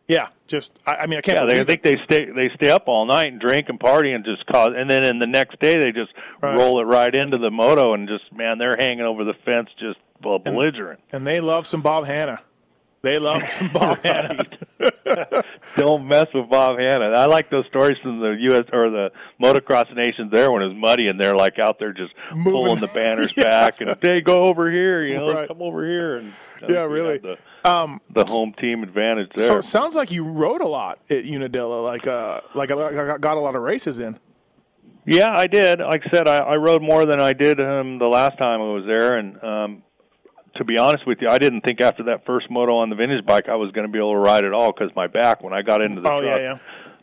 Yeah, 0.06 0.28
just 0.46 0.78
I, 0.86 0.96
I 0.96 1.06
mean, 1.06 1.18
I 1.18 1.22
can't 1.22 1.38
Mm. 1.38 1.48
Yeah, 1.48 1.64
they, 1.64 1.64
think 1.64 1.82
they 1.82 1.96
stay 2.04 2.26
they 2.30 2.50
stay 2.56 2.68
up 2.70 2.84
all 2.88 3.06
night 3.06 3.26
and 3.32 3.40
drink 3.40 3.70
and 3.70 3.80
party 3.80 4.12
and 4.12 4.22
just 4.24 4.44
cause, 4.46 4.70
and 4.76 4.88
then 4.90 5.02
in 5.02 5.18
the 5.18 5.26
next 5.26 5.58
day 5.60 5.76
they 5.78 5.92
just 5.92 6.12
Right. 6.42 6.56
roll 6.56 6.78
it 6.80 6.84
right 6.84 7.14
into 7.14 7.38
the 7.38 7.50
moto 7.50 7.94
and 7.94 8.06
just 8.06 8.30
man, 8.32 8.58
they're 8.58 8.76
hanging 8.78 9.00
over 9.06 9.24
the 9.24 9.32
fence 9.46 9.70
just 9.80 9.98
well, 10.22 10.38
belligerent. 10.38 11.00
it. 11.10 11.16
And 11.16 11.26
they 11.26 11.40
love 11.40 11.66
some 11.66 11.82
Bob 11.82 12.04
Hannah. 12.06 12.40
They 13.02 13.18
love 13.18 13.42
some 13.50 13.68
Bob 13.68 13.98
Hannah. 14.02 14.44
Don't 15.76 16.06
mess 16.06 16.28
with 16.32 16.48
Bob 16.48 16.78
Hannah. 16.78 17.10
I 17.10 17.26
like 17.26 17.50
those 17.50 17.66
stories 17.66 17.98
from 18.02 18.20
the 18.20 18.36
U.S. 18.40 18.64
or 18.72 18.88
the 18.90 19.10
motocross 19.42 19.94
nations 19.94 20.30
there 20.32 20.50
when 20.50 20.62
it 20.62 20.68
was 20.68 20.76
muddy 20.76 21.08
and 21.08 21.20
they're 21.20 21.34
like 21.34 21.58
out 21.58 21.78
there 21.78 21.92
just 21.92 22.12
Moving. 22.34 22.52
pulling 22.52 22.80
the 22.80 22.86
banners 22.88 23.32
back 23.36 23.80
and 23.80 23.90
they 24.00 24.20
go 24.20 24.44
over 24.44 24.70
here, 24.70 25.04
you 25.04 25.16
know, 25.16 25.32
Right. 25.32 25.48
come 25.48 25.60
over 25.62 25.84
here 25.86 26.16
and 26.16 26.32
Yeah, 26.66 26.84
you 26.84 26.88
really. 26.88 27.18
The, 27.18 27.38
Um, 27.64 28.00
the 28.10 28.24
home 28.24 28.54
team 28.60 28.82
advantage 28.82 29.30
there. 29.36 29.48
so 29.48 29.56
it 29.58 29.64
sounds 29.64 29.94
like 29.94 30.10
you 30.10 30.24
rode 30.24 30.60
a 30.62 30.68
lot 30.68 30.98
at 31.10 31.24
Unadilla, 31.24 31.80
like 31.82 32.06
uh, 32.06 32.40
like 32.54 32.70
I 32.70 33.18
got 33.18 33.36
a 33.36 33.40
lot 33.40 33.54
of 33.54 33.62
races 33.62 33.98
in. 34.00 34.18
Yeah, 35.06 35.30
I 35.30 35.46
did. 35.46 35.80
Like 35.80 36.02
I 36.06 36.10
said, 36.10 36.26
I, 36.28 36.38
I 36.38 36.56
rode 36.56 36.80
more 36.82 37.04
than 37.04 37.20
I 37.20 37.34
did 37.34 37.60
um, 37.60 37.98
the 37.98 38.06
last 38.06 38.38
time 38.38 38.60
I 38.60 38.64
was 38.72 38.84
there, 38.86 39.18
and 39.18 39.42
um, 39.44 39.82
to 40.56 40.64
be 40.64 40.78
honest 40.78 41.06
with 41.06 41.18
you, 41.20 41.28
I 41.28 41.38
didn't 41.38 41.62
think 41.62 41.80
after 41.80 42.02
that 42.04 42.24
first 42.26 42.50
moto 42.50 42.76
on 42.78 42.90
the 42.90 42.96
vintage 42.96 43.24
bike 43.26 43.48
I 43.48 43.56
was 43.56 43.70
going 43.72 43.86
to 43.86 43.92
be 43.92 43.98
able 43.98 44.12
to 44.12 44.18
ride 44.18 44.44
at 44.44 44.52
all 44.52 44.72
because 44.72 44.90
my 44.96 45.06
back, 45.06 45.42
when 45.42 45.52
I 45.52 45.62
got 45.62 45.80
into 45.82 46.00
the 46.00 46.08
Oh, 46.10 46.20
truck, 46.20 46.38
yeah, 46.38 46.52
yeah. 46.54 46.58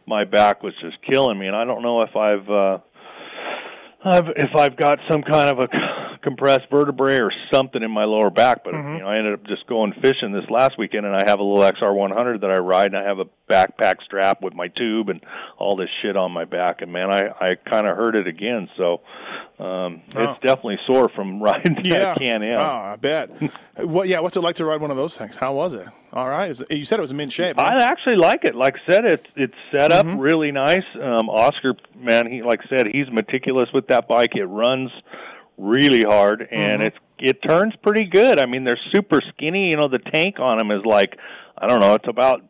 my 0.07 0.23
back 0.25 0.63
was 0.63 0.73
just 0.81 0.97
killing 1.09 1.37
me, 1.39 1.47
and 1.47 1.55
I 1.55 1.63
don't 1.65 1.81
know 1.81 2.01
if 2.01 2.15
I've, 2.15 2.49
uh, 2.49 2.77
I've 4.03 4.27
if 4.35 4.55
I've 4.55 4.75
got 4.77 4.97
some 5.09 5.21
kind 5.21 5.49
of 5.49 5.59
a 5.59 5.67
compressed 6.23 6.69
vertebrae 6.71 7.17
or 7.19 7.31
something 7.51 7.81
in 7.83 7.89
my 7.91 8.03
lower 8.03 8.29
back. 8.29 8.63
But 8.63 8.73
Mm-hmm. 8.73 8.93
you 8.95 8.99
know, 9.01 9.07
I 9.07 9.17
ended 9.17 9.33
up 9.33 9.45
just 9.45 9.65
going 9.67 9.93
fishing 10.01 10.31
this 10.31 10.49
last 10.49 10.77
weekend, 10.77 11.05
and 11.05 11.15
I 11.15 11.23
have 11.27 11.39
a 11.39 11.43
little 11.43 11.63
XR100 11.71 12.41
that 12.41 12.49
I 12.51 12.57
ride, 12.57 12.87
and 12.93 12.97
I 12.97 13.03
have 13.03 13.19
a 13.19 13.25
backpack 13.51 13.95
strap 14.05 14.41
with 14.41 14.53
my 14.53 14.67
tube 14.69 15.09
and 15.09 15.21
all 15.57 15.75
this 15.75 15.89
shit 16.01 16.15
on 16.17 16.31
my 16.31 16.45
back. 16.45 16.81
And 16.81 16.91
man, 16.91 17.11
I 17.13 17.29
I 17.39 17.55
kind 17.69 17.85
of 17.87 17.95
hurt 17.97 18.15
it 18.15 18.27
again, 18.27 18.69
so 18.77 19.01
um, 19.61 20.01
Oh. 20.15 20.23
it's 20.23 20.39
definitely 20.41 20.77
sore 20.87 21.09
from 21.09 21.41
riding 21.43 21.77
Yeah, 21.85 21.99
that 21.99 22.17
Can-Am. 22.17 22.59
Oh, 22.59 22.63
I 22.63 22.95
bet. 22.95 23.29
well, 23.77 24.05
Yeah, 24.05 24.19
what's 24.19 24.35
it 24.37 24.41
like 24.41 24.55
to 24.55 24.65
ride 24.65 24.81
one 24.81 24.91
of 24.91 24.97
those 24.97 25.17
things? 25.17 25.35
How 25.35 25.53
was 25.53 25.73
it? 25.73 25.87
All 26.13 26.27
right. 26.27 26.47
You 26.69 26.83
said 26.85 26.99
it 26.99 27.01
was 27.01 27.11
in 27.11 27.17
mid 27.17 27.31
shape. 27.31 27.57
I 27.59 27.81
actually 27.83 28.17
like 28.17 28.43
it. 28.43 28.55
Like 28.55 28.75
I 28.75 28.91
said, 28.91 29.05
it's 29.05 29.23
it's 29.35 29.53
set 29.71 29.91
up 29.91 30.05
Mm-hmm. 30.05 30.19
really 30.19 30.51
nice. 30.51 30.83
Um, 30.95 31.29
Oscar, 31.29 31.75
man, 31.95 32.29
he 32.31 32.41
like 32.43 32.59
I 32.65 32.75
said, 32.77 32.87
he's 32.87 33.09
meticulous 33.11 33.69
with 33.73 33.87
that 33.87 34.07
bike. 34.07 34.31
It 34.35 34.45
runs 34.45 34.91
really 35.57 36.03
hard 36.03 36.47
and 36.51 36.79
Mm-hmm. 36.79 36.81
it's 36.83 36.97
it 37.19 37.37
turns 37.47 37.73
pretty 37.83 38.05
good. 38.05 38.39
I 38.39 38.47
mean, 38.47 38.63
they're 38.63 38.79
super 38.93 39.21
skinny. 39.35 39.69
You 39.69 39.77
know, 39.77 39.87
the 39.87 39.99
tank 39.99 40.39
on 40.39 40.57
them 40.57 40.71
is 40.71 40.83
like 40.85 41.17
I 41.57 41.67
don't 41.67 41.79
know, 41.79 41.93
it's 41.93 42.07
about 42.07 42.41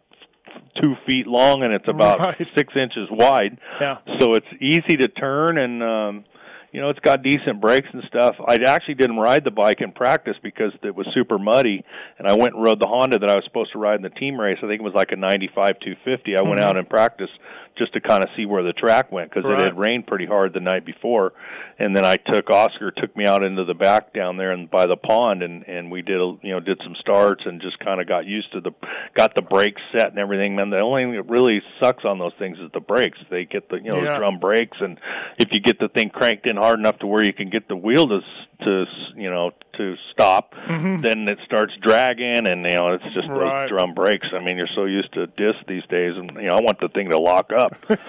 two 0.82 0.96
feet 1.06 1.28
long 1.28 1.62
and 1.64 1.74
it's 1.74 1.88
about 1.90 2.20
Right. 2.40 2.48
six 2.48 2.74
inches 2.80 3.10
wide. 3.12 3.58
Yeah. 3.82 3.98
So 4.20 4.34
it's 4.36 4.48
easy 4.62 4.96
to 4.98 5.08
turn 5.10 5.58
and 5.58 5.84
um 5.84 6.26
you 6.72 6.80
know, 6.80 6.90
it's 6.90 7.00
got 7.00 7.22
decent 7.22 7.60
brakes 7.60 7.88
and 7.92 8.04
stuff. 8.08 8.36
I 8.48 8.56
actually 8.66 8.96
didn't 8.96 9.18
ride 9.18 9.44
the 9.44 9.52
bike 9.52 9.82
in 9.82 9.92
practice 9.92 10.36
because 10.42 10.72
it 10.84 10.96
was 10.96 11.06
super 11.14 11.38
muddy, 11.38 11.84
and 12.18 12.28
I 12.28 12.34
went 12.34 12.56
and 12.56 12.64
rode 12.64 12.80
the 12.80 12.88
Honda 12.88 13.20
that 13.20 13.30
I 13.30 13.36
was 13.36 13.44
supposed 13.46 13.74
to 13.74 13.80
ride 13.80 13.96
in 13.96 14.04
the 14.04 14.10
team 14.10 14.40
race. 14.40 14.58
I 14.60 14.68
think 14.68 14.80
it 14.80 14.84
was 14.84 14.94
like 14.96 15.12
a 15.12 15.18
95 15.18 15.80
250. 15.80 16.38
I 16.38 16.42
went 16.42 16.60
mm-hmm. 16.60 16.70
out 16.70 16.78
in 16.78 16.86
practice 16.86 17.30
just 17.78 17.94
to 17.94 18.02
kind 18.02 18.24
of 18.24 18.30
see 18.36 18.46
where 18.46 18.64
the 18.64 18.74
track 18.74 19.12
went 19.12 19.30
because 19.30 19.44
Right. 19.46 19.60
it 19.60 19.64
had 19.64 19.78
rained 19.78 20.08
pretty 20.08 20.26
hard 20.26 20.54
the 20.54 20.60
night 20.60 20.86
before. 20.86 21.34
And 21.80 21.96
then 21.96 22.06
I 22.06 22.18
took 22.18 22.50
Oscar 22.52 22.92
took 22.92 23.16
me 23.18 23.26
out 23.26 23.44
into 23.44 23.64
the 23.64 23.74
back 23.74 24.14
down 24.14 24.38
there 24.38 24.52
and 24.52 24.70
by 24.70 24.86
the 24.86 24.98
pond, 24.98 25.42
and 25.42 25.68
and 25.68 25.90
we 25.90 26.02
did 26.02 26.20
you 26.44 26.52
know 26.52 26.60
did 26.60 26.80
some 26.84 26.96
starts 27.00 27.44
and 27.46 27.60
just 27.62 27.80
kind 27.80 28.00
of 28.00 28.08
got 28.08 28.26
used 28.26 28.52
to 28.54 28.62
the 28.62 28.72
got 29.16 29.34
the 29.36 29.42
brakes 29.42 29.82
set 29.92 30.10
and 30.10 30.20
everything. 30.20 30.56
Man, 30.56 30.70
the 30.70 30.82
only 30.84 31.04
thing 31.04 31.14
that 31.14 31.30
really 31.30 31.62
sucks 31.82 32.06
on 32.06 32.20
those 32.20 32.34
things 32.38 32.60
is 32.60 32.70
the 32.74 32.80
brakes. 32.82 33.18
They 33.30 33.46
get 33.46 33.70
the 33.70 33.78
you 33.78 33.92
know 33.92 34.04
Yeah. 34.04 34.18
drum 34.18 34.38
brakes, 34.40 34.78
and 34.80 35.00
if 35.40 35.50
you 35.52 35.60
get 35.60 35.80
the 35.80 35.88
thing 35.90 36.10
cranked 36.10 36.46
in 36.48 36.58
hard 36.58 36.78
enough 36.80 37.00
to 37.00 37.08
where 37.08 37.24
you 37.26 37.34
can 37.34 37.50
get 37.50 37.68
the 37.68 37.76
wheel 37.76 38.08
to 38.08 38.22
to 38.64 38.86
you 39.16 39.32
know 39.32 39.52
to 39.82 39.96
stop, 40.12 40.54
then 40.68 41.28
it 41.28 41.40
starts 41.46 41.74
dragging, 41.82 42.48
and 42.48 42.66
you 42.70 42.76
know 42.78 42.94
it's 42.94 43.04
just 43.16 43.28
Mm-hmm. 43.28 43.34
Right. 43.34 43.62
those 43.70 43.70
drum 43.78 43.94
brakes. 43.94 44.28
I 44.34 44.40
mean, 44.44 44.58
you're 44.58 44.70
so 44.76 44.86
used 44.86 45.14
to 45.14 45.28
disc 45.28 45.60
these 45.68 45.84
days, 45.90 46.14
and 46.18 46.32
you 46.42 46.50
know 46.50 46.58
I 46.58 46.62
want 46.62 46.80
the 46.80 46.90
thing 46.90 47.10
to 47.10 47.18
lock 47.20 47.52
up. 47.56 47.74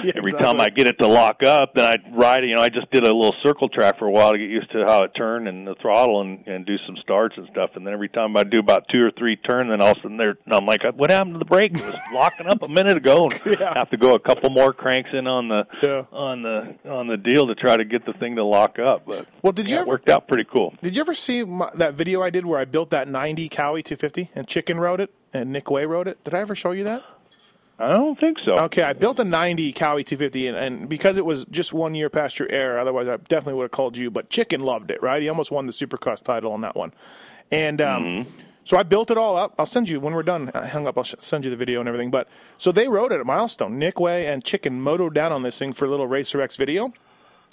Yeah, 0.00 0.12
Every 0.16 0.30
exactly. 0.32 0.44
time 0.44 0.60
I 0.60 0.68
get 0.68 0.86
it 0.86 0.98
to 1.00 1.06
lock 1.08 1.42
up, 1.42 1.74
then 1.74 1.84
I 1.84 1.96
ride 2.16 2.44
it. 2.44 2.48
You 2.48 2.54
know, 2.56 2.62
I 2.62 2.68
just 2.68 2.90
did 2.90 3.02
a 3.04 3.12
little 3.14 3.34
circle 3.42 3.68
track 3.68 3.98
for 3.98 4.06
a 4.06 4.10
while 4.10 4.32
to 4.32 4.38
get 4.38 4.48
used 4.48 4.70
to 4.72 4.84
how 4.86 5.02
it 5.04 5.12
turned 5.16 5.48
and 5.48 5.66
the 5.66 5.74
throttle 5.82 6.20
and 6.22 6.46
and 6.46 6.64
do 6.66 6.76
some 6.86 6.96
starts 7.02 7.34
and 7.36 7.46
stuff. 7.50 7.70
And 7.74 7.86
then 7.86 7.92
every 7.92 8.08
time 8.08 8.36
I 8.36 8.44
do 8.44 8.58
about 8.58 8.86
two 8.92 9.02
or 9.02 9.10
three 9.18 9.36
turns, 9.36 9.70
then 9.70 9.80
all 9.80 9.92
of 9.92 9.98
a 9.98 10.00
sudden 10.02 10.16
there, 10.16 10.36
I'm 10.50 10.66
like, 10.66 10.82
what 10.96 11.10
happened 11.10 11.34
to 11.34 11.38
the 11.38 11.44
brake? 11.44 11.72
It 11.74 11.82
was 11.84 11.96
locking 12.14 12.46
up 12.46 12.62
a 12.62 12.68
minute 12.68 12.96
ago. 12.96 13.28
And 13.28 13.56
Yeah. 13.60 13.74
Have 13.76 13.90
to 13.90 13.96
go 13.96 14.14
a 14.14 14.20
couple 14.20 14.50
more 14.50 14.72
cranks 14.72 15.10
in 15.12 15.26
on 15.26 15.48
the 15.48 15.64
Yeah. 15.82 16.04
on 16.16 16.42
the 16.42 16.76
on 16.90 17.06
the 17.08 17.16
deal 17.16 17.46
to 17.48 17.54
try 17.54 17.76
to 17.76 17.84
get 17.84 18.06
the 18.06 18.12
thing 18.14 18.36
to 18.36 18.44
lock 18.44 18.78
up. 18.78 19.02
But 19.06 19.26
Well, 19.42 19.52
did 19.52 19.68
you 19.68 19.74
yeah, 19.76 19.80
ever- 19.82 19.88
it 19.88 19.92
worked 19.92 20.10
out 20.10 20.28
pretty 20.28 20.44
cool. 20.50 20.74
Did 20.82 20.94
you 20.96 21.00
ever 21.00 21.14
see 21.20 21.44
my, 21.44 21.70
that 21.74 21.94
video 21.94 22.22
I 22.22 22.30
did 22.30 22.46
where 22.46 22.58
I 22.58 22.64
built 22.64 22.90
that 22.90 23.08
90 23.08 23.48
Kawi 23.48 23.84
250 23.84 24.30
and 24.34 24.46
Chicken 24.48 24.80
rode 24.80 25.00
it 25.00 25.12
and 25.32 25.52
Nick 25.52 25.70
Wey 25.70 25.86
rode 25.86 26.08
it? 26.08 26.22
Did 26.24 26.34
I 26.34 26.40
ever 26.40 26.54
show 26.54 26.72
you 26.72 26.84
that? 26.84 27.02
I 27.78 27.94
don't 27.94 28.18
think 28.20 28.36
so. 28.46 28.56
Okay, 28.64 28.82
I 28.82 28.92
built 28.92 29.18
a 29.20 29.24
90 29.24 29.72
Kawi 29.72 30.04
250, 30.04 30.48
and, 30.48 30.56
and 30.56 30.88
because 30.88 31.16
it 31.16 31.24
was 31.24 31.46
just 31.46 31.72
one 31.72 31.94
year 31.94 32.10
past 32.10 32.38
your 32.38 32.50
air, 32.52 32.78
otherwise 32.78 33.08
I 33.08 33.16
definitely 33.16 33.54
would 33.54 33.64
have 33.64 33.70
called 33.70 33.96
you. 33.96 34.10
But 34.10 34.28
Chicken 34.28 34.60
loved 34.60 34.90
it, 34.90 35.02
right? 35.02 35.22
He 35.22 35.30
almost 35.30 35.50
won 35.50 35.64
the 35.66 35.72
Supercross 35.72 36.22
title 36.22 36.52
on 36.52 36.60
that 36.60 36.76
one. 36.76 36.92
And 37.50 37.80
um, 37.80 38.26
so 38.64 38.76
I 38.76 38.82
built 38.82 39.10
it 39.10 39.16
all 39.16 39.34
up. 39.34 39.54
I'll 39.58 39.64
send 39.64 39.88
you, 39.88 39.98
when 39.98 40.12
we're 40.12 40.22
done, 40.22 40.50
I 40.52 40.66
hung 40.66 40.86
up, 40.86 40.98
I'll 40.98 41.04
send 41.04 41.44
you 41.46 41.50
the 41.50 41.56
video 41.56 41.80
and 41.80 41.88
everything. 41.88 42.10
But 42.10 42.28
so 42.58 42.70
they 42.70 42.86
rode 42.86 43.12
it 43.12 43.20
at 43.20 43.24
Milestone. 43.24 43.78
Nick 43.78 43.98
Wey 43.98 44.26
and 44.26 44.44
Chicken 44.44 44.82
motoed 44.84 45.14
down 45.14 45.32
on 45.32 45.42
this 45.42 45.58
thing 45.58 45.72
for 45.72 45.86
a 45.86 45.88
little 45.88 46.06
Racer 46.06 46.42
X 46.42 46.56
video. 46.56 46.92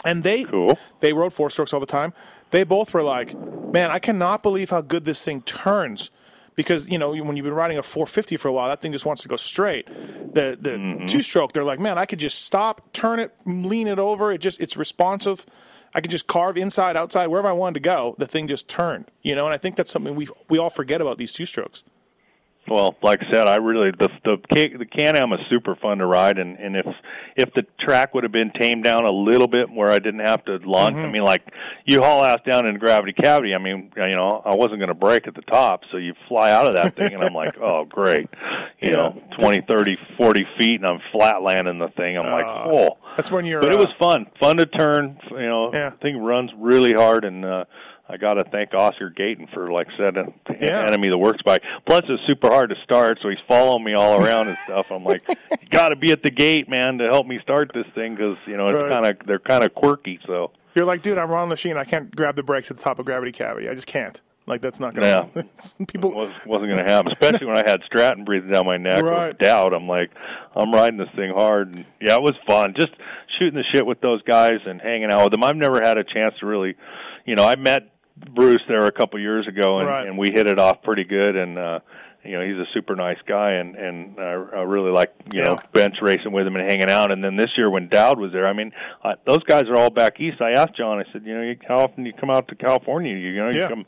And 0.05 0.23
they 0.23 0.43
Cool. 0.43 0.77
they 0.99 1.13
rode 1.13 1.31
four 1.33 1.49
strokes 1.49 1.73
all 1.73 1.79
the 1.79 1.85
time. 1.85 2.13
They 2.51 2.63
both 2.63 2.93
were 2.93 3.03
like, 3.03 3.35
"Man, 3.37 3.91
I 3.91 3.99
cannot 3.99 4.43
believe 4.43 4.69
how 4.69 4.81
good 4.81 5.05
this 5.05 5.23
thing 5.23 5.41
turns." 5.41 6.11
Because 6.55 6.89
you 6.89 6.97
know 6.97 7.11
when 7.11 7.35
you've 7.37 7.43
been 7.43 7.53
riding 7.53 7.77
a 7.77 7.83
450 7.83 8.35
for 8.37 8.47
a 8.47 8.51
while, 8.51 8.67
that 8.69 8.81
thing 8.81 8.91
just 8.91 9.05
wants 9.05 9.21
to 9.21 9.27
go 9.27 9.35
straight. 9.35 9.85
The 9.87 10.57
the 10.59 10.71
mm-hmm. 10.71 11.05
two 11.05 11.21
stroke, 11.21 11.53
they're 11.53 11.63
like, 11.63 11.79
"Man, 11.79 11.97
I 11.97 12.05
could 12.05 12.19
just 12.19 12.43
stop, 12.43 12.91
turn 12.93 13.19
it, 13.19 13.31
lean 13.45 13.87
it 13.87 13.99
over. 13.99 14.31
It 14.31 14.41
just 14.41 14.59
it's 14.59 14.75
responsive. 14.75 15.45
I 15.93 16.01
could 16.01 16.11
just 16.11 16.27
carve 16.27 16.57
inside, 16.57 16.95
outside, 16.95 17.27
wherever 17.27 17.47
I 17.47 17.53
wanted 17.53 17.75
to 17.75 17.79
go. 17.79 18.15
The 18.17 18.27
thing 18.27 18.47
just 18.47 18.67
turned. 18.67 19.09
You 19.21 19.35
know, 19.35 19.45
and 19.45 19.53
I 19.53 19.57
think 19.57 19.75
that's 19.75 19.91
something 19.91 20.15
we 20.15 20.27
we 20.49 20.57
all 20.57 20.69
forget 20.69 20.99
about 20.99 21.17
these 21.17 21.31
two 21.31 21.45
strokes. 21.45 21.83
Well, 22.69 22.95
like 23.01 23.21
I 23.23 23.31
said, 23.31 23.47
I 23.47 23.55
really 23.57 23.91
the 23.97 24.09
the 24.25 24.37
Can- 24.53 24.77
the 24.79 24.85
Can-Am 24.85 25.31
is 25.33 25.39
super 25.49 25.75
fun 25.75 25.99
to 25.99 26.05
ride, 26.05 26.37
and 26.37 26.57
and 26.59 26.75
if 26.75 26.85
if 27.35 27.53
the 27.53 27.63
track 27.79 28.13
would 28.13 28.23
have 28.23 28.31
been 28.33 28.51
tamed 28.59 28.83
down 28.83 29.05
a 29.05 29.11
little 29.11 29.47
bit 29.47 29.69
where 29.69 29.89
I 29.89 29.99
didn't 29.99 30.25
have 30.25 30.43
to 30.45 30.57
launch, 30.63 30.95
Mm-hmm. 30.95 31.05
I 31.05 31.11
mean, 31.11 31.23
like 31.23 31.43
you 31.85 32.01
haul 32.01 32.23
ass 32.23 32.39
down 32.49 32.65
in 32.67 32.77
gravity 32.77 33.13
cavity. 33.13 33.53
I 33.53 33.57
mean, 33.57 33.91
you 33.95 34.15
know, 34.15 34.41
I 34.45 34.55
wasn't 34.55 34.79
going 34.79 34.89
to 34.89 34.93
break 34.93 35.27
at 35.27 35.35
the 35.35 35.41
top, 35.43 35.81
so 35.91 35.97
you 35.97 36.13
fly 36.27 36.51
out 36.51 36.67
of 36.67 36.73
that 36.73 36.93
thing, 36.95 37.13
and 37.13 37.23
I'm 37.23 37.33
like, 37.33 37.55
oh 37.61 37.85
great, 37.85 38.27
you 38.81 38.89
Yeah. 38.89 38.95
know, 38.95 39.23
twenty, 39.39 39.61
thirty, 39.67 39.95
forty 39.95 40.45
feet, 40.57 40.81
and 40.81 40.85
I'm 40.85 40.99
flat 41.11 41.41
landing 41.43 41.79
the 41.79 41.89
thing. 41.89 42.17
I'm 42.17 42.31
like, 42.31 42.45
oh. 42.45 42.97
That's 43.15 43.31
when 43.31 43.45
you're. 43.45 43.61
But 43.61 43.71
it 43.71 43.79
uh, 43.79 43.83
was 43.85 43.89
fun, 43.97 44.27
fun 44.39 44.57
to 44.57 44.65
turn. 44.67 45.17
You 45.31 45.39
know, 45.47 45.71
Yeah. 45.73 45.89
thing 46.01 46.17
runs 46.21 46.51
really 46.57 46.93
hard, 46.93 47.23
and 47.25 47.43
uh, 47.43 47.65
I 48.09 48.17
got 48.17 48.35
to 48.35 48.45
thank 48.45 48.73
Oscar 48.73 49.09
Gayton 49.09 49.47
for 49.53 49.71
like 49.71 49.87
setting 49.97 50.33
Yeah. 50.61 50.81
handing 50.83 51.01
me 51.01 51.09
the 51.09 51.17
works 51.17 51.41
bike. 51.43 51.61
Plus, 51.85 52.03
it's 52.07 52.23
super 52.27 52.47
hard 52.47 52.69
to 52.69 52.75
start, 52.83 53.19
so 53.21 53.29
he's 53.29 53.37
following 53.47 53.83
me 53.83 53.93
all 53.95 54.23
around 54.23 54.47
and 54.47 54.57
stuff. 54.59 54.91
I'm 54.91 55.03
like, 55.03 55.21
you 55.61 55.67
got 55.69 55.89
to 55.89 55.95
be 55.97 56.11
at 56.11 56.23
the 56.23 56.31
gate, 56.31 56.69
man, 56.69 56.97
to 56.99 57.05
help 57.09 57.27
me 57.27 57.39
start 57.41 57.71
this 57.73 57.85
thing 57.95 58.15
because 58.15 58.37
you 58.45 58.55
know 58.57 58.65
it's 58.67 58.75
Right. 58.75 58.89
kind 58.89 59.05
of 59.05 59.17
they're 59.27 59.39
kind 59.39 59.63
of 59.63 59.73
quirky. 59.75 60.19
So 60.25 60.51
You're 60.75 60.85
like, 60.85 61.01
dude, 61.01 61.17
I'm 61.17 61.29
on 61.31 61.49
the 61.49 61.53
machine. 61.53 61.75
I 61.77 61.83
can't 61.83 62.15
grab 62.15 62.35
the 62.37 62.43
brakes 62.43 62.71
at 62.71 62.77
the 62.77 62.83
top 62.83 62.97
of 62.99 63.05
gravity 63.05 63.31
cavity. 63.33 63.67
I 63.67 63.73
just 63.73 63.87
can't. 63.87 64.21
Like 64.45 64.61
that's 64.61 64.79
not 64.79 64.93
gonna. 64.95 65.07
Yeah. 65.07 65.25
happen. 65.25 65.85
People. 65.87 66.13
was 66.13 66.31
wasn't 66.45 66.71
going 66.71 66.85
to 66.85 66.89
happen, 66.89 67.11
especially 67.11 67.47
when 67.47 67.57
I 67.57 67.69
had 67.69 67.81
Stratton 67.85 68.23
breathing 68.23 68.51
down 68.51 68.65
my 68.65 68.77
neck 68.77 69.03
Right. 69.03 69.27
with 69.27 69.39
Dowd. 69.39 69.73
I'm 69.73 69.89
like, 69.89 70.11
I'm 70.55 70.71
riding 70.73 70.97
this 70.97 71.09
thing 71.17 71.33
hard, 71.33 71.75
and 71.75 71.85
yeah, 71.99 72.15
it 72.15 72.21
was 72.21 72.35
fun. 72.47 72.73
Just 72.79 72.93
shooting 73.37 73.55
the 73.59 73.65
shit 73.73 73.85
with 73.85 73.99
those 73.99 74.21
guys 74.21 74.59
and 74.65 74.79
hanging 74.79 75.11
out 75.11 75.25
with 75.25 75.33
them. 75.33 75.43
I've 75.43 75.57
never 75.57 75.81
had 75.81 75.97
a 75.97 76.05
chance 76.05 76.33
to 76.39 76.45
really, 76.45 76.75
you 77.25 77.35
know, 77.35 77.43
I 77.43 77.57
met 77.57 77.89
Bruce 78.33 78.61
there 78.67 78.85
a 78.85 78.91
couple 78.91 79.19
years 79.19 79.47
ago, 79.47 79.79
and, 79.79 79.87
Right. 79.87 80.07
and 80.07 80.17
we 80.17 80.31
hit 80.31 80.47
it 80.47 80.59
off 80.59 80.81
pretty 80.83 81.03
good, 81.03 81.35
and. 81.35 81.57
uh 81.57 81.79
you 82.25 82.33
know 82.37 82.43
he's 82.45 82.57
a 82.57 82.65
super 82.73 82.93
nice 82.93 83.19
guy, 83.25 83.51
and 83.53 83.75
and 83.77 84.19
I, 84.19 84.31
I 84.57 84.61
really 84.63 84.91
like 84.91 85.13
you 85.31 85.41
know 85.43 85.57
bench 85.71 85.95
racing 86.01 86.33
with 86.33 86.45
him 86.45 86.57
and 86.57 86.69
hanging 86.69 86.89
out. 86.89 87.13
And 87.13 87.23
then 87.23 87.37
this 87.37 87.47
year 87.55 87.69
when 87.69 87.87
Dowd 87.87 88.19
was 88.19 88.33
there, 88.33 88.45
I 88.45 88.51
mean, 88.51 88.73
uh, 89.01 89.13
those 89.25 89.43
guys 89.43 89.63
are 89.69 89.77
all 89.77 89.89
back 89.91 90.19
east. 90.19 90.41
I 90.41 90.51
asked 90.51 90.75
John, 90.75 90.99
I 90.99 91.03
said, 91.13 91.21
you 91.25 91.33
know, 91.37 91.41
you- 91.43 91.55
how 91.65 91.77
often 91.77 92.03
do 92.03 92.09
you 92.09 92.15
come 92.19 92.29
out 92.29 92.49
to 92.49 92.55
California? 92.55 93.13
You, 93.15 93.29
you 93.29 93.37
know, 93.43 93.49
you 93.49 93.59
Yeah. 93.61 93.69
come 93.69 93.85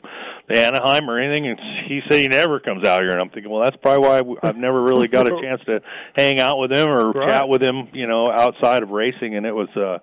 to 0.50 0.58
Anaheim 0.58 1.10
or 1.10 1.18
anything? 1.18 1.48
And 1.48 1.60
he 1.86 2.00
said 2.08 2.22
he 2.22 2.28
never 2.28 2.60
comes 2.60 2.86
out 2.88 3.02
here. 3.02 3.10
And 3.10 3.20
I'm 3.20 3.28
thinking, 3.28 3.50
well, 3.52 3.62
that's 3.62 3.76
probably 3.76 4.08
why 4.08 4.18
I- 4.20 4.48
I've 4.48 4.56
never 4.56 4.80
really 4.84 5.08
got 5.08 5.26
a 5.26 5.38
chance 5.42 5.60
to 5.66 5.82
hang 6.16 6.40
out 6.40 6.56
with 6.58 6.72
him 6.72 6.88
or 6.88 7.10
Right. 7.10 7.28
chat 7.28 7.48
with 7.48 7.62
him, 7.62 7.88
you 7.92 8.06
know, 8.06 8.30
outside 8.30 8.82
of 8.82 8.88
racing. 8.90 9.36
And 9.36 9.44
it 9.44 9.54
was, 9.54 9.68
uh, 9.76 9.98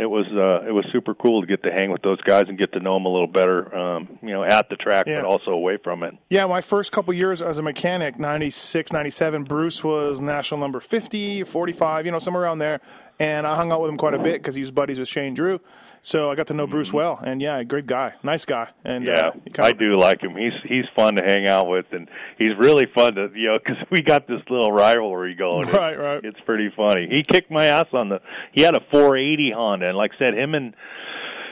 it 0.00 0.06
was, 0.08 0.26
uh, 0.32 0.66
it 0.68 0.72
was 0.72 0.84
super 0.92 1.14
cool 1.14 1.40
to 1.42 1.46
get 1.46 1.62
to 1.64 1.70
hang 1.72 1.90
with 1.90 2.02
those 2.02 2.20
guys 2.22 2.44
and 2.48 2.58
get 2.58 2.72
to 2.72 2.80
know 2.80 2.94
them 2.94 3.04
a 3.06 3.08
little 3.08 3.26
better, 3.26 3.74
um, 3.76 4.18
you 4.22 4.30
know, 4.30 4.42
at 4.44 4.68
the 4.68 4.76
track, 4.76 5.06
Yeah. 5.06 5.22
but 5.22 5.28
also 5.28 5.50
away 5.50 5.76
from 5.82 6.02
it. 6.02 6.14
Yeah, 6.30 6.46
my 6.46 6.60
first 6.60 6.92
couple 6.92 7.12
years 7.14 7.42
as 7.42 7.58
a 7.58 7.62
mechanic, 7.62 8.18
96, 8.18 8.92
97, 8.92 9.44
Bruce 9.44 9.82
was 9.82 10.20
national 10.20 10.60
number 10.60 10.80
50, 10.80 11.44
45, 11.44 12.06
you 12.06 12.12
know, 12.12 12.18
somewhere 12.18 12.42
around 12.44 12.58
there. 12.58 12.80
And 13.20 13.46
I 13.46 13.56
hung 13.56 13.72
out 13.72 13.80
with 13.80 13.90
him 13.90 13.96
quite 13.96 14.14
a 14.14 14.18
bit 14.18 14.34
because 14.34 14.54
he 14.54 14.60
was 14.62 14.70
buddies 14.70 14.98
with 14.98 15.08
Shane 15.08 15.34
Drew. 15.34 15.60
So 16.08 16.30
I 16.30 16.36
got 16.36 16.46
to 16.46 16.54
know 16.54 16.66
Bruce 16.66 16.90
well. 16.90 17.20
And 17.22 17.42
yeah, 17.42 17.62
great 17.64 17.84
guy. 17.84 18.14
Nice 18.22 18.46
guy. 18.46 18.70
And 18.82 19.04
Mm-hmm. 19.04 19.48
Yeah, 19.54 19.62
uh, 19.62 19.66
I 19.66 19.72
do 19.72 19.92
like 19.92 20.22
him. 20.22 20.34
He's 20.36 20.54
he's 20.64 20.86
fun 20.96 21.16
to 21.16 21.22
hang 21.22 21.46
out 21.46 21.68
with, 21.68 21.84
and 21.92 22.08
he's 22.38 22.56
really 22.58 22.86
fun 22.94 23.14
to 23.16 23.28
you 23.34 23.48
know 23.48 23.58
because 23.58 23.76
we 23.90 24.00
got 24.00 24.26
this 24.26 24.40
little 24.48 24.72
rivalry 24.72 25.34
going. 25.34 25.68
Right, 25.68 25.98
right. 25.98 26.24
It's 26.24 26.40
pretty 26.46 26.72
funny. 26.74 27.08
He 27.10 27.22
kicked 27.22 27.50
my 27.50 27.66
ass 27.66 27.86
on 27.92 28.08
the. 28.08 28.20
He 28.52 28.62
had 28.62 28.74
a 28.74 28.80
480 28.90 29.52
Honda, 29.54 29.88
and 29.90 29.98
like 29.98 30.12
I 30.14 30.18
said, 30.18 30.34
him 30.34 30.54
and 30.54 30.74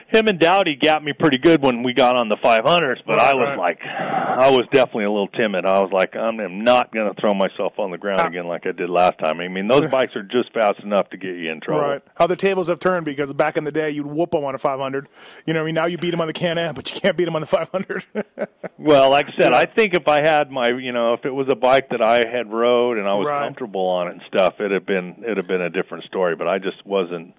him 0.09 0.29
and 0.29 0.38
Dowdy 0.38 0.77
got 0.77 1.03
me 1.05 1.12
pretty 1.12 1.38
good 1.38 1.62
when 1.62 1.83
we 1.83 1.92
got 1.92 2.16
on 2.16 2.29
the 2.29 2.37
500s. 2.37 2.99
But 3.07 3.16
Right, 3.16 3.33
I 3.33 3.35
was 3.35 3.45
right. 3.45 3.59
like, 3.59 3.81
I 3.83 4.51
was 4.51 4.66
definitely 4.73 5.05
a 5.05 5.11
little 5.11 5.29
timid. 5.29 5.66
I 5.66 5.81
was 5.81 5.90
like, 5.92 6.14
I'm, 6.14 6.37
not 6.64 6.92
going 6.92 7.12
to 7.12 7.21
throw 7.21 7.35
myself 7.35 7.79
on 7.79 7.90
the 7.90 7.99
ground 7.99 8.27
again 8.29 8.47
like 8.47 8.66
I 8.66 8.73
did 8.73 8.88
last 8.90 9.19
time. 9.19 9.40
I 9.40 9.49
mean, 9.49 9.66
those 9.69 9.90
bikes 9.90 10.14
are 10.14 10.23
just 10.23 10.53
fast 10.53 10.81
enough 10.81 11.11
to 11.11 11.16
get 11.16 11.35
you 11.37 11.51
in 11.51 11.61
trouble. 11.61 11.81
Right. 11.83 12.03
How 12.16 12.27
the 12.27 12.37
tables 12.37 12.69
have 12.69 12.79
turned 12.79 13.05
because 13.05 13.33
back 13.33 13.57
in 13.57 13.64
the 13.64 13.73
day 13.73 13.90
you'd 13.90 14.07
whoop 14.07 14.31
them 14.31 14.45
on 14.45 14.55
a 14.55 14.59
500. 14.59 15.09
You 15.47 15.55
know, 15.55 15.61
what 15.61 15.64
I 15.64 15.66
mean, 15.66 15.75
now 15.75 15.87
you 15.87 15.99
beat 15.99 16.11
them 16.12 16.21
on 16.21 16.27
the 16.29 16.33
Can-Am, 16.33 16.75
but 16.75 16.92
you 16.95 17.01
can't 17.01 17.16
beat 17.16 17.25
them 17.25 17.35
on 17.35 17.40
the 17.40 17.47
500. 17.47 18.05
Well, 18.79 19.11
like 19.11 19.27
I 19.27 19.31
said, 19.31 19.51
Yeah. 19.53 19.57
I 19.57 19.64
think 19.66 19.95
if 19.95 20.07
I 20.07 20.21
had 20.21 20.51
my, 20.51 20.69
you 20.69 20.92
know, 20.92 21.14
if 21.14 21.25
it 21.25 21.31
was 21.31 21.49
a 21.51 21.57
bike 21.57 21.88
that 21.90 22.03
I 22.03 22.21
had 22.31 22.53
rode 22.53 22.99
and 22.99 23.09
I 23.09 23.14
was 23.14 23.27
Right. 23.27 23.45
comfortable 23.45 23.87
on 23.87 24.09
it 24.09 24.12
and 24.12 24.23
stuff, 24.27 24.55
it'd 24.61 24.71
have 24.71 24.87
been 24.87 25.16
it'd 25.25 25.38
have 25.38 25.47
been 25.49 25.62
a 25.62 25.71
different 25.71 26.05
story. 26.05 26.37
But 26.37 26.47
I 26.47 26.59
just 26.59 26.85
wasn't, 26.87 27.35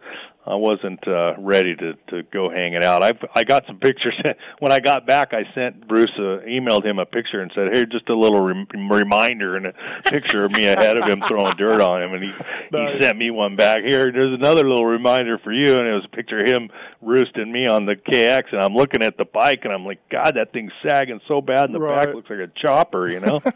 I 0.47 0.55
wasn't 0.55 1.05
uh, 1.07 1.33
ready 1.39 1.75
to 1.75 1.93
to 2.10 2.23
go 2.31 2.49
hanging 2.49 2.83
out. 2.83 3.03
I 3.03 3.12
I 3.36 3.43
got 3.43 3.65
some 3.67 3.77
pictures 3.79 4.15
when 4.60 4.71
I 4.71 4.79
got 4.79 5.05
back. 5.05 5.33
I 5.33 5.43
sent 5.53 5.88
Bruce, 5.88 6.12
uh, 6.17 6.39
emailed 6.47 6.86
him 6.86 6.99
a 6.99 7.05
picture 7.05 7.41
and 7.41 7.51
said, 7.53 7.69
"Hey, 7.73 7.86
just 7.86 8.07
a 8.10 8.15
little 8.15 8.39
rem- 8.41 8.67
reminder 8.89 9.57
and 9.57 9.65
a 9.67 9.73
picture 10.05 10.43
of 10.45 10.51
me 10.53 10.67
ahead 10.67 10.97
of 10.97 11.07
him 11.07 11.21
throwing 11.27 11.55
dirt 11.57 11.81
on 11.81 12.01
him." 12.01 12.13
And 12.13 12.23
he 12.23 12.33
Nice. 12.71 12.95
he 12.95 13.01
sent 13.01 13.17
me 13.17 13.29
one 13.29 13.55
back. 13.57 13.83
Here, 13.83 14.10
there's 14.12 14.33
another 14.33 14.67
little 14.67 14.86
reminder 14.86 15.38
for 15.38 15.51
you, 15.51 15.75
and 15.75 15.86
it 15.86 15.93
was 15.93 16.05
a 16.05 16.15
picture 16.15 16.39
of 16.39 16.47
him 16.47 16.69
roosting 17.01 17.51
me 17.51 17.67
on 17.67 17.86
the 17.86 17.95
KX. 17.95 18.53
And 18.53 18.62
I'm 18.62 18.73
looking 18.73 19.03
at 19.03 19.17
the 19.17 19.25
bike, 19.25 19.62
and 19.65 19.73
I'm 19.73 19.86
like, 19.86 19.99
God, 20.10 20.36
that 20.36 20.53
thing's 20.53 20.71
sagging 20.88 21.19
so 21.27 21.41
bad, 21.41 21.65
and 21.65 21.75
the 21.75 21.79
Right. 21.79 22.05
back 22.05 22.15
looks 22.15 22.29
like 22.29 22.39
a 22.39 22.47
chopper, 22.60 23.10
you 23.10 23.19
know. 23.19 23.41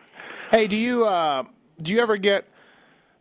Hey, 0.51 0.67
do 0.67 0.75
you 0.75 1.06
uh, 1.06 1.43
do 1.82 1.91
you 1.93 1.99
ever 1.99 2.17
get? 2.17 2.45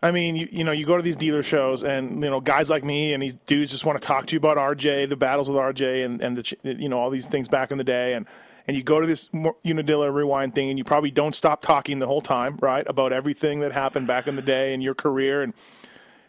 I 0.02 0.12
mean, 0.12 0.34
you, 0.34 0.48
you 0.50 0.64
know, 0.64 0.72
you 0.72 0.86
go 0.86 0.96
to 0.96 1.02
these 1.02 1.16
dealer 1.16 1.42
shows, 1.42 1.82
and 1.82 2.22
you 2.22 2.30
know, 2.30 2.40
guys 2.40 2.70
like 2.70 2.84
me 2.84 3.12
and 3.12 3.22
these 3.22 3.34
dudes 3.34 3.70
just 3.70 3.84
want 3.84 4.00
to 4.00 4.06
talk 4.06 4.26
to 4.26 4.32
you 4.32 4.38
about 4.38 4.56
RJ, 4.56 5.08
the 5.08 5.16
battles 5.16 5.48
with 5.48 5.58
RJ, 5.58 6.04
and 6.04 6.22
and 6.22 6.36
the 6.36 6.56
you 6.78 6.88
know 6.88 6.98
all 6.98 7.10
these 7.10 7.28
things 7.28 7.48
back 7.48 7.70
in 7.70 7.76
the 7.76 7.84
day, 7.84 8.14
and 8.14 8.26
and 8.66 8.76
you 8.76 8.82
go 8.82 9.00
to 9.00 9.06
this 9.06 9.28
Unadilla 9.64 10.10
rewind 10.10 10.54
thing, 10.54 10.70
and 10.70 10.78
you 10.78 10.84
probably 10.84 11.10
don't 11.10 11.34
stop 11.34 11.60
talking 11.60 11.98
the 11.98 12.06
whole 12.06 12.22
time, 12.22 12.58
right, 12.62 12.86
about 12.88 13.12
everything 13.12 13.60
that 13.60 13.72
happened 13.72 14.06
back 14.06 14.26
in 14.26 14.36
the 14.36 14.42
day 14.42 14.72
in 14.72 14.80
your 14.80 14.94
career, 14.94 15.42
and 15.42 15.52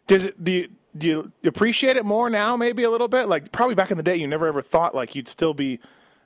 does 0.08 0.26
it 0.26 0.44
do 0.44 0.52
you, 0.52 0.68
do 0.98 1.08
you 1.08 1.32
appreciate 1.46 1.96
it 1.96 2.04
more 2.04 2.30
now? 2.30 2.58
Maybe 2.58 2.84
a 2.84 2.90
little 2.90 3.08
bit. 3.08 3.30
Like 3.30 3.54
probably 3.54 3.76
back 3.76 3.92
in 3.92 3.98
the 3.98 4.04
day, 4.04 4.18
you 4.18 4.28
never 4.28 4.48
ever 4.48 4.62
thought 4.62 4.94
like 4.94 5.16
you'd 5.16 5.30
still 5.30 5.54
be. 5.54 5.80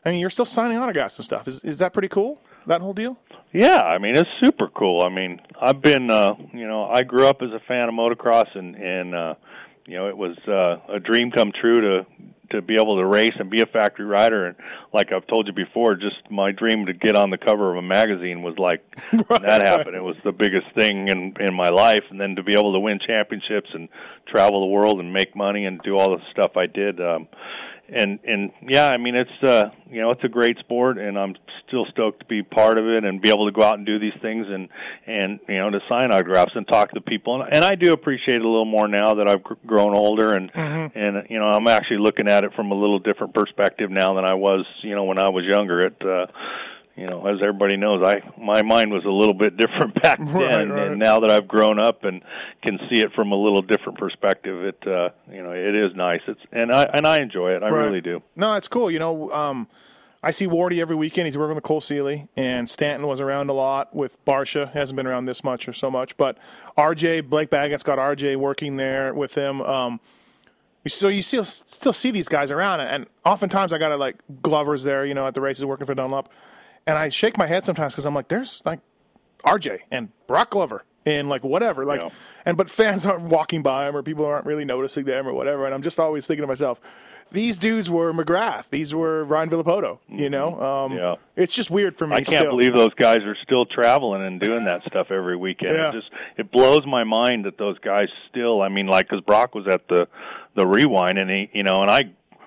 I 0.04 0.12
mean, 0.12 0.20
you're 0.20 0.30
still 0.32 0.46
signing 0.46 0.78
autographs 0.78 1.18
and 1.18 1.26
stuff. 1.26 1.48
Is 1.48 1.60
is 1.64 1.78
that 1.78 1.94
pretty 1.94 2.08
cool? 2.08 2.42
That 2.68 2.82
whole 2.82 2.94
deal? 2.94 3.18
Yeah, 3.54 3.82
I 3.82 4.00
mean 4.00 4.18
it's 4.18 4.30
super 4.42 4.68
cool. 4.68 5.04
I 5.06 5.10
mean, 5.10 5.40
I've 5.62 5.82
been 5.82 6.10
uh, 6.10 6.34
you 6.54 6.68
know, 6.68 6.86
I 6.86 7.04
grew 7.04 7.28
up 7.28 7.42
as 7.42 7.52
a 7.52 7.60
fan 7.68 7.88
of 7.88 7.96
motocross 7.96 8.54
and 8.56 8.76
and 8.76 9.16
uh 9.16 9.36
you 9.88 9.96
know, 9.96 10.10
it 10.10 10.18
was 10.18 10.38
uh 10.48 10.94
a 10.94 11.00
dream 11.00 11.32
come 11.32 11.52
true 11.60 11.80
to 11.82 12.06
to 12.52 12.62
be 12.62 12.76
able 12.76 12.98
to 12.98 13.06
race 13.06 13.34
and 13.40 13.50
be 13.50 13.62
a 13.62 13.66
factory 13.66 14.06
rider 14.06 14.46
and 14.46 14.56
like 14.94 15.12
I've 15.12 15.26
told 15.28 15.48
you 15.48 15.54
before, 15.54 15.96
just 15.96 16.30
my 16.30 16.52
dream 16.52 16.86
to 16.88 16.94
get 16.94 17.16
on 17.16 17.30
the 17.30 17.38
cover 17.38 17.72
of 17.72 17.78
a 17.78 17.82
magazine 17.82 18.44
was 18.44 18.56
like 18.58 18.84
when 19.28 19.42
that 19.42 19.64
happened. 19.64 19.96
It 19.96 20.04
was 20.04 20.18
the 20.24 20.32
biggest 20.32 20.68
thing 20.78 21.08
in 21.08 21.34
in 21.40 21.56
my 21.56 21.70
life 21.70 22.04
and 22.10 22.20
then 22.20 22.36
to 22.36 22.44
be 22.44 22.54
able 22.54 22.74
to 22.74 22.80
win 22.80 23.00
championships 23.06 23.70
and 23.74 23.90
travel 24.28 24.60
the 24.62 24.74
world 24.74 25.00
and 25.00 25.14
make 25.14 25.36
money 25.36 25.66
and 25.66 25.80
do 25.82 25.98
all 25.98 26.10
the 26.18 26.24
stuff 26.32 26.58
I 26.58 26.66
did 26.66 27.00
um 27.00 27.28
and 27.90 28.20
and 28.24 28.52
yeah, 28.68 28.90
I 28.90 28.98
mean 28.98 29.16
it's 29.16 29.44
uh 29.44 29.70
you 29.90 30.02
know 30.02 30.12
it's 30.12 30.24
a 30.24 30.30
great 30.30 30.58
sport, 30.60 30.98
and 30.98 31.18
I'm 31.18 31.36
still 31.68 31.86
stoked 31.92 32.20
to 32.20 32.26
be 32.26 32.44
part 32.44 32.78
of 32.78 32.86
it 32.86 33.04
and 33.04 33.22
be 33.22 33.30
able 33.30 33.46
to 33.46 33.52
go 33.52 33.64
out 33.64 33.78
and 33.78 33.86
do 33.86 34.00
these 34.00 34.14
things 34.22 34.48
and 34.50 34.70
and 35.06 35.40
you 35.48 35.58
know 35.58 35.70
to 35.70 35.80
sign 35.90 36.12
autographs 36.12 36.54
and 36.56 36.68
talk 36.68 36.92
to 36.92 37.02
people, 37.02 37.42
and, 37.42 37.54
and 37.54 37.64
I 37.64 37.76
do 37.76 37.92
appreciate 37.92 38.36
it 38.36 38.42
a 38.42 38.48
little 38.48 38.66
more 38.66 38.88
now 38.88 39.14
that 39.16 39.28
I've 39.28 39.44
grown 39.66 39.96
older 39.96 40.34
and 40.34 40.52
and 40.56 41.28
you 41.30 41.40
know 41.40 41.46
I'm 41.46 41.68
actually 41.68 42.00
looking 42.00 42.28
at 42.28 42.44
it 42.44 42.54
from 42.56 42.72
a 42.72 42.76
little 42.76 43.00
different 43.00 43.34
perspective 43.34 43.92
now 43.92 44.16
than 44.16 44.26
I 44.26 44.34
was 44.34 44.66
you 44.82 44.96
know 44.96 45.04
when 45.04 45.20
I 45.20 45.30
was 45.30 45.46
younger. 45.46 45.88
It 45.88 46.02
uh, 46.02 46.28
you 46.96 47.08
know, 47.08 47.26
as 47.28 47.40
everybody 47.42 47.76
knows, 47.78 48.02
I 48.06 48.22
my 48.40 48.62
mind 48.62 48.92
was 48.92 49.04
a 49.06 49.10
little 49.10 49.34
bit 49.34 49.58
different 49.64 50.02
back 50.02 50.18
then, 50.20 50.34
Right, 50.34 50.70
right. 50.70 50.88
and 50.88 51.00
now 51.00 51.20
that 51.20 51.30
I've 51.32 51.48
grown 51.48 51.80
up 51.80 52.04
and 52.04 52.22
can 52.64 52.80
see 52.90 53.00
it 53.02 53.12
from 53.14 53.32
a 53.32 53.36
little 53.36 53.62
different 53.62 53.98
perspective, 53.98 54.64
it 54.64 54.88
uh, 54.88 55.10
you 55.32 55.44
know 55.44 55.52
it 55.52 55.76
is 55.76 55.96
nice. 55.96 56.22
It's 56.28 56.40
and 56.52 56.72
I 56.72 56.84
and 56.94 57.06
I 57.06 57.18
enjoy 57.22 57.52
it. 57.56 57.64
I 57.64 57.70
Right. 57.70 57.86
really 57.86 58.02
do. 58.02 58.22
No, 58.36 58.54
it's 58.54 58.68
cool. 58.68 58.90
You 58.90 59.00
know, 59.00 59.32
um, 59.32 59.68
I 60.24 60.32
see 60.32 60.48
Wardy 60.48 60.80
every 60.80 60.96
weekend. 60.96 61.28
He's 61.28 61.38
working 61.38 61.56
with 61.56 61.64
Cole 61.64 61.82
Seeley, 61.82 62.28
and 62.38 62.68
Stanton 62.70 63.08
was 63.08 63.20
around 63.22 63.50
a 63.50 63.54
lot 63.54 63.94
with 63.96 64.24
Barcia. 64.26 64.72
Hasn't 64.72 64.96
been 64.96 65.06
around 65.06 65.26
this 65.26 65.44
much 65.44 65.68
or 65.68 65.74
so 65.74 65.92
much, 65.92 66.16
but 66.18 66.38
RJ 66.78 67.30
Blake 67.30 67.50
Baggett's 67.50 67.84
got 67.84 68.00
RJ 68.00 68.38
working 68.38 68.78
there 68.78 69.14
with 69.14 69.36
him. 69.36 69.62
Um, 69.62 70.00
so 70.88 71.08
you 71.10 71.22
still 71.22 71.44
still 71.44 71.94
see 71.94 72.12
these 72.12 72.28
guys 72.30 72.52
around, 72.52 72.80
and 72.80 73.06
oftentimes 73.26 73.74
I 73.74 73.78
got 73.80 73.90
to 73.90 73.98
like 73.98 74.18
Glover's 74.42 74.84
there, 74.84 75.04
you 75.06 75.14
know, 75.14 75.28
at 75.28 75.34
the 75.34 75.42
races 75.42 75.66
working 75.66 75.86
for 75.88 75.96
Dunlop, 75.96 76.30
and 76.88 76.98
I 76.98 77.10
shake 77.10 77.38
my 77.38 77.48
head 77.48 77.66
sometimes 77.66 77.94
because 77.94 78.06
I'm 78.06 78.14
like, 78.16 78.28
there's 78.28 78.62
like 78.66 78.80
RJ 79.44 79.80
and 79.92 80.10
Brock 80.28 80.52
Glover 80.52 80.84
and 81.06 81.30
like 81.30 81.44
whatever, 81.44 81.86
like, 81.86 82.02
Yeah. 82.02 82.10
and 82.46 82.58
but 82.58 82.70
fans 82.70 83.06
aren't 83.08 83.26
walking 83.26 83.62
by 83.62 83.86
them 83.86 83.96
or 83.96 84.02
people 84.04 84.26
aren't 84.26 84.46
really 84.46 84.66
noticing 84.66 85.06
them 85.06 85.28
or 85.28 85.34
whatever, 85.34 85.66
and 85.66 85.74
I'm 85.74 85.82
just 85.84 86.00
always 86.00 86.26
thinking 86.26 86.42
to 86.44 86.48
myself, 86.48 86.80
these 87.32 87.58
dudes 87.60 87.90
were 87.92 88.12
McGrath, 88.14 88.70
these 88.70 88.94
were 88.94 89.24
Ryan 89.24 89.50
Villopoto, 89.52 90.00
you 90.10 90.30
know, 90.32 90.60
um, 90.62 90.94
Yeah. 90.94 91.16
it's 91.36 91.54
just 91.54 91.70
weird 91.70 91.96
for 91.98 92.08
me. 92.08 92.16
I 92.16 92.18
can't 92.18 92.40
still. 92.40 92.52
believe 92.52 92.74
those 92.74 92.94
guys 92.96 93.18
are 93.18 93.38
still 93.44 93.66
traveling 93.68 94.26
and 94.26 94.40
doing 94.40 94.66
that 94.66 94.82
stuff 94.88 95.12
every 95.12 95.36
weekend. 95.36 95.76
Yeah. 95.76 95.90
It 95.90 95.94
just 95.94 96.10
it 96.38 96.52
blows 96.52 96.86
my 96.88 97.04
mind 97.04 97.46
that 97.46 97.58
those 97.60 97.78
guys 97.80 98.08
still. 98.30 98.62
I 98.64 98.70
mean, 98.70 98.88
like 98.88 99.08
because 99.10 99.24
Brock 99.24 99.54
was 99.54 99.68
at 99.68 99.88
the 99.88 100.08
the 100.56 100.66
rewind, 100.66 101.18
and 101.20 101.30
he, 101.30 101.50
you 101.54 101.64
know, 101.64 101.76
and 101.82 101.90
I 101.92 102.04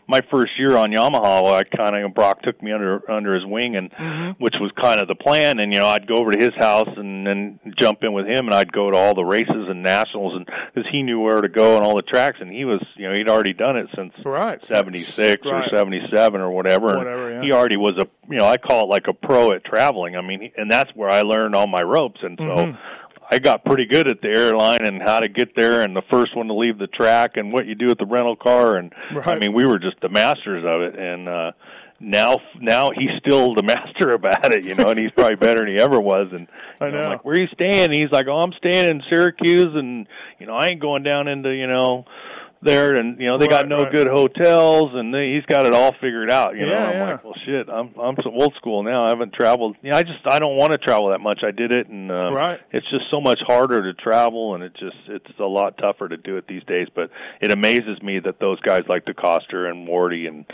my 0.08 0.20
first 0.30 0.52
year 0.58 0.74
on 0.76 0.90
Yamaha, 0.90 1.52
I 1.52 1.62
kind 1.64 1.94
of 1.94 2.14
Brock 2.14 2.42
took 2.42 2.60
me 2.62 2.72
under 2.72 3.08
under 3.10 3.34
his 3.34 3.44
wing, 3.44 3.76
and 3.76 3.90
Mm-hmm. 3.92 4.42
which 4.42 4.54
was 4.60 4.70
kind 4.80 5.00
of 5.00 5.06
the 5.08 5.14
plan. 5.14 5.58
And 5.58 5.72
you 5.72 5.80
know, 5.80 5.86
I'd 5.86 6.06
go 6.06 6.14
over 6.16 6.30
to 6.32 6.38
his 6.42 6.54
house 6.58 6.88
and 6.96 7.26
then 7.26 7.60
jump 7.78 8.02
in 8.02 8.12
with 8.12 8.26
him, 8.26 8.46
and 8.46 8.54
I'd 8.54 8.72
go 8.72 8.90
to 8.90 8.96
all 8.96 9.14
the 9.14 9.24
races 9.24 9.66
and 9.68 9.82
nationals, 9.82 10.34
and 10.34 10.46
because 10.74 10.88
he 10.90 11.02
knew 11.02 11.20
where 11.20 11.40
to 11.40 11.48
go 11.48 11.76
and 11.76 11.84
all 11.84 11.94
the 11.96 12.02
tracks, 12.02 12.38
and 12.40 12.50
he 12.50 12.64
was, 12.64 12.80
you 12.96 13.08
know, 13.08 13.14
he'd 13.14 13.28
already 13.28 13.52
done 13.52 13.76
it 13.76 13.86
since 13.94 14.12
Right. 14.24 14.62
seventy 14.62 14.98
six 15.00 15.44
Right. 15.44 15.66
or 15.66 15.76
seventy 15.76 16.00
seven 16.14 16.40
or 16.40 16.50
whatever. 16.50 16.88
and 16.88 16.98
Whatever, 16.98 17.30
yeah. 17.34 17.42
He 17.42 17.52
already 17.52 17.76
was 17.76 17.92
a, 17.98 18.06
you 18.32 18.38
know, 18.38 18.46
I 18.46 18.56
call 18.56 18.84
it 18.84 18.88
like 18.88 19.06
a 19.08 19.12
pro 19.12 19.52
at 19.52 19.64
traveling. 19.64 20.16
I 20.16 20.22
mean, 20.22 20.50
and 20.56 20.70
that's 20.70 20.90
where 20.94 21.10
I 21.10 21.20
learned 21.22 21.54
all 21.54 21.66
my 21.66 21.82
ropes, 21.82 22.20
and 22.22 22.38
so. 22.38 22.44
Mm-hmm. 22.44 22.76
I 23.30 23.38
got 23.38 23.64
pretty 23.64 23.84
good 23.84 24.10
at 24.10 24.20
the 24.22 24.28
airline 24.28 24.86
and 24.86 25.02
how 25.02 25.20
to 25.20 25.28
get 25.28 25.54
there 25.54 25.82
and 25.82 25.94
the 25.94 26.02
first 26.10 26.36
one 26.36 26.46
to 26.46 26.54
leave 26.54 26.78
the 26.78 26.86
track 26.86 27.36
and 27.36 27.52
what 27.52 27.66
you 27.66 27.74
do 27.74 27.86
with 27.86 27.98
the 27.98 28.06
rental 28.06 28.36
car 28.36 28.76
and 28.76 28.92
I 29.24 29.38
mean 29.38 29.52
we 29.52 29.66
were 29.66 29.78
just 29.78 30.00
the 30.00 30.08
masters 30.08 30.64
of 30.66 30.82
it 30.82 30.98
and 30.98 31.28
uh 31.28 31.52
now 32.00 32.38
now 32.60 32.90
he's 32.90 33.10
still 33.18 33.54
the 33.54 33.62
master 33.64 34.10
about 34.10 34.54
it, 34.54 34.64
you 34.64 34.74
know, 34.74 34.90
and 34.90 34.98
he's 34.98 35.12
probably 35.12 35.36
better 35.36 35.60
than 35.60 35.68
he 35.68 35.78
ever 35.78 36.00
was. 36.00 36.28
And 36.32 36.46
I 36.80 36.90
know. 36.90 37.04
I'm 37.04 37.10
like, 37.10 37.24
where 37.24 37.34
are 37.34 37.40
you 37.40 37.48
staying? 37.48 37.86
And 37.86 37.92
he's 37.92 38.10
like, 38.12 38.26
oh, 38.28 38.38
I'm 38.38 38.52
staying 38.52 38.86
in 38.86 39.02
Syracuse, 39.10 39.74
and 39.74 40.06
you 40.38 40.46
know, 40.46 40.54
I 40.54 40.66
ain't 40.66 40.80
going 40.80 41.02
down 41.02 41.28
into 41.28 41.50
you 41.50 41.66
know 41.66 42.04
there, 42.62 42.94
and 42.96 43.20
you 43.20 43.26
know, 43.26 43.38
they 43.38 43.46
got 43.46 43.68
no 43.68 43.78
right. 43.84 43.92
good 43.92 44.08
hotels, 44.08 44.90
and 44.94 45.14
they, 45.14 45.34
he's 45.34 45.44
got 45.46 45.66
it 45.66 45.72
all 45.74 45.92
figured 46.00 46.30
out. 46.30 46.54
You 46.56 46.66
know, 46.66 46.72
Yeah, 46.72 46.86
I'm 46.86 46.92
yeah. 46.94 47.12
like, 47.12 47.24
well, 47.24 47.34
shit, 47.46 47.68
I'm 47.68 47.94
I'm 48.00 48.16
so 48.22 48.30
old 48.30 48.54
school 48.56 48.82
now. 48.82 49.04
I 49.04 49.10
haven't 49.10 49.32
traveled. 49.34 49.76
You 49.82 49.90
know, 49.92 49.96
I 49.96 50.02
just 50.02 50.18
I 50.26 50.38
don't 50.38 50.56
want 50.56 50.72
to 50.72 50.78
travel 50.78 51.10
that 51.10 51.20
much. 51.20 51.40
I 51.46 51.50
did 51.50 51.70
it, 51.72 51.88
and 51.88 52.10
um, 52.10 52.34
Right. 52.34 52.60
it's 52.72 52.88
just 52.90 53.04
so 53.10 53.20
much 53.20 53.38
harder 53.46 53.82
to 53.82 53.94
travel, 53.94 54.54
and 54.54 54.64
it 54.64 54.72
just 54.74 54.96
it's 55.08 55.38
a 55.38 55.44
lot 55.44 55.78
tougher 55.78 56.08
to 56.08 56.16
do 56.16 56.36
it 56.36 56.46
these 56.48 56.64
days. 56.64 56.88
But 56.94 57.10
it 57.40 57.52
amazes 57.52 58.02
me 58.02 58.18
that 58.20 58.40
those 58.40 58.58
guys 58.60 58.82
like 58.88 59.04
DeCoster 59.04 59.70
and 59.70 59.84
Morty 59.84 60.26
and 60.26 60.44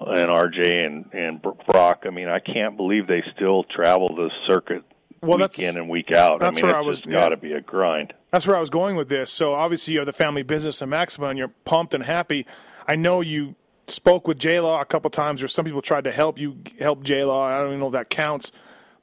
and 0.00 0.30
RJ 0.30 0.84
and 0.84 1.06
and 1.12 1.40
Brock. 1.66 2.02
I 2.06 2.10
mean, 2.10 2.28
I 2.28 2.40
can't 2.40 2.76
believe 2.76 3.06
they 3.06 3.22
still 3.36 3.64
travel 3.64 4.14
the 4.16 4.30
circuit 4.48 4.82
Well, 5.22 5.38
week 5.38 5.58
in 5.58 5.76
and 5.78 5.88
week 5.88 6.12
out. 6.12 6.42
I 6.42 6.50
mean, 6.50 6.64
it's 6.64 6.74
I 6.74 6.80
was- 6.80 7.00
just 7.02 7.10
got 7.10 7.28
to 7.28 7.36
yeah. 7.36 7.40
be 7.40 7.52
a 7.52 7.60
grind. 7.60 8.12
That's 8.34 8.48
where 8.48 8.56
I 8.56 8.60
was 8.60 8.68
going 8.68 8.96
with 8.96 9.08
this. 9.08 9.30
So 9.30 9.54
obviously 9.54 9.94
you 9.94 10.00
have 10.00 10.06
the 10.06 10.12
family 10.12 10.42
business 10.42 10.82
in 10.82 10.88
Maxima, 10.88 11.28
and 11.28 11.38
you're 11.38 11.52
pumped 11.64 11.94
and 11.94 12.02
happy. 12.02 12.46
I 12.84 12.96
know 12.96 13.20
you 13.20 13.54
spoke 13.86 14.26
with 14.26 14.40
J 14.40 14.58
Law 14.58 14.80
a 14.80 14.84
couple 14.84 15.08
times, 15.08 15.40
or 15.40 15.46
some 15.46 15.64
people 15.64 15.80
tried 15.80 16.02
to 16.02 16.10
help 16.10 16.36
you 16.40 16.56
help 16.80 17.04
J 17.04 17.22
Law. 17.22 17.46
I 17.46 17.58
don't 17.58 17.68
even 17.68 17.78
know 17.78 17.86
if 17.86 17.92
that 17.92 18.10
counts. 18.10 18.50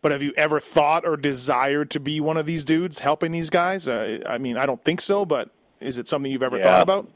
But 0.02 0.12
have 0.12 0.22
you 0.22 0.34
ever 0.36 0.60
thought 0.60 1.08
or 1.08 1.16
desired 1.16 1.92
to 1.92 2.02
be 2.02 2.20
one 2.20 2.36
of 2.36 2.46
these 2.46 2.66
dudes 2.66 3.00
helping 3.00 3.32
these 3.32 3.50
guys? 3.50 3.88
Uh, 3.88 4.22
I 4.28 4.38
mean, 4.38 4.58
I 4.58 4.66
don't 4.66 4.84
think 4.84 5.00
so, 5.00 5.24
but 5.26 5.50
is 5.80 5.98
it 5.98 6.10
something 6.10 6.30
you've 6.30 6.44
ever 6.44 6.58
Yeah. 6.58 6.64
thought 6.64 6.82
about? 6.82 7.10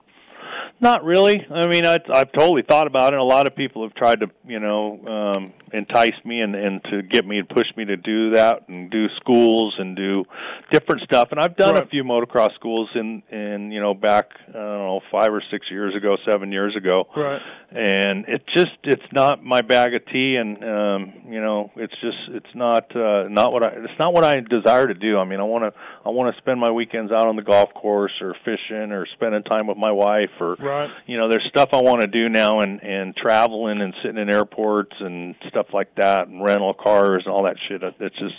Not 0.82 1.04
really. 1.04 1.46
I 1.50 1.68
mean, 1.68 1.86
I, 1.86 2.00
I've 2.14 2.32
totally 2.34 2.62
thought 2.62 2.86
about 2.86 3.14
it. 3.14 3.20
A 3.20 3.24
lot 3.24 3.48
of 3.48 3.56
people 3.56 3.84
have 3.84 3.94
tried 3.96 4.20
to, 4.20 4.28
you 4.46 4.60
know, 4.60 5.00
um, 5.08 5.54
entice 5.74 6.14
me 6.24 6.42
and, 6.42 6.54
and 6.56 6.84
to 6.86 7.02
get 7.02 7.26
me 7.26 7.40
and 7.40 7.48
push 7.50 7.66
me 7.76 7.86
to 7.86 7.98
do 7.98 8.32
that 8.32 8.68
and 8.68 8.92
do 8.92 9.08
schools 9.20 9.74
and 9.80 9.96
do 9.96 10.26
different 10.72 11.02
stuff. 11.04 11.30
And 11.32 11.40
I've 11.40 11.56
done 11.56 11.76
Right. 11.76 11.84
a 11.84 11.88
few 11.88 12.04
motocross 12.04 12.54
schools 12.56 12.90
in, 12.96 13.24
in 13.32 13.72
you 13.72 13.82
know, 13.82 13.94
back 13.94 14.32
I 14.50 14.52
don't 14.54 14.62
know 14.64 15.00
five 15.12 15.34
or 15.34 15.42
six 15.52 15.66
years 15.72 15.96
ago, 15.96 16.18
seven 16.30 16.52
years 16.52 16.76
ago. 16.76 17.08
Right. 17.16 17.42
And 17.72 18.26
it 18.30 18.44
just 18.56 18.78
it's 18.84 19.02
not 19.12 19.44
my 19.44 19.62
bag 19.62 19.94
of 19.96 20.06
tea, 20.06 20.38
and 20.38 20.64
um, 20.64 21.14
you 21.28 21.42
know, 21.42 21.72
it's 21.76 21.94
just 22.00 22.18
it's 22.30 22.56
not 22.56 22.96
uh, 22.96 23.28
not 23.28 23.52
what 23.52 23.66
I 23.66 23.72
it's 23.72 24.00
not 24.00 24.14
what 24.14 24.24
I 24.24 24.40
desire 24.40 24.88
to 24.88 24.94
do. 24.94 25.18
I 25.18 25.26
mean, 25.26 25.42
I 25.42 25.44
want 25.44 25.66
to 25.66 25.80
I 26.06 26.10
want 26.10 26.34
to 26.34 26.42
spend 26.42 26.60
my 26.62 26.72
weekends 26.72 27.12
out 27.12 27.28
on 27.28 27.36
the 27.36 27.42
golf 27.42 27.74
course 27.74 28.14
or 28.22 28.34
fishing 28.46 28.94
or 28.94 29.06
spending 29.16 29.44
time 29.44 29.68
with 29.68 29.78
my 29.78 29.92
wife 29.92 30.30
or 30.40 30.56
Right. 30.66 30.90
you 31.06 31.18
know, 31.18 31.30
there's 31.30 31.46
stuff 31.50 31.70
I 31.74 31.82
want 31.82 32.02
to 32.02 32.08
do 32.08 32.28
now, 32.30 32.60
and 32.62 32.82
and 32.84 33.16
traveling 33.16 33.82
and 33.82 33.94
sitting 34.04 34.18
in 34.18 34.30
airports 34.34 34.96
and 35.00 35.36
stuff 35.50 35.68
like 35.74 35.94
that, 35.96 36.28
and 36.28 36.44
rental 36.44 36.74
cars 36.74 37.24
and 37.26 37.34
all 37.34 37.44
that 37.44 37.56
shit. 37.68 37.82
It's 37.84 38.18
just, 38.18 38.36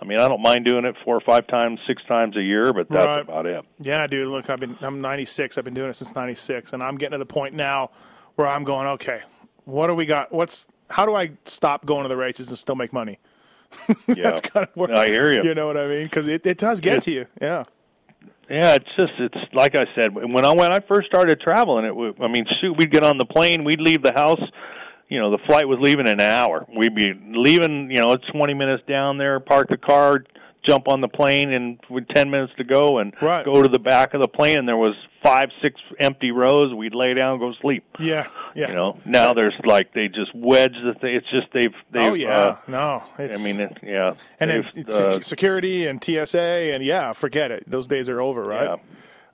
I 0.00 0.04
mean, 0.04 0.20
I 0.20 0.28
don't 0.28 0.42
mind 0.42 0.64
doing 0.64 0.84
it 0.84 0.94
four 1.04 1.16
or 1.16 1.20
five 1.20 1.46
times, 1.46 1.80
six 1.86 2.02
times 2.04 2.36
a 2.36 2.42
year, 2.42 2.72
but 2.72 2.88
that's 2.88 3.04
Right. 3.06 3.20
about 3.20 3.46
it. 3.46 3.64
Yeah, 3.80 4.06
dude. 4.06 4.28
Look, 4.28 4.50
I've 4.50 4.60
been 4.60 4.76
I'm 4.80 5.00
96. 5.00 5.56
I've 5.58 5.64
been 5.64 5.74
doing 5.74 5.90
it 5.90 5.94
since 5.94 6.14
96, 6.14 6.72
and 6.72 6.82
I'm 6.82 6.96
getting 6.96 7.12
to 7.12 7.18
the 7.18 7.26
point 7.26 7.54
now 7.54 7.90
where 8.36 8.46
I'm 8.46 8.64
going, 8.64 8.86
okay, 8.88 9.20
what 9.64 9.86
do 9.88 9.94
we 9.94 10.06
got? 10.06 10.32
What's 10.32 10.66
how 10.90 11.06
do 11.06 11.14
I 11.14 11.32
stop 11.44 11.86
going 11.86 12.02
to 12.02 12.08
the 12.08 12.16
races 12.16 12.48
and 12.48 12.58
still 12.58 12.74
make 12.76 12.92
money? 12.92 13.18
Yeah, 14.08 14.24
That's 14.24 14.40
kind 14.40 14.66
of 14.66 14.76
where 14.76 14.92
I 14.96 15.06
hear 15.06 15.32
you. 15.32 15.44
You 15.44 15.54
know 15.54 15.68
what 15.68 15.76
I 15.76 15.86
mean? 15.86 16.02
Because 16.04 16.26
it, 16.26 16.44
it 16.44 16.58
does 16.58 16.80
get 16.80 16.94
Yeah. 16.94 17.00
to 17.00 17.10
you. 17.12 17.26
Yeah. 17.40 17.64
Yeah, 18.50 18.74
it's 18.74 18.88
just 18.98 19.12
it's 19.20 19.54
like 19.54 19.76
I 19.76 19.84
said 19.96 20.12
when 20.12 20.44
I 20.44 20.52
when 20.52 20.72
I 20.72 20.80
first 20.80 21.06
started 21.06 21.40
traveling. 21.40 21.84
It 21.84 21.94
was, 21.94 22.14
I 22.20 22.26
mean, 22.26 22.44
shoot, 22.60 22.76
we'd 22.76 22.90
get 22.90 23.04
on 23.04 23.16
the 23.16 23.24
plane, 23.24 23.62
we'd 23.64 23.80
leave 23.80 24.02
the 24.02 24.12
house. 24.12 24.40
You 25.08 25.20
know, 25.20 25.30
the 25.30 25.38
flight 25.46 25.66
was 25.68 25.78
leaving 25.80 26.06
in 26.06 26.14
an 26.14 26.20
hour. 26.20 26.66
We'd 26.76 26.94
be 26.94 27.12
leaving. 27.32 27.90
You 27.90 28.02
know, 28.02 28.16
twenty 28.32 28.54
minutes 28.54 28.82
down 28.88 29.18
there, 29.18 29.38
park 29.40 29.68
the 29.68 29.76
car, 29.76 30.24
jump 30.66 30.88
on 30.88 31.00
the 31.00 31.08
plane, 31.08 31.52
and 31.52 31.78
with 31.88 32.08
ten 32.08 32.30
minutes 32.30 32.52
to 32.58 32.64
go, 32.64 32.98
and 32.98 33.12
Right. 33.22 33.44
go 33.44 33.62
to 33.62 33.68
the 33.68 33.78
back 33.78 34.14
of 34.14 34.20
the 34.20 34.28
plane. 34.28 34.58
And 34.58 34.68
there 34.68 34.76
was 34.76 34.96
five, 35.22 35.50
six 35.62 35.80
empty 35.98 36.30
rows. 36.30 36.74
We'd 36.74 36.94
lay 36.94 37.14
down, 37.14 37.32
and 37.32 37.40
go 37.40 37.52
sleep. 37.60 37.84
Yeah. 37.98 38.28
Yeah. 38.54 38.68
You 38.68 38.74
know, 38.74 38.98
now 39.04 39.32
there's 39.32 39.54
like 39.64 39.92
they 39.92 40.08
just 40.08 40.34
wedge 40.34 40.74
the 40.84 40.94
thing. 40.94 41.14
It's 41.14 41.30
just 41.30 41.52
they've 41.52 41.74
they've. 41.92 42.02
oh 42.02 42.14
yeah. 42.14 42.38
uh, 42.38 42.56
no. 42.66 43.02
I 43.18 43.36
mean, 43.38 43.60
it, 43.60 43.78
yeah. 43.82 44.14
and 44.38 44.50
it's 44.50 44.76
uh, 44.88 45.20
security 45.20 45.86
and 45.86 46.02
TSA 46.02 46.72
and 46.74 46.84
yeah, 46.84 47.12
forget 47.12 47.50
it. 47.50 47.64
Those 47.66 47.86
days 47.86 48.08
are 48.08 48.20
over, 48.20 48.42
right? 48.42 48.70
Yeah. 48.70 48.76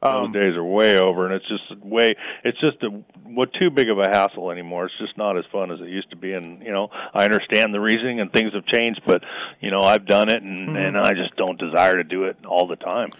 Those 0.02 0.32
days 0.32 0.54
are 0.54 0.64
way 0.64 0.98
over, 0.98 1.26
and 1.26 1.34
it's 1.34 1.48
just 1.48 1.82
way. 1.82 2.14
It's 2.44 2.60
just 2.60 2.82
a, 2.82 2.90
what 3.24 3.52
too 3.54 3.70
big 3.70 3.88
of 3.88 3.98
a 3.98 4.08
hassle 4.08 4.50
anymore. 4.50 4.86
It's 4.86 4.98
just 4.98 5.16
not 5.16 5.36
as 5.36 5.44
fun 5.50 5.72
as 5.72 5.80
it 5.80 5.88
used 5.88 6.10
to 6.10 6.16
be. 6.16 6.32
And 6.32 6.62
you 6.62 6.70
know, 6.70 6.90
I 7.14 7.24
understand 7.24 7.74
the 7.74 7.80
reasoning 7.80 8.20
and 8.20 8.32
things 8.32 8.52
have 8.52 8.66
changed, 8.66 9.02
but 9.06 9.22
you 9.60 9.70
know, 9.70 9.80
I've 9.80 10.06
done 10.06 10.28
it, 10.28 10.42
and 10.42 10.76
and 10.76 10.96
I 10.96 11.10
just 11.14 11.34
don't 11.36 11.58
desire 11.58 11.94
to 11.94 12.04
do 12.04 12.24
it 12.24 12.36
all 12.44 12.68
the 12.68 12.76
time. 12.76 13.10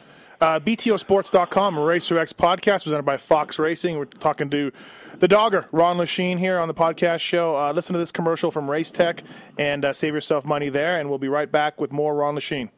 Uh, 0.40 0.60
BTOsports.com, 0.60 1.78
Racer 1.78 2.18
X 2.18 2.32
podcast 2.32 2.84
presented 2.84 3.04
by 3.04 3.16
Fox 3.16 3.58
Racing. 3.58 3.98
We're 3.98 4.04
talking 4.04 4.50
to 4.50 4.70
the 5.18 5.28
dogger, 5.28 5.66
Ron 5.72 5.96
Lechien, 5.96 6.38
here 6.38 6.58
on 6.58 6.68
the 6.68 6.74
podcast 6.74 7.20
show. 7.20 7.56
Uh, 7.56 7.72
listen 7.72 7.94
to 7.94 7.98
this 7.98 8.12
commercial 8.12 8.50
from 8.50 8.70
Race 8.70 8.90
Tech 8.90 9.22
and 9.58 9.84
uh, 9.84 9.92
save 9.92 10.14
yourself 10.14 10.44
money 10.44 10.68
there, 10.68 10.98
and 10.98 11.08
we'll 11.08 11.18
be 11.18 11.28
right 11.28 11.50
back 11.50 11.80
with 11.80 11.92
more 11.92 12.14
Ron 12.14 12.36
Lechien. 12.36 12.70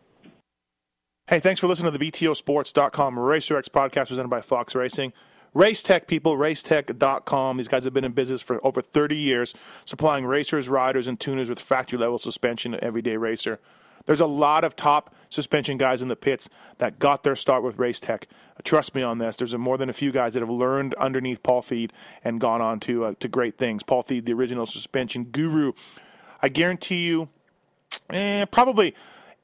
Hey, 1.27 1.41
thanks 1.41 1.61
for 1.61 1.67
listening 1.67 1.93
to 1.93 1.99
the 1.99 2.11
BTOsports.com 2.11 3.19
Racer 3.19 3.59
X 3.59 3.69
podcast 3.69 4.09
presented 4.09 4.29
by 4.29 4.41
Fox 4.41 4.75
Racing. 4.75 5.13
Race 5.55 5.83
Tech 5.83 6.07
people, 6.07 6.37
racetech.com. 6.37 7.57
These 7.57 7.69
guys 7.69 7.85
have 7.85 7.93
been 7.95 8.05
in 8.05 8.13
business 8.13 8.41
for 8.41 8.65
over 8.65 8.81
30 8.81 9.17
years, 9.17 9.55
supplying 9.85 10.25
racers, 10.25 10.69
riders, 10.69 11.07
and 11.07 11.19
tuners 11.19 11.49
with 11.49 11.59
factory 11.59 11.99
level 11.99 12.19
suspension 12.19 12.73
to 12.73 12.85
everyday 12.85 13.17
racer. 13.17 13.59
There's 14.09 14.23
a 14.23 14.27
lot 14.27 14.65
of 14.65 14.75
top 14.75 15.15
suspension 15.29 15.77
guys 15.77 16.01
in 16.01 16.09
the 16.09 16.17
pits 16.17 16.49
that 16.79 16.99
got 16.99 17.25
their 17.25 17.37
start 17.37 17.63
with 17.63 17.79
Race 17.79 18.01
Tech. 18.01 18.27
Trust 18.65 18.95
me 18.95 19.03
on 19.03 19.19
this. 19.19 19.37
There's 19.37 19.55
more 19.55 19.77
than 19.77 19.91
a 19.91 19.93
few 19.93 20.11
guys 20.11 20.33
that 20.33 20.41
have 20.41 20.49
learned 20.49 20.95
underneath 20.95 21.43
Paul 21.43 21.61
Thede 21.61 21.93
and 22.25 22.41
gone 22.41 22.63
on 22.63 22.81
to 22.81 23.05
uh, 23.05 23.13
to 23.21 23.29
great 23.29 23.59
things. 23.59 23.83
Paul 23.83 24.01
Thede, 24.01 24.25
the 24.25 24.33
original 24.33 24.65
suspension 24.65 25.25
guru. 25.25 25.73
I 26.41 26.49
guarantee 26.49 27.07
you, 27.07 27.29
eh, 28.09 28.47
probably 28.47 28.95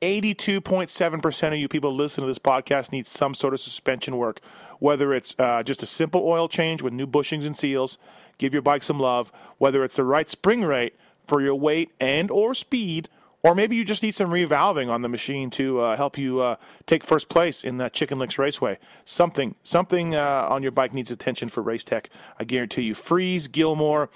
82.7% 0.00 1.48
of 1.48 1.58
you 1.58 1.68
people 1.68 1.94
listening 1.94 2.24
to 2.24 2.30
this 2.30 2.38
podcast 2.38 2.90
need 2.90 3.06
some 3.06 3.34
sort 3.34 3.52
of 3.52 3.60
suspension 3.60 4.16
work, 4.16 4.40
whether 4.78 5.12
it's 5.12 5.34
uh, 5.38 5.62
just 5.62 5.82
a 5.82 5.86
simple 5.86 6.26
oil 6.26 6.48
change 6.48 6.80
with 6.80 6.94
new 6.94 7.06
bushings 7.06 7.44
and 7.44 7.54
seals, 7.54 7.98
give 8.38 8.54
your 8.54 8.62
bike 8.62 8.82
some 8.82 8.98
love, 8.98 9.30
whether 9.58 9.84
it's 9.84 9.96
the 9.96 10.04
right 10.04 10.30
spring 10.30 10.62
rate 10.62 10.94
for 11.26 11.42
your 11.42 11.54
weight 11.54 11.92
and 12.00 12.30
or 12.30 12.54
speed, 12.54 13.10
or 13.44 13.54
maybe 13.54 13.76
you 13.76 13.84
just 13.84 14.02
need 14.02 14.14
some 14.14 14.30
revalving 14.30 14.88
on 14.88 15.02
the 15.02 15.08
machine 15.08 15.50
to 15.50 15.78
uh, 15.80 15.96
help 15.96 16.16
you 16.16 16.40
uh, 16.40 16.56
take 16.86 17.04
first 17.04 17.28
place 17.28 17.62
in 17.62 17.76
that 17.76 17.92
Chicken 17.92 18.18
Licks 18.18 18.38
Raceway. 18.38 18.78
Something, 19.04 19.54
something 19.62 20.14
uh, 20.14 20.48
on 20.50 20.62
your 20.62 20.72
bike 20.72 20.94
needs 20.94 21.10
attention 21.10 21.50
for 21.50 21.60
Race 21.60 21.84
Tech. 21.84 22.08
I 22.40 22.44
guarantee 22.44 22.82
you. 22.82 22.94
Freeze, 22.94 23.46
Gilmore, 23.48 24.08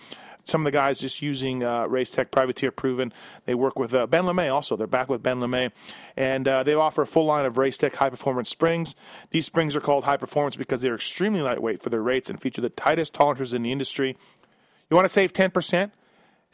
some 0.44 0.62
of 0.62 0.64
the 0.64 0.70
guys 0.70 0.98
just 0.98 1.20
using 1.20 1.62
uh, 1.62 1.86
Race 1.86 2.10
Tech 2.10 2.30
Privateer 2.30 2.70
Proven. 2.70 3.12
They 3.44 3.54
work 3.54 3.78
with 3.78 3.92
uh, 3.92 4.06
Ben 4.06 4.24
LaMay 4.24 4.50
also. 4.50 4.76
They're 4.76 4.86
back 4.86 5.10
with 5.10 5.22
Ben 5.22 5.40
LaMay. 5.40 5.72
And 6.16 6.48
uh, 6.48 6.62
they 6.62 6.72
offer 6.72 7.02
a 7.02 7.06
full 7.06 7.26
line 7.26 7.44
of 7.44 7.58
Race 7.58 7.76
Tech 7.76 7.96
high 7.96 8.08
performance 8.08 8.48
springs. 8.48 8.96
These 9.30 9.44
springs 9.44 9.76
are 9.76 9.80
called 9.80 10.04
high 10.04 10.16
performance 10.16 10.56
because 10.56 10.80
they're 10.80 10.94
extremely 10.94 11.42
lightweight 11.42 11.82
for 11.82 11.90
their 11.90 12.02
rates 12.02 12.30
and 12.30 12.40
feature 12.40 12.62
the 12.62 12.70
tightest 12.70 13.12
tolerances 13.12 13.52
in 13.52 13.62
the 13.62 13.72
industry. 13.72 14.16
You 14.88 14.94
want 14.94 15.04
to 15.04 15.12
save 15.12 15.34
10% 15.34 15.90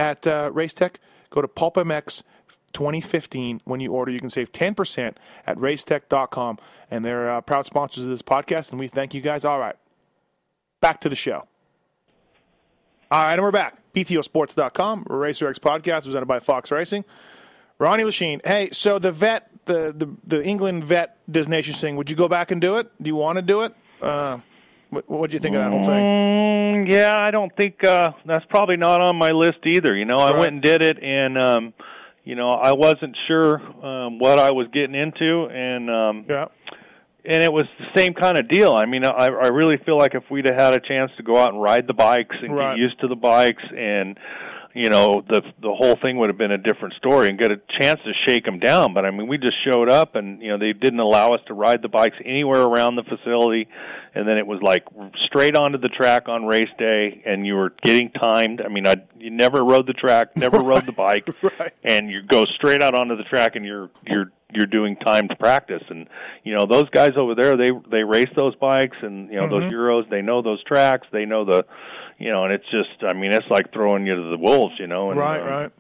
at 0.01 0.27
uh, 0.27 0.51
Race 0.53 0.75
Tech? 0.75 0.99
Go 1.31 1.41
to 1.41 1.49
PulpMX 1.49 2.25
2015. 2.75 3.63
When 3.65 3.81
you 3.81 3.93
order, 3.93 4.13
you 4.13 4.21
can 4.21 4.31
save 4.31 4.53
10% 4.53 5.15
at 5.47 5.57
racetech.com. 5.57 6.59
And 6.91 7.05
they're 7.05 7.31
uh, 7.31 7.41
proud 7.41 7.65
sponsors 7.67 8.05
of 8.05 8.11
this 8.11 8.23
podcast, 8.23 8.71
and 8.71 8.79
we 8.79 8.89
thank 8.89 9.15
you 9.15 9.21
guys. 9.21 9.45
All 9.45 9.59
right, 9.59 9.77
back 10.81 11.01
to 11.01 11.09
the 11.09 11.17
show. 11.17 11.47
All 13.11 13.23
right, 13.23 13.33
and 13.33 13.43
we're 13.43 13.51
back. 13.51 13.79
BTOsports.com, 13.95 15.07
Racer 15.09 15.49
X 15.49 15.59
podcast 15.59 16.05
presented 16.05 16.27
by 16.27 16.41
Fox 16.41 16.71
Racing. 16.71 17.05
Ronnie 17.79 18.03
Lechien. 18.05 18.45
Hey, 18.47 18.69
so 18.71 18.99
the 18.99 19.11
vet, 19.11 19.51
the, 19.65 19.95
the, 19.97 20.15
the 20.27 20.45
England 20.45 20.85
vet 20.85 21.17
designation 21.31 21.75
thing, 21.75 21.97
would 21.97 22.11
you 22.11 22.17
go 22.17 22.29
back 22.29 22.51
and 22.51 22.61
do 22.61 22.77
it? 22.77 22.91
Do 23.03 23.09
you 23.09 23.17
want 23.17 23.37
to 23.37 23.43
do 23.43 23.63
it? 23.63 23.75
Uh, 24.01 24.39
what 24.91 25.09
what 25.11 25.31
do 25.31 25.35
you 25.35 25.41
think 25.41 25.57
of 25.57 25.63
that 25.63 25.71
whole 25.71 25.83
thing? 25.83 26.05
Mm, 26.05 26.91
yeah, 26.91 27.19
I 27.19 27.31
don't 27.31 27.55
think 27.57 27.83
uh 27.83 28.13
that's 28.25 28.45
probably 28.49 28.77
not 28.77 29.01
on 29.01 29.17
my 29.17 29.31
list 29.31 29.59
either. 29.65 29.95
You 29.97 30.05
know, 30.05 30.17
I 30.17 30.39
went 30.39 30.53
and 30.53 30.63
did 30.63 30.83
it 30.83 31.03
and 31.03 31.37
um 31.37 31.75
you 32.25 32.35
know, 32.35 32.51
I 32.51 32.73
wasn't 32.73 33.17
sure 33.29 33.61
um 33.85 34.19
what 34.19 34.39
I 34.39 34.51
was 34.51 34.67
getting 34.73 34.95
into 34.95 35.47
and 35.51 35.91
um 35.91 36.25
Yeah. 36.29 36.47
and 37.25 37.43
it 37.43 37.53
was 37.53 37.67
the 37.79 37.91
same 37.99 38.15
kind 38.15 38.39
of 38.39 38.49
deal. 38.49 38.73
I 38.73 38.87
mean, 38.87 39.05
I 39.05 39.27
I 39.27 39.49
really 39.49 39.77
feel 39.85 39.97
like 39.99 40.15
if 40.15 40.25
we'd 40.31 40.47
have 40.47 40.59
had 40.59 40.75
a 40.75 40.81
chance 40.81 41.11
to 41.17 41.23
go 41.23 41.39
out 41.39 41.53
and 41.53 41.63
ride 41.63 41.87
the 41.87 41.95
bikes 41.95 42.37
and 42.43 42.55
Right. 42.55 42.71
get 42.77 42.79
used 42.79 42.99
to 43.01 43.09
the 43.09 43.17
bikes 43.17 43.63
and 43.77 44.19
you 44.75 44.91
know 44.91 45.23
the 45.29 45.41
the 45.63 45.73
whole 45.73 45.97
thing 46.05 46.19
would 46.19 46.29
have 46.29 46.37
been 46.37 46.51
a 46.51 46.59
different 46.59 46.95
story 46.95 47.29
and 47.29 47.39
get 47.39 47.51
a 47.53 47.61
chance 47.81 48.01
to 48.05 48.13
shake 48.27 48.45
them 48.45 48.59
down. 48.59 48.93
But 48.93 49.05
i 49.05 49.11
mean 49.11 49.29
we 49.29 49.39
just 49.39 49.55
showed 49.65 49.89
up 49.89 50.17
and 50.17 50.43
you 50.43 50.49
know 50.49 50.59
they 50.59 50.73
didn't 50.73 51.01
allow 51.01 51.33
us 51.33 51.41
to 51.47 51.55
ride 51.55 51.81
the 51.81 51.89
bikes 51.89 52.17
anywhere 52.25 52.63
around 52.63 52.97
the 52.97 53.05
facility. 53.05 53.69
And 54.17 54.29
then 54.29 54.37
it 54.37 54.47
was 54.47 54.61
like 54.63 54.85
straight 55.27 55.57
onto 55.57 55.79
the 55.79 55.89
track 55.89 56.29
on 56.29 56.45
race 56.45 56.69
day 56.79 57.23
and 57.25 57.47
you 57.47 57.55
were 57.55 57.73
getting 57.83 58.11
timed. 58.11 58.61
I 58.61 58.69
mean 58.69 58.87
i 58.87 58.97
you 59.19 59.31
never 59.31 59.65
rode 59.65 59.87
the 59.87 59.93
track 59.93 60.37
never 60.37 60.59
rode 60.59 60.87
the 60.87 60.93
bike. 61.07 61.29
Right. 61.43 61.73
and 61.85 62.11
you 62.11 62.23
go 62.23 62.45
straight 62.57 62.83
out 62.83 62.95
onto 62.95 63.17
the 63.17 63.25
track 63.25 63.55
and 63.55 63.65
you're 63.65 63.91
you're 64.07 64.33
you're 64.53 64.67
doing 64.67 64.97
timed 64.97 65.35
practice 65.39 65.83
and 65.89 66.07
you 66.45 66.55
know 66.57 66.67
those 66.67 66.89
guys 66.91 67.13
over 67.17 67.35
there 67.35 67.57
they 67.57 67.71
they 67.91 68.05
race 68.05 68.29
those 68.37 68.55
bikes 68.57 68.97
and 69.03 69.29
you 69.31 69.37
know 69.37 69.49
those 69.49 69.65
Mm-hmm. 69.65 69.75
euros 69.75 70.09
they 70.11 70.23
know 70.23 70.43
those 70.43 70.63
tracks 70.65 71.07
they 71.13 71.25
know 71.25 71.45
the 71.45 71.65
you 72.19 72.31
know 72.31 72.45
and 72.45 72.53
it's 72.53 72.65
just 72.71 73.03
i 73.09 73.13
mean 73.15 73.33
it's 73.33 73.47
like 73.51 73.73
throwing 73.73 74.07
you 74.07 74.15
to 74.15 74.31
the 74.31 74.39
wolves 74.39 74.75
you 74.79 74.87
know 74.87 75.11
and 75.11 75.19
right, 75.19 75.41
um, 75.41 75.47
right. 75.47 75.73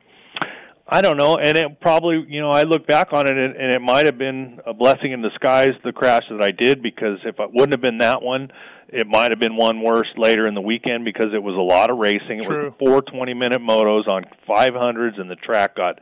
I 0.86 1.00
don't 1.00 1.16
know, 1.16 1.36
and 1.38 1.56
it 1.56 1.80
probably, 1.80 2.26
you 2.28 2.42
know, 2.42 2.50
I 2.50 2.64
look 2.64 2.86
back 2.86 3.14
on 3.14 3.26
it, 3.26 3.32
and, 3.34 3.56
and 3.56 3.72
it 3.72 3.80
might 3.80 4.04
have 4.04 4.18
been 4.18 4.60
a 4.66 4.74
blessing 4.74 5.12
in 5.12 5.22
disguise 5.22 5.72
the 5.82 5.92
crash 5.92 6.24
that 6.28 6.42
I 6.42 6.50
did 6.50 6.82
because 6.82 7.18
if 7.24 7.40
it 7.40 7.50
wouldn't 7.54 7.72
have 7.72 7.80
been 7.80 7.98
that 7.98 8.20
one, 8.20 8.50
it 8.88 9.06
might 9.06 9.30
have 9.30 9.40
been 9.40 9.56
one 9.56 9.82
worse 9.82 10.08
later 10.18 10.46
in 10.46 10.52
the 10.52 10.60
weekend 10.60 11.06
because 11.06 11.32
it 11.34 11.42
was 11.42 11.54
a 11.56 11.58
lot 11.74 11.88
of 11.90 11.96
racing. 11.96 12.38
It 12.40 12.44
True. 12.44 12.64
was 12.64 12.74
four 12.78 13.00
twenty-minute 13.00 13.62
motos 13.62 14.06
on 14.08 14.24
500s, 14.46 15.18
and 15.18 15.30
the 15.30 15.36
track 15.36 15.74
got 15.74 16.00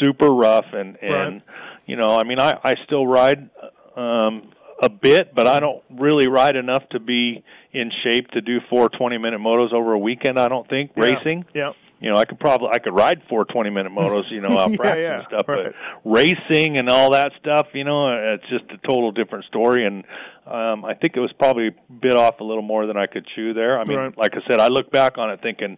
super 0.00 0.30
rough. 0.30 0.66
And 0.72 0.96
and 1.02 1.34
Right. 1.34 1.42
You 1.90 1.96
know, 1.96 2.10
I 2.20 2.22
mean, 2.24 2.40
I 2.40 2.52
I 2.70 2.74
still 2.86 3.06
ride 3.06 3.50
um, 3.96 4.52
a 4.82 4.88
bit, 4.88 5.34
but 5.34 5.46
I 5.46 5.60
don't 5.60 5.82
really 5.98 6.28
ride 6.28 6.56
enough 6.56 6.84
to 6.90 7.00
be 7.00 7.42
in 7.72 7.90
shape 8.04 8.28
to 8.32 8.40
do 8.40 8.58
four 8.70 8.88
twenty-minute 8.88 9.40
motos 9.40 9.72
over 9.72 9.92
a 9.92 9.98
weekend. 9.98 10.38
I 10.38 10.48
don't 10.48 10.68
think 10.68 10.92
Yeah. 10.96 11.02
racing 11.04 11.44
Yeah. 11.54 11.72
you 12.00 12.10
know, 12.10 12.18
I 12.18 12.24
could 12.24 12.40
probably 12.40 12.68
I 12.72 12.78
could 12.78 12.94
ride 12.94 13.20
four 13.28 13.44
twenty 13.44 13.70
minute 13.70 13.92
motos, 13.92 14.30
you 14.30 14.40
know, 14.40 14.56
out 14.62 14.70
Yeah, 14.70 14.76
practicing 14.76 15.02
yeah, 15.02 15.18
and 15.18 15.26
stuff, 15.26 15.48
right. 15.48 15.64
but 15.64 15.74
racing 16.04 16.78
and 16.78 16.88
all 16.88 17.10
that 17.12 17.32
stuff, 17.40 17.66
you 17.74 17.84
know, 17.84 18.08
it's 18.34 18.48
just 18.48 18.64
a 18.72 18.78
total 18.86 19.12
different 19.12 19.44
story. 19.46 19.84
And 19.86 20.04
um, 20.46 20.84
I 20.84 20.94
think 20.94 21.16
it 21.16 21.20
was 21.20 21.32
probably 21.38 21.70
bit 22.00 22.16
off 22.16 22.40
a 22.40 22.44
little 22.44 22.62
more 22.62 22.86
than 22.86 22.96
I 22.96 23.06
could 23.06 23.26
chew 23.34 23.52
there. 23.54 23.78
I 23.78 23.84
mean, 23.84 23.98
Right. 23.98 24.16
like 24.18 24.32
I 24.34 24.40
said, 24.48 24.60
I 24.60 24.68
look 24.68 24.90
back 24.90 25.18
on 25.18 25.30
it 25.30 25.40
thinking, 25.42 25.76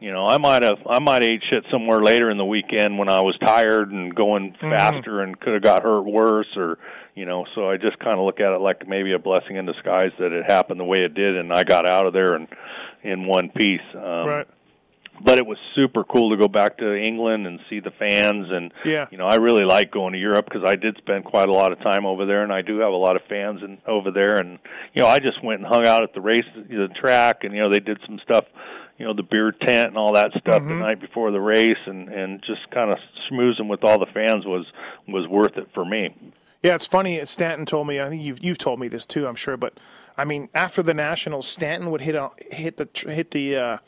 you 0.00 0.12
know, 0.12 0.26
I 0.26 0.38
might 0.38 0.62
have 0.62 0.78
I 0.88 0.98
might 1.00 1.22
have 1.22 1.30
ate 1.30 1.42
shit 1.50 1.64
somewhere 1.72 2.00
later 2.02 2.30
in 2.30 2.38
the 2.38 2.44
weekend 2.44 2.98
when 2.98 3.08
I 3.08 3.20
was 3.20 3.36
tired 3.44 3.90
and 3.92 4.14
going 4.14 4.52
Mm-hmm. 4.52 4.70
faster 4.70 5.20
and 5.22 5.38
could 5.38 5.54
have 5.54 5.62
got 5.62 5.82
hurt 5.82 6.02
worse 6.02 6.48
or 6.56 6.78
you 7.14 7.26
know, 7.26 7.44
so 7.56 7.68
I 7.68 7.76
just 7.78 7.98
kind 7.98 8.14
of 8.14 8.20
look 8.24 8.38
at 8.38 8.52
it 8.52 8.60
like 8.60 8.86
maybe 8.86 9.12
a 9.12 9.18
blessing 9.18 9.56
in 9.56 9.66
disguise 9.66 10.12
that 10.20 10.30
it 10.32 10.44
happened 10.48 10.78
the 10.78 10.84
way 10.84 10.98
it 10.98 11.14
did 11.14 11.36
and 11.36 11.52
I 11.52 11.64
got 11.64 11.86
out 11.88 12.06
of 12.06 12.12
there 12.12 12.34
and 12.34 12.46
in 13.02 13.26
one 13.26 13.48
piece. 13.50 13.80
Um, 13.94 14.00
right. 14.28 14.46
but 15.24 15.36
it 15.38 15.44
was 15.46 15.58
super 15.74 16.04
cool 16.04 16.30
to 16.30 16.36
go 16.36 16.46
back 16.46 16.78
to 16.78 16.94
England 16.96 17.44
and 17.48 17.58
see 17.68 17.80
the 17.80 17.90
fans 17.90 18.46
and 18.50 18.72
Yeah. 18.84 19.06
you 19.10 19.18
know 19.18 19.26
I 19.26 19.36
really 19.36 19.64
like 19.64 19.90
going 19.90 20.12
to 20.12 20.18
Europe 20.20 20.44
because 20.44 20.62
I 20.64 20.76
did 20.76 20.96
spend 20.98 21.24
quite 21.24 21.48
a 21.48 21.52
lot 21.52 21.72
of 21.72 21.80
time 21.80 22.06
over 22.06 22.24
there 22.24 22.44
and 22.44 22.52
I 22.52 22.62
do 22.62 22.78
have 22.78 22.92
a 22.92 22.96
lot 22.96 23.16
of 23.16 23.22
fans 23.28 23.62
in, 23.64 23.78
over 23.86 24.12
there 24.12 24.36
and 24.36 24.60
you 24.94 25.02
know 25.02 25.08
I 25.08 25.18
just 25.18 25.42
went 25.42 25.58
and 25.60 25.66
hung 25.68 25.86
out 25.86 26.04
at 26.04 26.14
the 26.14 26.20
race 26.20 26.44
the 26.54 26.88
track 27.00 27.42
and 27.42 27.52
you 27.52 27.60
know 27.62 27.68
they 27.72 27.80
did 27.80 27.98
some 28.06 28.20
stuff 28.22 28.44
you 28.98 29.06
know 29.06 29.14
the 29.14 29.22
beer 29.22 29.52
tent 29.52 29.88
and 29.88 29.96
all 29.96 30.12
that 30.14 30.30
stuff 30.32 30.62
Mm-hmm. 30.62 30.68
the 30.74 30.80
night 30.80 31.00
before 31.00 31.30
the 31.30 31.40
race 31.40 31.78
and 31.86 32.08
and 32.08 32.42
just 32.42 32.68
kind 32.70 32.90
of 32.90 32.98
schmoozing 33.30 33.68
with 33.68 33.84
all 33.84 33.98
the 33.98 34.06
fans 34.12 34.44
was 34.44 34.66
was 35.06 35.26
worth 35.28 35.56
it 35.56 35.68
for 35.72 35.84
me. 35.84 36.14
Yeah, 36.62 36.74
it's 36.74 36.86
funny. 36.86 37.24
Stanton 37.24 37.66
told 37.66 37.86
me. 37.86 38.00
I 38.00 38.08
think 38.08 38.22
you've 38.22 38.42
you've 38.42 38.58
told 38.58 38.80
me 38.80 38.88
this 38.88 39.06
too. 39.06 39.26
I'm 39.28 39.36
sure, 39.36 39.56
but 39.56 39.74
I 40.16 40.24
mean, 40.24 40.48
after 40.54 40.82
the 40.82 40.94
Nationals, 40.94 41.46
Stanton 41.46 41.90
would 41.92 42.00
hit 42.00 42.16
a, 42.16 42.30
hit 42.50 42.76
the 42.78 42.88
hit 43.08 43.30
the 43.30 43.56
uh, 43.56 43.78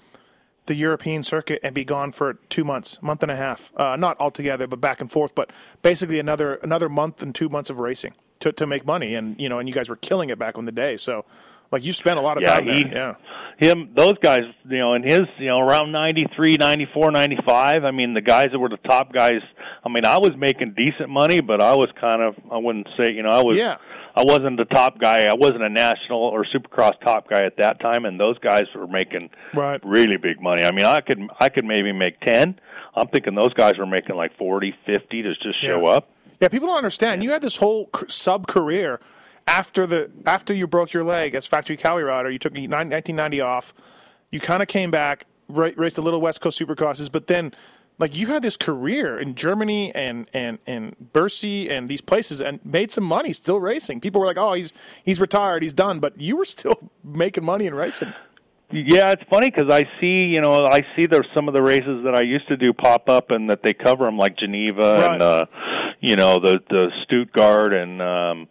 the 0.67 0.77
European 0.77 1.25
circuit 1.25 1.59
and 1.65 1.75
be 1.75 1.85
gone 1.85 2.13
for 2.13 2.35
two 2.49 2.63
months, 2.63 3.03
month 3.03 3.25
and 3.25 3.33
a 3.33 3.35
half. 3.37 3.73
Uh, 3.77 3.97
not 3.97 4.21
altogether, 4.21 4.69
but 4.69 4.81
back 4.81 5.01
and 5.01 5.11
forth. 5.11 5.35
But 5.35 5.51
basically, 5.83 6.21
another 6.21 6.55
another 6.63 6.89
month 6.89 7.23
and 7.23 7.35
two 7.35 7.49
months 7.49 7.71
of 7.71 7.81
racing 7.81 8.15
to 8.39 8.53
to 8.53 8.69
make 8.69 8.87
money. 8.87 9.17
And 9.17 9.41
you 9.41 9.49
know, 9.49 9.59
and 9.59 9.69
you 9.69 9.75
guys 9.75 9.89
were 9.89 9.97
killing 9.97 10.31
it 10.31 10.39
back 10.39 10.57
in 10.57 10.65
the 10.67 10.73
day. 10.73 10.97
So, 10.97 11.25
like, 11.73 11.85
you 11.85 11.93
spent 11.93 12.19
a 12.19 12.23
lot 12.23 12.37
of 12.37 12.43
Yeah, 12.43 12.55
time 12.55 12.67
there. 12.67 12.77
he- 12.77 12.85
Yeah, 12.91 13.15
him 13.59 13.91
those 13.95 14.15
guys 14.23 14.41
you 14.69 14.79
know 14.79 14.95
in 14.95 15.03
his 15.03 15.23
you 15.39 15.49
know 15.49 15.59
around 15.59 15.93
ninety 15.93 16.27
three 16.35 16.57
ninety 16.57 16.87
four 16.95 17.11
ninety 17.11 17.37
five 17.45 17.85
i 17.85 17.91
mean 17.91 18.15
the 18.15 18.23
guys 18.23 18.47
that 18.53 18.59
were 18.59 18.71
the 18.71 18.79
top 18.89 19.13
guys 19.13 19.43
i 19.85 19.89
mean 19.91 20.07
i 20.07 20.17
was 20.17 20.31
making 20.39 20.73
decent 20.75 21.11
money 21.11 21.43
but 21.43 21.61
i 21.63 21.75
was 21.75 21.89
kind 22.01 22.23
of 22.23 22.35
i 22.51 22.57
wouldn't 22.57 22.89
say 22.97 23.13
you 23.13 23.23
know 23.23 23.29
i 23.29 23.43
was 23.43 23.59
Yeah. 23.59 23.77
i 24.17 24.25
wasn't 24.25 24.57
the 24.57 24.65
top 24.65 24.99
guy 24.99 25.25
i 25.27 25.35
wasn't 25.35 25.63
a 25.63 25.69
national 25.69 26.21
or 26.21 26.47
supercross 26.47 26.99
top 27.05 27.29
guy 27.29 27.43
at 27.43 27.59
that 27.59 27.81
time 27.81 28.07
and 28.07 28.19
those 28.19 28.39
guys 28.39 28.63
were 28.75 28.87
making 28.87 29.29
Right. 29.53 29.79
really 29.85 30.17
big 30.17 30.41
money 30.41 30.65
i 30.65 30.71
mean 30.73 30.87
i 30.87 31.01
could 31.03 31.21
i 31.39 31.51
could 31.51 31.67
maybe 31.67 31.93
make 31.93 32.19
ten 32.21 32.59
i'm 32.95 33.09
thinking 33.09 33.35
those 33.35 33.53
guys 33.53 33.77
were 33.77 33.85
making 33.85 34.17
like 34.17 34.35
forty 34.39 34.75
fifty 34.87 35.21
to 35.21 35.35
just 35.35 35.61
show 35.61 35.83
Yeah. 35.83 35.97
up 35.97 36.09
Yeah, 36.41 36.49
people 36.49 36.69
don't 36.69 36.79
understand. 36.79 37.23
You 37.23 37.33
had 37.33 37.43
this 37.43 37.57
whole 37.59 37.91
sub 38.09 38.47
career 38.47 39.01
after 39.47 39.87
the 39.87 40.11
after 40.27 40.53
you 40.55 40.67
broke 40.67 40.93
your 40.93 41.05
leg 41.05 41.35
as 41.35 41.47
factory 41.47 41.77
Cowie 41.77 42.03
rider. 42.03 42.31
You 42.31 42.39
took 42.39 42.53
1990 42.53 43.41
off. 43.41 43.75
You 44.31 44.41
kind 44.41 44.63
of 44.63 44.69
came 44.69 44.91
back, 44.91 45.27
ra- 45.49 45.71
raced 45.77 45.97
the 45.97 46.03
little 46.03 46.21
West 46.21 46.41
Coast 46.41 46.61
Supercrosses, 46.61 47.11
but 47.11 47.27
then 47.27 47.53
like 47.99 48.17
you 48.17 48.29
had 48.29 48.43
this 48.43 48.57
career 48.57 49.19
in 49.19 49.35
Germany 49.35 49.95
and 49.95 50.29
and 50.33 50.59
and 50.67 50.95
Bercy 51.13 51.69
and 51.69 51.89
these 51.89 52.01
places 52.01 52.41
and 52.41 52.65
made 52.65 52.91
some 52.91 53.05
money 53.05 53.33
still 53.33 53.61
racing. 53.61 54.01
People 54.01 54.21
were 54.21 54.27
like, 54.27 54.39
"Oh, 54.39 54.53
he's 54.55 54.73
he's 55.05 55.21
retired, 55.21 55.63
he's 55.63 55.75
done," 55.75 56.01
but 56.01 56.21
you 56.21 56.37
were 56.37 56.45
still 56.45 56.91
making 57.05 57.45
money 57.45 57.67
in 57.67 57.75
racing. 57.75 58.13
Yeah, 58.73 59.11
it's 59.11 59.25
funny 59.29 59.51
because 59.51 59.69
I 59.69 59.83
see, 60.01 60.31
you 60.33 60.41
know, 60.41 60.65
I 60.65 60.83
see 60.95 61.07
there's 61.07 61.27
some 61.35 61.49
of 61.49 61.55
the 61.55 61.63
races 61.63 62.05
that 62.05 62.15
I 62.15 62.21
used 62.23 62.47
to 62.47 62.57
do 62.57 62.73
pop 62.73 63.09
up 63.09 63.33
and 63.33 63.51
that 63.51 63.65
they 63.65 63.73
cover 63.73 64.05
them 64.05 64.17
like 64.17 64.37
Geneva 64.39 65.01
Right. 65.01 65.13
and 65.15 65.23
uh, 65.23 65.47
you 66.01 66.15
know 66.15 66.39
the 66.39 66.61
the 66.71 66.91
Stuttgart 67.03 67.73
and 67.75 68.01
um, 68.01 68.49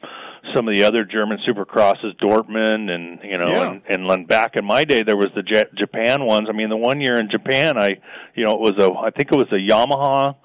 some 0.55 0.67
of 0.67 0.77
the 0.77 0.83
other 0.83 1.03
German 1.05 1.37
supercrosses, 1.47 2.15
Dortmund 2.21 2.89
and 2.89 3.19
you 3.23 3.37
know 3.37 3.47
Yeah. 3.49 3.71
and, 3.71 3.81
and 3.89 4.09
then 4.09 4.25
back 4.25 4.55
in 4.55 4.65
my 4.65 4.83
day 4.83 5.03
there 5.03 5.17
was 5.17 5.29
the 5.35 5.43
J- 5.43 5.69
Japan 5.77 6.25
ones. 6.25 6.47
I 6.49 6.53
mean, 6.53 6.69
the 6.69 6.77
one 6.77 7.01
year 7.01 7.17
in 7.19 7.29
Japan, 7.29 7.77
I 7.77 7.97
you 8.35 8.45
know 8.45 8.51
it 8.53 8.59
was 8.59 8.77
a 8.79 8.91
I 8.91 9.11
think 9.11 9.31
it 9.31 9.35
was 9.35 9.47
a 9.51 9.57
Yamaha 9.57 10.35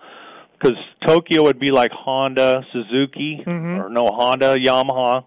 because 0.53 0.77
Tokyo 1.07 1.43
would 1.45 1.59
be 1.59 1.71
like 1.71 1.91
Honda, 1.93 2.63
Suzuki, 2.73 3.43
mm-hmm. 3.47 3.81
or 3.81 3.89
no 3.89 4.07
Honda, 4.07 4.57
Yamaha. 4.57 5.25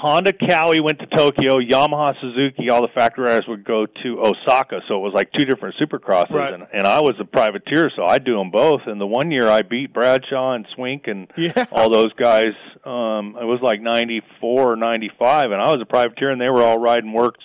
Honda 0.00 0.32
Kawi 0.32 0.80
went 0.82 0.98
to 1.00 1.06
Tokyo, 1.06 1.58
Yamaha 1.58 2.14
Suzuki, 2.20 2.70
all 2.70 2.80
the 2.82 2.88
factory 2.94 3.24
riders 3.24 3.44
would 3.48 3.64
go 3.64 3.84
to 3.84 4.18
Osaka. 4.20 4.80
So 4.88 4.96
it 4.96 5.00
was 5.00 5.12
like 5.14 5.30
two 5.38 5.44
different 5.44 5.74
supercrosses, 5.80 6.30
Right. 6.30 6.54
and, 6.54 6.66
and 6.72 6.84
I 6.84 7.00
was 7.00 7.14
a 7.20 7.24
privateer, 7.24 7.90
so 7.94 8.04
I'd 8.06 8.24
do 8.24 8.36
them 8.38 8.50
both. 8.50 8.80
And 8.86 9.00
the 9.00 9.06
one 9.06 9.30
year 9.30 9.48
I 9.48 9.60
beat 9.62 9.92
Bradshaw 9.92 10.52
and 10.54 10.66
Swink 10.74 11.06
and 11.06 11.30
Yeah. 11.36 11.66
all 11.72 11.90
those 11.90 12.12
guys. 12.14 12.54
Um, 12.84 13.36
it 13.40 13.44
was 13.44 13.60
like 13.62 13.80
ninety 13.82 14.22
four 14.40 14.72
or 14.72 14.76
ninety 14.76 15.10
five, 15.18 15.50
and 15.52 15.60
I 15.60 15.70
was 15.70 15.80
a 15.82 15.86
privateer, 15.86 16.30
and 16.30 16.40
they 16.40 16.50
were 16.50 16.62
all 16.62 16.78
riding 16.78 17.12
works 17.12 17.44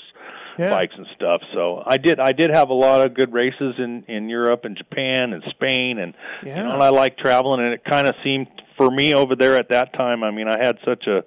Yeah. 0.57 0.69
bikes 0.69 0.93
and 0.95 1.05
stuff. 1.15 1.41
So 1.53 1.83
I 1.85 1.97
did 1.97 2.21
I 2.21 2.31
did 2.31 2.51
have 2.51 2.69
a 2.69 2.73
lot 2.73 3.01
of 3.01 3.13
good 3.13 3.33
races 3.33 3.75
in 3.77 4.05
in 4.07 4.29
Europe 4.29 4.63
and 4.63 4.77
Japan 4.77 5.33
and 5.33 5.43
Spain 5.49 5.99
and 5.99 6.13
Yeah. 6.41 6.57
you 6.59 6.63
know, 6.69 6.73
and 6.75 6.83
I 6.83 6.87
like 6.89 7.17
traveling 7.17 7.59
and 7.65 7.73
it 7.73 7.83
kind 7.83 8.07
of 8.07 8.15
seemed 8.23 8.47
for 8.77 8.89
me 8.89 9.13
over 9.13 9.35
there 9.35 9.55
at 9.55 9.69
that 9.69 9.91
time. 9.93 10.23
I 10.23 10.31
mean, 10.31 10.47
I 10.47 10.57
had 10.63 10.77
such 10.85 11.05
a 11.07 11.23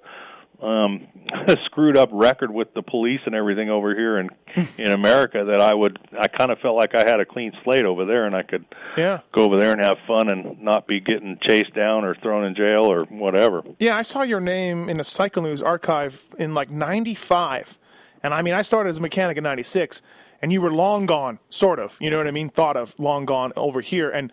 um 0.61 1.07
screwed 1.65 1.95
up 1.97 2.09
record 2.11 2.51
with 2.51 2.73
the 2.73 2.81
police 2.81 3.21
and 3.25 3.35
everything 3.35 3.69
over 3.69 3.95
here 3.95 4.17
in 4.19 4.29
in 4.77 4.91
America 4.91 5.45
that 5.45 5.61
I 5.61 5.73
would 5.73 5.99
I 6.19 6.27
kind 6.27 6.51
of 6.51 6.59
felt 6.59 6.75
like 6.75 6.95
I 6.95 6.99
had 7.09 7.19
a 7.19 7.25
clean 7.25 7.51
slate 7.63 7.85
over 7.85 8.03
there 8.05 8.25
and 8.25 8.35
I 8.35 8.41
could 8.43 8.65
Yeah. 8.97 9.19
go 9.31 9.43
over 9.43 9.57
there 9.57 9.71
and 9.71 9.81
have 9.81 9.97
fun 10.07 10.29
and 10.29 10.61
not 10.61 10.87
be 10.87 10.99
getting 10.99 11.37
chased 11.47 11.73
down 11.75 12.03
or 12.03 12.15
thrown 12.15 12.43
in 12.45 12.55
jail 12.55 12.83
or 12.91 13.03
whatever. 13.05 13.61
Yeah, 13.79 13.95
I 13.95 14.01
saw 14.01 14.23
your 14.23 14.39
name 14.39 14.89
in 14.89 14.97
the 14.97 15.03
Cycle 15.03 15.43
News 15.43 15.61
archive 15.61 16.25
in 16.37 16.53
like 16.53 16.69
'95, 16.69 17.77
and 18.23 18.33
I 18.33 18.41
mean, 18.41 18.53
I 18.53 18.61
started 18.63 18.89
as 18.89 18.97
a 18.97 19.01
mechanic 19.01 19.37
in 19.37 19.43
'96, 19.43 20.01
and 20.41 20.51
you 20.51 20.61
were 20.61 20.71
long 20.71 21.05
gone, 21.05 21.39
sort 21.49 21.79
of. 21.79 21.97
You 22.01 22.09
know 22.09 22.17
what 22.17 22.27
I 22.27 22.31
mean? 22.31 22.49
Thought 22.49 22.75
of 22.75 22.95
long 22.99 23.25
gone 23.25 23.53
over 23.55 23.81
here, 23.81 24.09
and 24.09 24.31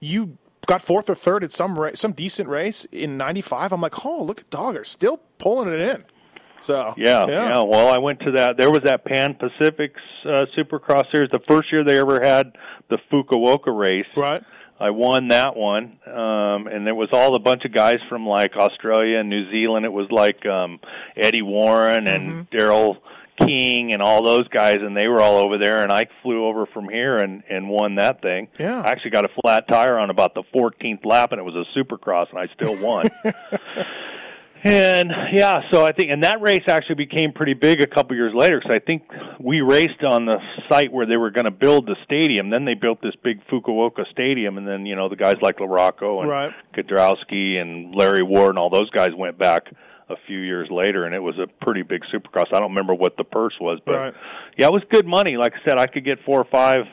you 0.00 0.38
got 0.66 0.82
fourth 0.82 1.08
or 1.08 1.14
third 1.14 1.44
at 1.44 1.52
some 1.52 1.78
ra- 1.78 1.94
some 1.94 2.12
decent 2.12 2.48
race 2.48 2.84
in 2.86 3.16
'95. 3.16 3.72
I'm 3.72 3.80
like, 3.80 4.04
oh, 4.04 4.22
look 4.22 4.40
at 4.40 4.50
Dogger, 4.50 4.84
still 4.84 5.20
pulling 5.38 5.72
it 5.72 5.80
in. 5.80 6.04
So 6.60 6.94
Yeah, 6.96 7.26
yeah, 7.28 7.62
Well, 7.62 7.88
I 7.88 7.98
went 7.98 8.20
to 8.20 8.32
that. 8.32 8.56
There 8.58 8.70
was 8.70 8.80
that 8.84 9.04
Pan 9.04 9.34
Pacific 9.34 9.94
uh, 10.24 10.46
Supercross 10.56 11.10
series. 11.12 11.30
The 11.30 11.42
first 11.46 11.70
year 11.70 11.84
they 11.84 11.98
ever 11.98 12.20
had 12.20 12.52
the 12.88 12.98
Fukuoka 13.10 13.76
race. 13.76 14.06
right. 14.16 14.42
I 14.78 14.90
won 14.90 15.28
that 15.28 15.56
one, 15.56 15.98
um, 16.06 16.66
and 16.66 16.86
there 16.86 16.94
was 16.94 17.08
all 17.10 17.34
a 17.34 17.38
bunch 17.38 17.64
of 17.64 17.72
guys 17.72 17.94
from 18.10 18.26
like 18.26 18.56
Australia 18.56 19.20
and 19.20 19.30
New 19.30 19.50
Zealand. 19.50 19.86
It 19.86 19.92
was 19.92 20.06
like 20.10 20.44
um, 20.44 20.80
Eddie 21.16 21.40
Warren 21.40 22.06
and 22.06 22.50
Daryl 22.50 22.98
King 23.38 23.92
and 23.92 24.02
all 24.02 24.22
those 24.22 24.46
guys, 24.48 24.76
and 24.80 24.96
they 24.96 25.08
were 25.08 25.20
all 25.20 25.36
over 25.36 25.58
there. 25.58 25.82
And 25.82 25.92
I 25.92 26.06
flew 26.22 26.46
over 26.46 26.66
from 26.66 26.88
here 26.88 27.16
and 27.16 27.42
and 27.48 27.68
won 27.68 27.96
that 27.96 28.22
thing. 28.22 28.48
Yeah. 28.58 28.80
I 28.80 28.88
actually 28.88 29.10
got 29.12 29.24
a 29.24 29.30
flat 29.42 29.68
tire 29.68 29.98
on 29.98 30.10
about 30.10 30.34
the 30.34 30.42
14th 30.54 31.04
lap, 31.04 31.32
and 31.32 31.40
it 31.40 31.44
was 31.44 31.54
a 31.54 31.78
Supercross, 31.78 32.30
and 32.30 32.38
I 32.38 32.46
still 32.54 32.80
won. 32.82 33.08
And 34.64 35.12
yeah, 35.32 35.60
so 35.70 35.84
I 35.84 35.92
think, 35.92 36.10
and 36.10 36.24
that 36.24 36.40
race 36.40 36.64
actually 36.66 36.96
became 36.96 37.32
pretty 37.32 37.54
big 37.54 37.80
a 37.80 37.86
couple 37.86 38.16
years 38.16 38.32
later 38.34 38.58
because 38.58 38.74
I 38.74 38.84
think 38.84 39.04
we 39.38 39.60
raced 39.60 40.02
on 40.02 40.26
the 40.26 40.40
site 40.68 40.90
where 40.92 41.06
they 41.06 41.16
were 41.16 41.30
going 41.30 41.44
to 41.44 41.52
build 41.52 41.86
the 41.86 41.94
stadium. 42.04 42.50
Then 42.50 42.64
they 42.64 42.74
built 42.74 43.00
this 43.00 43.14
big 43.22 43.46
Fukuoka 43.46 44.10
stadium, 44.10 44.58
and 44.58 44.66
then 44.66 44.84
you 44.84 44.96
know 44.96 45.08
the 45.08 45.14
guys 45.14 45.36
like 45.40 45.58
LaRocco 45.58 46.20
and 46.20 46.28
Right. 46.28 46.52
Kiedrowski 46.74 47.60
and 47.60 47.94
Larry 47.94 48.24
Ward 48.24 48.50
and 48.50 48.58
all 48.58 48.70
those 48.70 48.90
guys 48.90 49.10
went 49.16 49.38
back 49.38 49.68
a 50.08 50.16
few 50.26 50.38
years 50.38 50.68
later, 50.70 51.04
and 51.04 51.14
it 51.14 51.18
was 51.22 51.36
a 51.38 51.46
pretty 51.64 51.82
big 51.82 52.02
Supercross. 52.12 52.46
I 52.52 52.60
don't 52.60 52.70
remember 52.70 52.94
what 52.94 53.16
the 53.16 53.24
purse 53.24 53.54
was, 53.60 53.80
but 53.84 53.94
Right. 53.96 54.14
yeah, 54.56 54.66
it 54.66 54.72
was 54.72 54.82
good 54.90 55.06
money. 55.06 55.36
Like 55.36 55.54
I 55.54 55.64
said, 55.68 55.78
I 55.78 55.86
could 55.86 56.04
get 56.04 56.20
four 56.24 56.40
or 56.40 56.44
five 56.44 56.84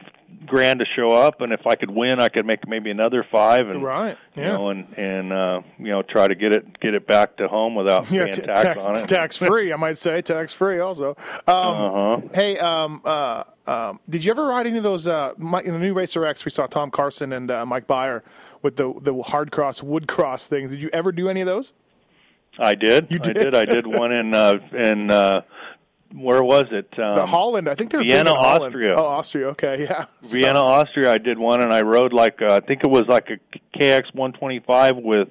grand 0.47 0.79
to 0.79 0.85
show 0.95 1.09
up, 1.15 1.39
and 1.41 1.53
if 1.53 1.65
I 1.67 1.75
could 1.75 1.91
win, 1.91 2.19
I 2.19 2.27
could 2.27 2.45
make 2.45 2.67
maybe 2.67 2.89
another 2.89 3.23
five, 3.31 3.67
and 3.69 3.83
Right. 3.83 4.17
you 4.35 4.41
Yeah. 4.43 4.53
know, 4.53 4.69
and 4.69 4.87
and 4.97 5.31
uh, 5.31 5.61
you 5.77 5.89
know, 5.91 6.01
try 6.01 6.27
to 6.27 6.33
get 6.33 6.53
it 6.53 6.79
get 6.79 6.95
it 6.95 7.05
back 7.05 7.37
to 7.37 7.47
home 7.47 7.75
without 7.75 8.09
Yeah, 8.11 8.23
paying 8.23 8.33
t- 8.33 8.41
tax, 8.41 8.61
tax, 8.61 8.85
on 8.87 8.97
it. 8.97 9.07
tax 9.07 9.37
free. 9.37 9.71
I 9.71 9.75
might 9.75 9.99
say 9.99 10.21
tax 10.23 10.51
free. 10.51 10.79
Also, 10.79 11.09
um, 11.09 11.55
Uh-huh. 11.55 12.17
hey, 12.33 12.57
um, 12.57 13.01
uh, 13.05 13.43
um, 13.67 13.99
did 14.09 14.25
you 14.25 14.31
ever 14.31 14.47
ride 14.47 14.65
any 14.65 14.77
of 14.79 14.83
those? 14.83 15.07
Uh, 15.07 15.33
Mi- 15.37 15.63
in 15.63 15.71
the 15.73 15.79
new 15.79 15.93
Racer 15.93 16.25
X, 16.25 16.43
we 16.45 16.51
saw 16.51 16.65
Tom 16.65 16.89
Carson 16.89 17.31
and 17.31 17.51
uh, 17.51 17.63
Mike 17.65 17.85
Byer 17.87 18.21
with 18.63 18.75
the 18.77 18.91
the 18.99 19.13
hard 19.21 19.51
cross, 19.51 19.83
wood 19.83 20.07
cross 20.07 20.47
things. 20.47 20.71
Did 20.71 20.81
you 20.81 20.89
ever 20.91 21.11
do 21.11 21.29
any 21.29 21.41
of 21.41 21.47
those? 21.47 21.73
I 22.59 22.75
did. 22.75 23.07
You 23.11 23.19
I 23.21 23.23
did? 23.25 23.33
did. 23.33 23.55
I 23.55 23.65
did 23.65 23.87
one 23.87 24.11
in 24.11 24.33
uh, 24.33 24.59
in 24.73 25.09
uh, 25.11 25.41
where 26.13 26.43
was 26.43 26.65
it? 26.71 26.87
Um, 26.99 27.15
The 27.15 27.25
Holland, 27.25 27.67
I 27.67 27.73
think 27.73 27.89
they're 27.89 28.03
Vienna, 28.03 28.31
in 28.31 28.37
Austria. 28.37 28.93
Oh, 28.95 29.05
Austria. 29.05 29.47
Okay, 29.49 29.83
yeah. 29.89 30.05
So- 30.21 30.37
Vienna, 30.37 30.59
Austria. 30.59 31.11
I 31.11 31.17
did 31.17 31.39
one, 31.39 31.61
and 31.61 31.73
I 31.73 31.81
rode 31.81 32.13
like 32.13 32.41
uh, 32.41 32.53
I 32.55 32.59
think 32.59 32.83
it 32.83 32.89
was 32.89 33.03
like 33.07 33.29
a 33.29 33.77
KX 33.77 34.13
125 34.13 34.97
with 34.97 35.29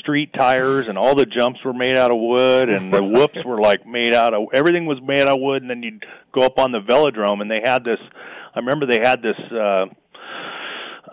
street 0.00 0.32
tires, 0.34 0.88
and 0.88 0.98
all 0.98 1.14
the 1.14 1.24
jumps 1.26 1.64
were 1.64 1.72
made 1.72 1.96
out 1.96 2.10
of 2.10 2.18
wood, 2.20 2.68
and 2.68 2.92
the 2.92 3.02
whoops 3.02 3.42
were 3.44 3.60
like 3.60 3.86
made 3.86 4.12
out 4.14 4.34
of 4.34 4.48
everything 4.52 4.84
was 4.86 5.00
made 5.00 5.20
out 5.20 5.28
of 5.28 5.40
wood. 5.40 5.62
And 5.62 5.70
then 5.70 5.82
you'd 5.82 6.04
go 6.32 6.42
up 6.42 6.58
on 6.58 6.72
the 6.72 6.80
velodrome, 6.80 7.40
and 7.40 7.50
they 7.50 7.60
had 7.64 7.84
this. 7.84 8.00
I 8.54 8.58
remember 8.58 8.84
they 8.86 9.00
had 9.00 9.22
this. 9.22 9.38
Uh, 9.50 9.86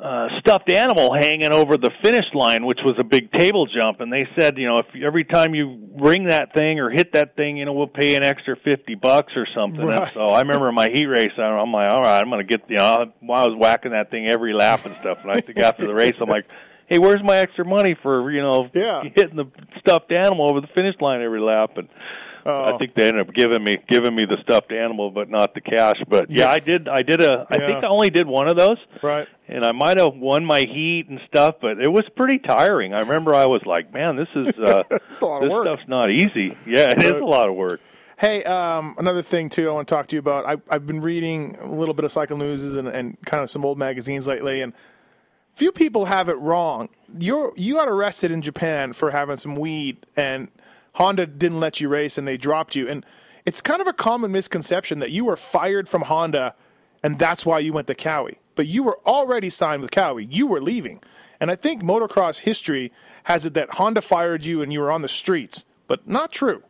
uh, 0.01 0.27
stuffed 0.39 0.69
animal 0.69 1.13
hanging 1.13 1.51
over 1.51 1.77
the 1.77 1.91
finish 2.03 2.25
line, 2.33 2.65
which 2.65 2.79
was 2.83 2.93
a 2.99 3.03
big 3.03 3.31
table 3.31 3.65
jump, 3.67 4.01
and 4.01 4.11
they 4.11 4.27
said, 4.37 4.57
you 4.57 4.67
know, 4.67 4.79
if 4.79 4.85
every 4.95 5.23
time 5.23 5.55
you 5.55 5.89
ring 5.97 6.27
that 6.27 6.53
thing 6.53 6.79
or 6.79 6.89
hit 6.89 7.13
that 7.13 7.35
thing, 7.35 7.57
you 7.57 7.65
know, 7.65 7.73
we'll 7.73 7.87
pay 7.87 8.15
an 8.15 8.23
extra 8.23 8.55
fifty 8.55 8.95
bucks 8.95 9.33
or 9.35 9.47
something. 9.55 9.89
And 9.89 10.07
so 10.11 10.27
I 10.27 10.41
remember 10.41 10.71
my 10.71 10.89
heat 10.89 11.05
race, 11.05 11.31
I'm 11.37 11.71
like, 11.71 11.89
all 11.89 12.01
right, 12.01 12.19
I'm 12.19 12.29
going 12.29 12.45
to 12.45 12.57
get, 12.57 12.69
you 12.69 12.77
know, 12.77 13.11
while 13.19 13.43
I 13.43 13.47
was 13.47 13.57
whacking 13.57 13.91
that 13.91 14.11
thing 14.11 14.27
every 14.27 14.53
lap 14.53 14.85
and 14.85 14.95
stuff, 14.95 15.23
and 15.23 15.31
I 15.31 15.41
think 15.41 15.57
after 15.59 15.85
the 15.85 15.93
race, 15.93 16.15
I'm 16.19 16.29
like, 16.29 16.45
hey, 16.87 16.99
where's 16.99 17.23
my 17.23 17.37
extra 17.37 17.65
money 17.65 17.95
for, 18.01 18.31
you 18.31 18.41
know, 18.41 18.69
Yeah. 18.73 19.01
hitting 19.03 19.35
the 19.35 19.45
stuffed 19.79 20.11
animal 20.11 20.49
over 20.49 20.61
the 20.61 20.67
finish 20.67 20.95
line 21.01 21.21
every 21.21 21.39
lap? 21.41 21.77
And 21.77 21.87
Oh. 22.47 22.75
I 22.75 22.77
think 22.77 22.93
they 22.93 23.07
ended 23.07 23.27
up 23.27 23.33
giving 23.33 23.63
me 23.63 23.79
giving 23.89 24.13
me 24.13 24.25
the 24.25 24.37
stuffed 24.43 24.71
animal, 24.71 25.09
but 25.09 25.29
not 25.31 25.55
the 25.55 25.61
cash. 25.61 25.95
But 26.07 26.29
yeah, 26.29 26.45
Yeah. 26.45 26.51
I 26.51 26.59
did. 26.59 26.87
I 26.87 27.01
did 27.01 27.19
a. 27.19 27.47
I 27.49 27.57
Yeah. 27.57 27.65
think 27.67 27.83
I 27.83 27.87
only 27.87 28.11
did 28.11 28.27
one 28.27 28.47
of 28.47 28.55
those 28.55 28.77
Right. 29.01 29.27
and 29.47 29.65
I 29.65 29.71
might 29.71 29.97
have 29.99 30.13
won 30.15 30.45
my 30.45 30.59
heat 30.61 31.07
and 31.09 31.19
stuff, 31.27 31.55
but 31.59 31.79
it 31.81 31.91
was 31.91 32.03
pretty 32.15 32.37
tiring. 32.37 32.93
I 32.93 32.99
remember 32.99 33.33
I 33.33 33.47
was 33.47 33.65
like, 33.65 33.91
"Man, 33.91 34.15
this 34.15 34.27
is 34.35 34.59
uh, 34.59 34.83
a 35.21 35.25
lot 35.25 35.41
of 35.43 35.49
this 35.49 35.61
stuff's 35.61 35.87
not 35.89 36.11
easy." 36.11 36.55
Yeah, 36.67 36.91
it 36.91 37.01
is 37.03 37.19
a 37.19 37.25
lot 37.25 37.49
of 37.49 37.55
work. 37.55 37.81
Hey, 38.19 38.43
um, 38.43 38.93
another 38.99 39.23
thing 39.23 39.49
too, 39.49 39.67
I 39.67 39.73
want 39.73 39.87
to 39.87 39.93
talk 39.95 40.07
to 40.09 40.15
you 40.15 40.19
about. 40.19 40.45
I, 40.45 40.57
I've 40.69 40.85
been 40.85 41.01
reading 41.01 41.57
a 41.59 41.67
little 41.67 41.95
bit 41.95 42.05
of 42.05 42.11
cycle 42.11 42.37
news 42.37 42.75
and, 42.77 42.87
and 42.87 43.17
kind 43.25 43.41
of 43.41 43.49
some 43.49 43.65
old 43.65 43.79
magazines 43.79 44.27
lately, 44.27 44.61
and 44.61 44.71
few 45.55 45.71
people 45.71 46.05
have 46.05 46.29
it 46.29 46.37
wrong. 46.37 46.89
You're 47.17 47.53
you 47.55 47.75
got 47.75 47.87
arrested 47.87 48.31
in 48.31 48.41
Japan 48.41 48.93
for 48.93 49.11
having 49.11 49.37
some 49.37 49.55
weed, 49.55 49.97
and 50.15 50.51
Honda 50.93 51.25
didn't 51.25 51.59
let 51.59 51.79
you 51.79 51.89
race, 51.89 52.17
and 52.17 52.27
they 52.27 52.37
dropped 52.37 52.75
you. 52.75 52.87
And 52.87 53.05
it's 53.45 53.61
kind 53.61 53.81
of 53.81 53.87
a 53.87 53.93
common 53.93 54.31
misconception 54.31 54.99
that 54.99 55.11
you 55.11 55.25
were 55.25 55.37
fired 55.37 55.87
from 55.87 56.03
Honda, 56.03 56.55
and 57.01 57.17
that's 57.17 57.45
why 57.45 57.59
you 57.59 57.73
went 57.73 57.87
to 57.87 57.95
Kawi. 57.95 58.35
But 58.55 58.67
you 58.67 58.83
were 58.83 58.99
already 59.05 59.49
signed 59.49 59.81
with 59.81 59.91
Kawi. 59.91 60.27
You 60.29 60.47
were 60.47 60.61
leaving, 60.61 61.01
and 61.39 61.49
I 61.49 61.55
think 61.55 61.81
motocross 61.81 62.39
history 62.39 62.91
has 63.23 63.45
it 63.45 63.53
that 63.55 63.75
Honda 63.75 64.01
fired 64.01 64.45
you 64.45 64.61
and 64.61 64.71
you 64.71 64.79
were 64.79 64.91
on 64.91 65.01
the 65.01 65.07
streets, 65.07 65.65
but 65.87 66.07
not 66.07 66.31
true. 66.31 66.63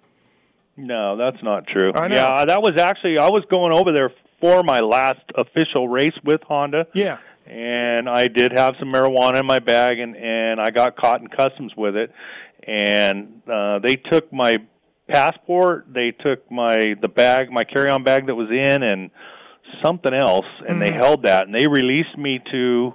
No, 0.77 1.15
that's 1.15 1.41
not 1.41 1.67
true. 1.67 1.91
I 1.93 2.07
know. 2.07 2.15
Yeah, 2.15 2.45
that 2.45 2.61
was 2.61 2.77
actually 2.77 3.17
I 3.17 3.29
was 3.29 3.43
going 3.49 3.73
over 3.73 3.91
there 3.93 4.11
for 4.41 4.63
my 4.63 4.81
last 4.81 5.21
official 5.35 5.87
race 5.87 6.13
with 6.23 6.41
Honda. 6.43 6.87
Yeah. 6.93 7.19
And 7.45 8.09
I 8.09 8.27
did 8.27 8.51
have 8.53 8.75
some 8.79 8.89
marijuana 8.89 9.39
in 9.39 9.45
my 9.45 9.59
bag, 9.59 9.99
and 9.99 10.15
and 10.15 10.59
I 10.59 10.71
got 10.71 10.95
caught 10.95 11.21
in 11.21 11.27
customs 11.27 11.73
with 11.77 11.95
it, 11.95 12.11
and 12.67 13.41
uh, 13.51 13.79
they 13.79 13.95
took 13.95 14.31
my 14.33 14.57
passport, 15.07 15.85
they 15.93 16.11
took 16.11 16.49
my 16.51 16.95
the 17.01 17.07
bag, 17.07 17.51
my 17.51 17.63
carry-on 17.63 18.03
bag 18.03 18.27
that 18.27 18.35
was 18.35 18.49
in, 18.49 18.83
and 18.83 19.11
something 19.83 20.13
else, 20.13 20.45
and 20.67 20.81
they 20.81 20.91
held 20.91 21.23
that, 21.23 21.45
and 21.45 21.55
they 21.55 21.67
released 21.67 22.17
me 22.17 22.39
to 22.51 22.93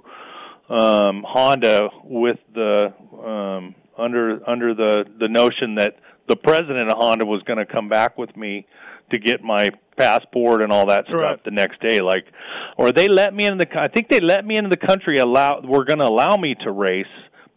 um, 0.69 1.23
Honda 1.27 1.89
with 2.03 2.39
the 2.53 2.93
um, 3.13 3.75
under 3.97 4.47
under 4.49 4.73
the 4.73 5.05
the 5.19 5.27
notion 5.27 5.75
that 5.75 5.95
the 6.27 6.35
president 6.35 6.89
of 6.89 6.97
Honda 6.97 7.25
was 7.25 7.41
going 7.43 7.59
to 7.59 7.65
come 7.65 7.89
back 7.89 8.17
with 8.17 8.35
me 8.35 8.65
to 9.11 9.19
get 9.19 9.43
my 9.43 9.69
passport 9.97 10.61
and 10.61 10.71
all 10.71 10.87
that 10.87 11.05
stuff 11.07 11.19
Right. 11.21 11.43
the 11.43 11.51
next 11.51 11.79
day 11.81 11.99
like 11.99 12.25
or 12.77 12.91
they 12.91 13.07
let 13.07 13.33
me 13.33 13.45
in 13.45 13.57
the 13.57 13.67
I 13.79 13.87
think 13.87 14.09
they 14.09 14.19
let 14.19 14.45
me 14.45 14.55
into 14.57 14.69
the 14.69 14.77
country 14.77 15.17
allow 15.17 15.61
were 15.61 15.83
going 15.85 15.99
to 15.99 16.07
allow 16.07 16.37
me 16.37 16.55
to 16.63 16.71
race 16.71 17.05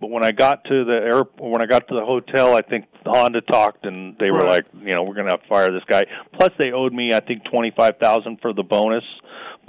but 0.00 0.10
when 0.10 0.24
I 0.24 0.32
got 0.32 0.64
to 0.64 0.84
the 0.84 0.92
air 1.10 1.22
when 1.38 1.62
I 1.62 1.66
got 1.66 1.88
to 1.88 1.94
the 1.94 2.04
hotel 2.04 2.54
I 2.54 2.60
think 2.62 2.84
Honda 3.06 3.40
talked 3.40 3.86
and 3.86 4.16
they 4.18 4.30
were 4.30 4.44
like 4.44 4.66
you 4.78 4.92
know 4.94 5.04
we're 5.04 5.14
going 5.14 5.26
to 5.26 5.32
have 5.32 5.42
to 5.42 5.48
fire 5.48 5.70
this 5.72 5.84
guy 5.88 6.02
plus 6.34 6.50
they 6.58 6.72
owed 6.72 6.92
me 6.92 7.12
I 7.14 7.20
think 7.20 7.44
25,000 7.50 8.38
for 8.42 8.52
the 8.52 8.62
bonus 8.62 9.04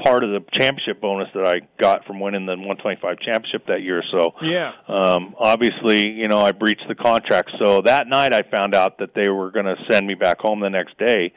part 0.03 0.25
of 0.25 0.31
the 0.31 0.41
championship 0.59 0.99
bonus 0.99 1.29
that 1.33 1.47
I 1.47 1.61
got 1.79 2.03
from 2.05 2.19
winning 2.19 2.45
the 2.45 2.57
125 2.57 3.17
championship 3.19 3.65
that 3.67 3.81
year 3.81 4.03
so 4.11 4.33
Yeah. 4.41 4.73
um, 4.89 5.33
obviously, 5.39 6.09
you 6.09 6.27
know, 6.27 6.39
I 6.41 6.51
breached 6.51 6.83
the 6.89 6.95
contract. 6.95 7.51
So 7.63 7.81
that 7.85 8.07
night, 8.09 8.33
I 8.33 8.41
found 8.53 8.75
out 8.75 8.97
that 8.97 9.11
they 9.15 9.29
were 9.29 9.51
going 9.51 9.65
to 9.67 9.77
send 9.89 10.05
me 10.05 10.13
back 10.15 10.39
home 10.41 10.59
the 10.59 10.69
next 10.69 10.97
day, 10.97 11.31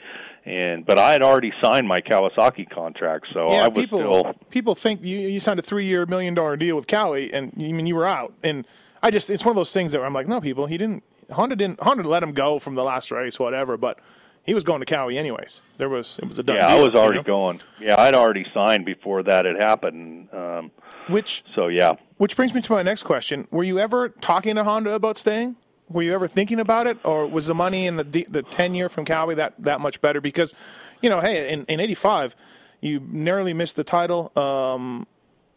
and 0.49 0.87
but 0.87 0.99
I 0.99 1.13
had 1.13 1.23
already 1.23 1.53
signed 1.63 1.87
my 1.87 2.01
Kawasaki 2.01 2.69
contract, 2.71 3.27
so 3.33 3.53
yeah, 3.53 3.65
I 3.65 3.69
was 3.69 3.85
people 3.85 4.01
still. 4.01 4.35
people 4.51 4.75
think 4.75 5.05
you 5.05 5.19
you 5.19 5.41
signed 5.41 5.59
a 5.59 5.63
three 5.63 5.85
year 5.85 6.07
million 6.07 6.35
dollar 6.35 6.57
deal 6.57 6.77
with 6.77 6.87
Kawi, 6.87 7.31
and 7.33 7.53
you 7.57 7.69
I 7.69 7.73
mean 7.73 7.87
you 7.87 7.97
were 7.97 8.07
out. 8.07 8.35
And 8.43 8.67
I 9.03 9.11
just 9.11 9.31
it's 9.31 9.45
one 9.45 9.51
of 9.53 9.57
those 9.57 9.73
things 9.73 9.93
that 9.93 10.03
I'm 10.03 10.15
like, 10.15 10.27
no, 10.27 10.41
people, 10.41 10.67
he 10.67 10.79
didn't. 10.79 11.03
Honda 11.31 11.57
didn't. 11.57 11.81
Honda 11.81 12.09
let 12.09 12.23
him 12.23 12.33
go 12.33 12.59
from 12.59 12.75
the 12.75 12.83
last 12.83 13.11
race, 13.11 13.39
whatever. 13.39 13.77
But 13.77 13.99
he 14.45 14.55
was 14.55 14.65
going 14.65 14.81
to 14.81 14.87
Kawi 14.87 15.19
anyways. 15.19 15.61
There 15.77 15.91
was 15.91 16.19
it 16.23 16.29
was 16.29 16.39
a 16.39 16.43
done 16.43 16.57
Yeah, 16.57 16.69
I 16.69 16.83
was 16.83 16.95
already 16.95 17.17
you 17.17 17.21
know? 17.21 17.23
going. 17.25 17.61
Yeah, 17.81 18.01
I'd 18.01 18.15
already 18.15 18.47
signed 18.55 18.87
before 18.87 19.23
that 19.25 19.45
had 19.45 19.57
happened. 19.57 20.33
Um, 20.33 20.71
Which 21.09 21.45
so 21.55 21.69
yeah, 21.69 21.97
which 22.17 22.35
brings 22.35 22.55
me 22.55 22.63
to 22.63 22.73
my 22.73 22.83
next 22.83 23.03
question: 23.03 23.47
Were 23.51 23.65
you 23.65 23.79
ever 23.79 24.09
talking 24.09 24.55
to 24.55 24.65
Honda 24.65 24.95
about 24.95 25.19
staying? 25.19 25.57
Were 25.91 26.03
you 26.03 26.13
ever 26.15 26.27
thinking 26.27 26.61
about 26.61 26.87
it, 26.87 26.99
or 27.05 27.27
was 27.27 27.47
the 27.47 27.55
money 27.55 27.87
and 27.87 27.99
the 27.99 28.27
the 28.29 28.43
tenure 28.43 28.89
from 28.89 29.05
Kawi 29.05 29.37
that 29.37 29.55
that 29.59 29.81
much 29.81 30.01
better? 30.01 30.21
Because, 30.21 30.55
you 31.01 31.09
know, 31.09 31.21
hey, 31.21 31.53
in 31.53 31.65
in 31.67 31.81
'85, 31.81 32.37
you 32.81 33.01
narrowly 33.09 33.53
missed 33.55 33.77
the 33.77 33.85
title. 33.85 34.31
Um, 34.37 35.07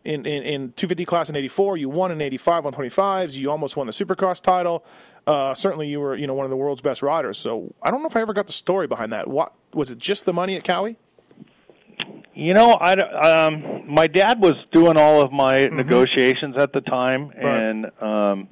in, 0.03 0.25
in, 0.25 0.41
in 0.41 0.61
250 0.71 1.05
class 1.05 1.29
in 1.29 1.35
84, 1.35 1.77
you 1.77 1.87
won 1.87 2.11
in 2.11 2.21
85 2.21 2.65
on 2.65 2.73
25s. 2.73 3.35
You 3.37 3.51
almost 3.51 3.77
won 3.77 3.85
the 3.85 3.93
Supercross 3.93 4.41
title. 4.41 4.83
Uh, 5.27 5.53
certainly, 5.53 5.87
you 5.89 5.99
were 5.99 6.15
you 6.15 6.25
know 6.25 6.33
one 6.33 6.43
of 6.45 6.49
the 6.49 6.57
world's 6.57 6.81
best 6.81 7.03
riders. 7.03 7.37
So 7.37 7.73
I 7.83 7.91
don't 7.91 8.01
know 8.01 8.07
if 8.07 8.15
I 8.15 8.21
ever 8.21 8.33
got 8.33 8.47
the 8.47 8.53
story 8.53 8.87
behind 8.87 9.13
that. 9.13 9.27
What 9.27 9.53
was 9.73 9.91
it? 9.91 9.99
Just 9.99 10.25
the 10.25 10.33
money 10.33 10.55
at 10.55 10.63
Kawi? 10.63 10.95
You 12.33 12.53
know, 12.53 12.71
I 12.71 12.93
um, 12.93 13.83
my 13.93 14.07
dad 14.07 14.39
was 14.39 14.53
doing 14.71 14.97
all 14.97 15.21
of 15.21 15.31
my 15.31 15.65
negotiations 15.65 16.55
at 16.57 16.71
the 16.73 16.81
time, 16.81 17.29
Mm-hmm. 17.29 17.45
Right. 17.45 17.61
and 17.61 17.85
um, 18.01 18.47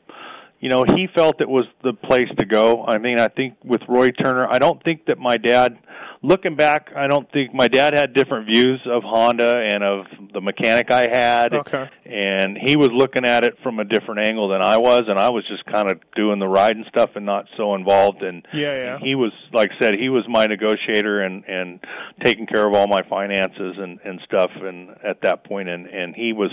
you 0.60 0.70
know, 0.70 0.84
he 0.84 1.07
felt 1.16 1.39
it 1.39 1.49
was 1.49 1.66
the 1.84 1.93
place 1.93 2.30
to 2.38 2.45
go. 2.45 2.84
I 2.86 2.97
mean, 2.97 3.20
I 3.20 3.30
think 3.30 3.55
with 3.64 3.82
Roy 3.88 4.10
Turner, 4.10 4.47
I 4.49 4.60
don't 4.60 4.84
think 4.84 5.05
that 5.07 5.18
my 5.18 5.38
dad. 5.38 5.78
Looking 6.22 6.57
back, 6.57 6.89
I 6.93 7.07
don't 7.07 7.32
think 7.32 7.53
my 7.53 7.70
dad 7.70 7.93
had 7.93 8.14
different 8.14 8.45
views 8.45 8.82
of 8.86 9.03
Honda 9.03 9.55
and 9.72 9.82
of 9.82 10.05
the 10.34 10.41
mechanic 10.41 10.91
I 10.91 11.07
had. 11.10 11.53
Okay. 11.53 11.89
And 12.05 12.57
he 12.57 12.76
was 12.76 12.89
looking 12.91 13.24
at 13.24 13.45
it 13.45 13.55
from 13.64 13.80
a 13.80 13.86
different 13.86 14.28
angle 14.28 14.49
than 14.49 14.62
I 14.62 14.76
was, 14.76 15.03
and 15.07 15.18
I 15.18 15.30
was 15.30 15.47
just 15.47 15.64
kind 15.68 15.89
of 15.89 16.01
doing 16.18 16.39
the 16.39 16.47
riding 16.47 16.84
stuff 16.89 17.12
and 17.16 17.26
not 17.26 17.45
so 17.55 17.74
involved. 17.74 18.22
And 18.22 18.45
Yeah, 18.51 18.76
yeah. 18.76 18.99
he 18.99 19.16
was 19.16 19.32
like 19.53 19.72
I 19.72 19.80
said 19.80 19.95
he 19.97 20.10
was 20.10 20.26
my 20.28 20.45
negotiator 20.45 21.22
and 21.22 21.45
and 21.45 21.80
taking 22.22 22.47
care 22.47 22.68
of 22.68 22.74
all 22.74 22.88
my 22.88 23.01
finances 23.10 23.78
and 23.78 23.99
and 24.03 24.20
stuff 24.26 24.51
and 24.55 24.89
at 25.01 25.22
that 25.22 25.45
point 25.45 25.70
and 25.70 25.88
and 25.88 26.14
he 26.16 26.34
was 26.34 26.51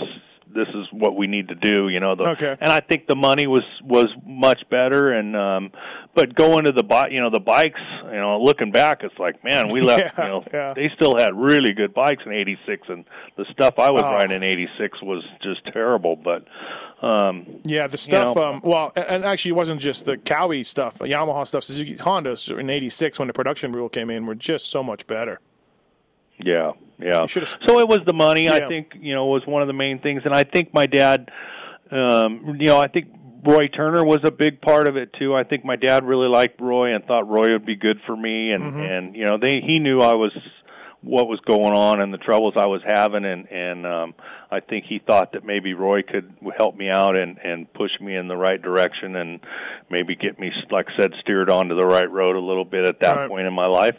this 0.53 0.67
is 0.69 0.87
what 0.91 1.15
we 1.15 1.27
need 1.27 1.47
to 1.49 1.55
do. 1.55 1.89
You 1.89 1.99
know, 1.99 2.15
the, 2.15 2.29
Okay. 2.29 2.57
and 2.59 2.71
I 2.71 2.79
think 2.79 3.07
the 3.07 3.15
money 3.15 3.47
was 3.47 3.63
was 3.83 4.07
much 4.25 4.61
better. 4.69 5.11
And 5.11 5.35
um, 5.35 5.71
but 6.15 6.33
going 6.35 6.65
to 6.65 6.71
the 6.71 6.83
bi- 6.83 7.09
you 7.09 7.19
know 7.21 7.29
the 7.29 7.39
bikes, 7.39 7.79
you 8.05 8.17
know, 8.17 8.41
looking 8.41 8.71
back, 8.71 9.01
it's 9.03 9.17
like 9.19 9.43
man, 9.43 9.69
we 9.71 9.81
left. 9.81 9.97
Yeah, 10.17 10.23
you 10.25 10.31
know, 10.31 10.43
yeah. 10.53 10.73
they 10.73 10.89
still 10.95 11.17
had 11.17 11.35
really 11.35 11.73
good 11.73 11.93
bikes 11.93 12.23
in 12.25 12.31
'86, 12.31 12.87
and 12.89 13.05
the 13.37 13.45
stuff 13.51 13.75
I 13.77 13.91
was 13.91 14.03
Oh. 14.05 14.11
riding 14.13 14.35
in 14.37 14.43
'86 14.43 15.01
was 15.01 15.23
just 15.43 15.61
terrible. 15.73 16.15
But 16.15 16.45
um, 17.01 17.45
Yeah, 17.65 17.87
the 17.87 17.97
stuff. 17.97 18.35
know. 18.35 18.43
um, 18.43 18.61
well, 18.63 18.91
and- 18.95 19.05
and 19.07 19.25
actually, 19.25 19.49
it 19.49 19.55
wasn't 19.55 19.81
just 19.81 20.05
the 20.05 20.17
Kawi 20.17 20.63
stuff. 20.65 20.99
Yamaha 20.99 21.45
stuff. 21.45 21.63
Suzuki 21.63 21.95
Hondas 21.95 22.57
in 22.57 22.69
'86 22.69 23.19
when 23.19 23.27
the 23.27 23.33
production 23.33 23.71
rule 23.71 23.89
came 23.89 24.09
in 24.09 24.25
were 24.25 24.35
just 24.35 24.69
so 24.71 24.81
much 24.83 25.05
better. 25.07 25.39
Yeah, 26.39 26.71
yeah. 26.99 27.25
So 27.25 27.79
it 27.79 27.87
was 27.87 27.99
the 28.05 28.13
money. 28.13 28.45
Yeah. 28.45 28.53
I 28.55 28.67
think 28.67 28.93
you 28.99 29.13
know 29.15 29.25
was 29.25 29.43
one 29.45 29.61
of 29.61 29.67
the 29.67 29.73
main 29.73 29.99
things, 29.99 30.21
and 30.25 30.33
I 30.33 30.43
think 30.43 30.73
my 30.73 30.85
dad, 30.85 31.29
um, 31.91 32.57
you 32.59 32.67
know, 32.67 32.77
I 32.79 32.87
think 32.87 33.07
Roy 33.45 33.67
Turner 33.67 34.03
was 34.03 34.19
a 34.23 34.31
big 34.31 34.61
part 34.61 34.87
of 34.87 34.97
it 34.97 35.13
too. 35.19 35.33
I 35.35 35.43
think 35.43 35.63
my 35.65 35.75
dad 35.75 36.03
really 36.03 36.27
liked 36.27 36.59
Roy 36.59 36.93
and 36.95 37.03
thought 37.05 37.27
Roy 37.27 37.51
would 37.53 37.65
be 37.65 37.75
good 37.75 37.99
for 38.05 38.15
me, 38.15 38.51
and 38.51 38.63
Mm-hmm. 38.63 38.79
and 38.81 39.15
you 39.15 39.25
know 39.25 39.37
they 39.41 39.61
he 39.65 39.79
knew 39.79 39.99
I 39.99 40.13
was 40.15 40.31
what 41.01 41.27
was 41.27 41.39
going 41.45 41.73
on 41.73 42.01
and 42.01 42.11
the 42.13 42.17
troubles 42.17 42.53
I 42.57 42.67
was 42.67 42.81
having, 42.85 43.23
and 43.23 43.47
and 43.51 43.85
um, 43.87 44.13
I 44.51 44.59
think 44.59 44.85
he 44.89 44.99
thought 44.99 45.31
that 45.33 45.45
maybe 45.45 45.73
Roy 45.73 46.01
could 46.03 46.33
help 46.57 46.75
me 46.75 46.89
out 46.89 47.15
and 47.15 47.37
and 47.43 47.71
push 47.73 47.91
me 48.01 48.15
in 48.15 48.27
the 48.27 48.35
right 48.37 48.61
direction, 48.61 49.15
and 49.15 49.39
maybe 49.89 50.15
get 50.15 50.39
me, 50.39 50.51
like 50.71 50.87
I 50.97 51.01
said, 51.01 51.11
steered 51.21 51.49
onto 51.49 51.79
the 51.79 51.87
right 51.87 52.09
road 52.11 52.35
a 52.35 52.39
little 52.41 52.65
bit 52.65 52.85
at 52.87 52.99
that 53.01 53.15
Right. 53.15 53.29
point 53.29 53.47
in 53.47 53.53
my 53.53 53.67
life. 53.67 53.95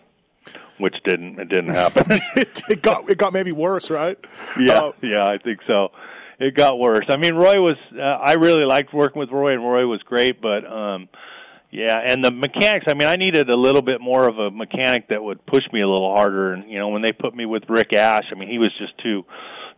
Which 0.79 0.95
didn't 1.05 1.39
it 1.39 1.49
didn't 1.49 1.75
happen. 1.75 2.05
it, 2.37 2.83
got 2.83 3.09
it 3.11 3.19
got 3.19 3.33
maybe 3.33 3.53
worse, 3.53 3.91
right? 3.91 4.19
Yeah, 4.59 4.79
Uh, 4.79 4.93
yeah, 5.03 5.27
I 5.27 5.39
think 5.39 5.61
so. 5.67 5.89
It 6.41 6.55
got 6.55 6.79
worse. 6.79 7.07
I 7.09 7.17
mean, 7.17 7.35
Roy 7.35 7.61
was. 7.61 7.77
Uh, 7.93 8.01
I 8.01 8.35
really 8.35 8.65
liked 8.65 8.95
working 8.95 9.19
with 9.19 9.31
Roy, 9.31 9.55
and 9.55 9.63
Roy 9.63 9.87
was 9.87 10.01
great. 10.05 10.41
But 10.41 10.65
um, 10.71 11.09
yeah, 11.71 11.99
and 12.07 12.25
the 12.25 12.31
mechanics. 12.31 12.87
I 12.89 12.95
mean, 12.95 13.09
I 13.09 13.17
needed 13.17 13.51
a 13.51 13.57
little 13.57 13.83
bit 13.83 14.01
more 14.01 14.29
of 14.29 14.39
a 14.39 14.51
mechanic 14.51 15.09
that 15.09 15.23
would 15.23 15.45
push 15.47 15.65
me 15.73 15.81
a 15.81 15.89
little 15.89 16.15
harder. 16.15 16.53
And 16.53 16.71
you 16.71 16.79
know, 16.79 16.89
when 16.89 17.03
they 17.03 17.13
put 17.13 17.35
me 17.35 17.45
with 17.45 17.65
Rick 17.69 17.93
Ash, 17.93 18.25
I 18.31 18.39
mean, 18.39 18.49
he 18.49 18.59
was 18.59 18.71
just 18.79 18.97
too 18.99 19.25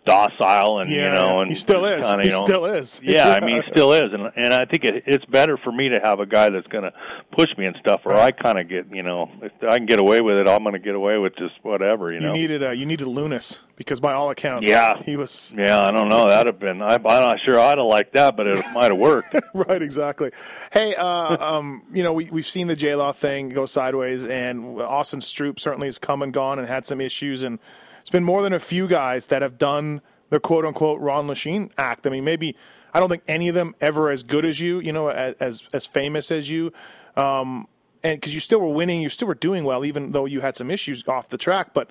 docile, 0.07 0.81
and 0.81 0.91
yeah, 0.91 1.05
you 1.05 1.11
know, 1.29 1.41
and 1.41 1.51
he 1.51 1.55
still 1.55 1.85
is. 1.85 2.07
kinda, 2.07 2.25
he 2.25 2.31
know, 2.31 2.45
still 2.45 2.65
is. 2.67 3.01
yeah, 3.05 3.29
I 3.29 3.41
mean, 3.41 3.63
he 3.63 3.71
still 3.71 3.93
is, 3.93 4.13
and 4.13 4.31
and 4.37 4.55
I 4.55 4.65
think 4.65 4.85
it, 4.85 5.05
it's 5.07 5.25
better 5.27 5.57
for 5.57 5.73
me 5.73 5.89
to 5.91 6.01
have 6.03 6.21
a 6.21 6.27
guy 6.27 6.51
that's 6.51 6.67
going 6.69 6.85
to 6.85 6.93
push 7.33 7.49
me 7.59 7.67
and 7.67 7.77
stuff, 7.81 8.03
or 8.05 8.15
I 8.15 8.33
kind 8.33 8.59
of 8.59 8.69
get, 8.69 8.87
you 8.95 9.03
know, 9.03 9.31
if 9.43 9.53
I 9.63 9.77
can 9.77 9.87
get 9.87 10.01
away 10.01 10.21
with 10.21 10.35
it, 10.35 10.49
I'm 10.49 10.63
going 10.63 10.73
to 10.75 10.79
get 10.79 10.95
away 10.95 11.19
with 11.19 11.37
just 11.37 11.55
whatever, 11.63 12.11
you 12.13 12.21
you 12.21 12.27
know. 12.27 12.33
needed 12.33 12.63
uh, 12.63 12.71
you 12.71 12.87
needed 12.87 13.07
Lunas 13.07 13.61
because 13.77 14.01
by 14.01 14.13
all 14.13 14.31
accounts, 14.31 14.69
Yeah. 14.69 15.03
he 15.03 15.17
was 15.17 15.55
Yeah, 15.57 15.81
I 15.81 15.91
don't 15.91 16.09
know. 16.09 16.29
That'd 16.29 16.47
have 16.53 16.61
been. 16.61 16.83
I, 16.83 16.95
I'm 16.97 17.03
not 17.03 17.39
sure 17.47 17.59
I'd 17.59 17.79
have 17.79 17.87
liked 17.87 18.13
that, 18.15 18.37
but 18.37 18.47
it 18.47 18.63
might 18.75 18.91
have 18.91 18.99
worked. 18.99 19.35
right, 19.55 19.81
exactly. 19.83 20.31
Hey, 20.73 20.95
uh, 20.95 21.55
um, 21.57 21.83
you 21.93 22.03
know, 22.03 22.13
we 22.13 22.29
we've 22.31 22.47
seen 22.47 22.67
the 22.67 22.77
J 22.77 22.95
Law 22.95 23.13
thing 23.13 23.51
go 23.51 23.67
sideways, 23.67 24.27
and 24.27 24.81
Austin 24.81 25.21
Stroupe 25.21 25.59
certainly 25.61 25.89
has 25.89 25.99
come 25.99 26.23
and 26.23 26.33
gone 26.33 26.59
and 26.59 26.69
had 26.69 26.87
some 26.87 27.01
issues, 27.01 27.43
and 27.43 27.59
it's 28.01 28.11
been 28.11 28.25
more 28.25 28.43
than 28.43 28.53
a 28.53 28.61
few 28.61 28.89
guys 28.89 29.27
that 29.27 29.43
have 29.43 29.59
done 29.59 30.01
the 30.31 30.41
quote 30.41 30.65
unquote 30.65 31.01
Ron 31.01 31.27
Lechien 31.27 31.71
act. 31.77 32.07
I 32.07 32.11
mean, 32.11 32.25
maybe 32.25 32.57
I 32.95 33.01
don't 33.01 33.09
think 33.09 33.23
any 33.29 33.49
of 33.49 33.55
them 33.55 33.75
ever 33.81 34.09
as 34.09 34.23
good 34.23 34.45
as 34.45 34.61
you, 34.61 34.81
you 34.81 34.93
know, 34.93 35.09
as 35.09 35.67
as, 35.73 35.87
famous 35.87 36.31
as 36.31 36.51
you. 36.51 36.73
Um, 37.17 37.69
and 38.03 38.19
because 38.19 38.35
you 38.35 38.41
still 38.41 38.61
were 38.61 38.73
winning, 38.73 39.03
you 39.03 39.11
still 39.11 39.29
were 39.29 39.35
doing 39.35 39.65
well, 39.65 39.85
even 39.85 40.13
though 40.13 40.25
you 40.25 40.41
had 40.41 40.57
some 40.57 40.71
issues 40.71 41.07
off 41.07 41.29
the 41.29 41.37
track. 41.37 41.75
But 41.75 41.91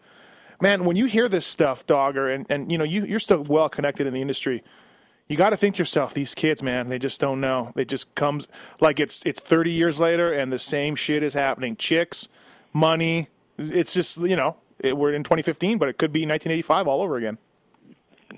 man, 0.62 0.86
when 0.86 0.95
you 0.95 1.05
hear 1.05 1.30
this 1.30 1.45
stuff, 1.45 1.86
Dogger, 1.86 2.28
and, 2.28 2.45
and 2.49 2.72
you 2.72 2.78
know 2.78 2.84
you 2.84 3.05
you're 3.05 3.20
still 3.20 3.43
well 3.43 3.70
connected 3.70 4.07
in 4.07 4.14
the 4.14 4.22
industry, 4.22 4.64
you 5.28 5.38
got 5.38 5.51
to 5.51 5.57
think 5.57 5.76
to 5.76 5.80
yourself, 5.80 6.14
these 6.14 6.34
kids, 6.34 6.64
man, 6.64 6.89
they 6.89 6.97
just 6.97 7.22
don't 7.22 7.39
know. 7.39 7.72
It 7.76 7.88
just 7.88 8.14
comes 8.16 8.47
like 8.82 8.99
it's 8.99 9.24
it's 9.26 9.39
30 9.39 9.72
years 9.72 9.99
later, 9.99 10.34
and 10.34 10.51
the 10.51 10.60
same 10.60 10.95
shit 10.95 11.22
is 11.22 11.34
happening. 11.34 11.76
Chicks, 11.76 12.28
money. 12.74 13.28
It's 13.57 13.93
just 13.93 14.18
you 14.18 14.36
know 14.36 14.57
it, 14.80 14.97
we're 14.97 15.13
in 15.13 15.23
2015, 15.23 15.77
but 15.77 15.89
it 15.89 15.97
could 15.97 16.11
be 16.11 16.21
1985 16.21 16.88
all 16.88 17.01
over 17.01 17.17
again. 17.17 17.38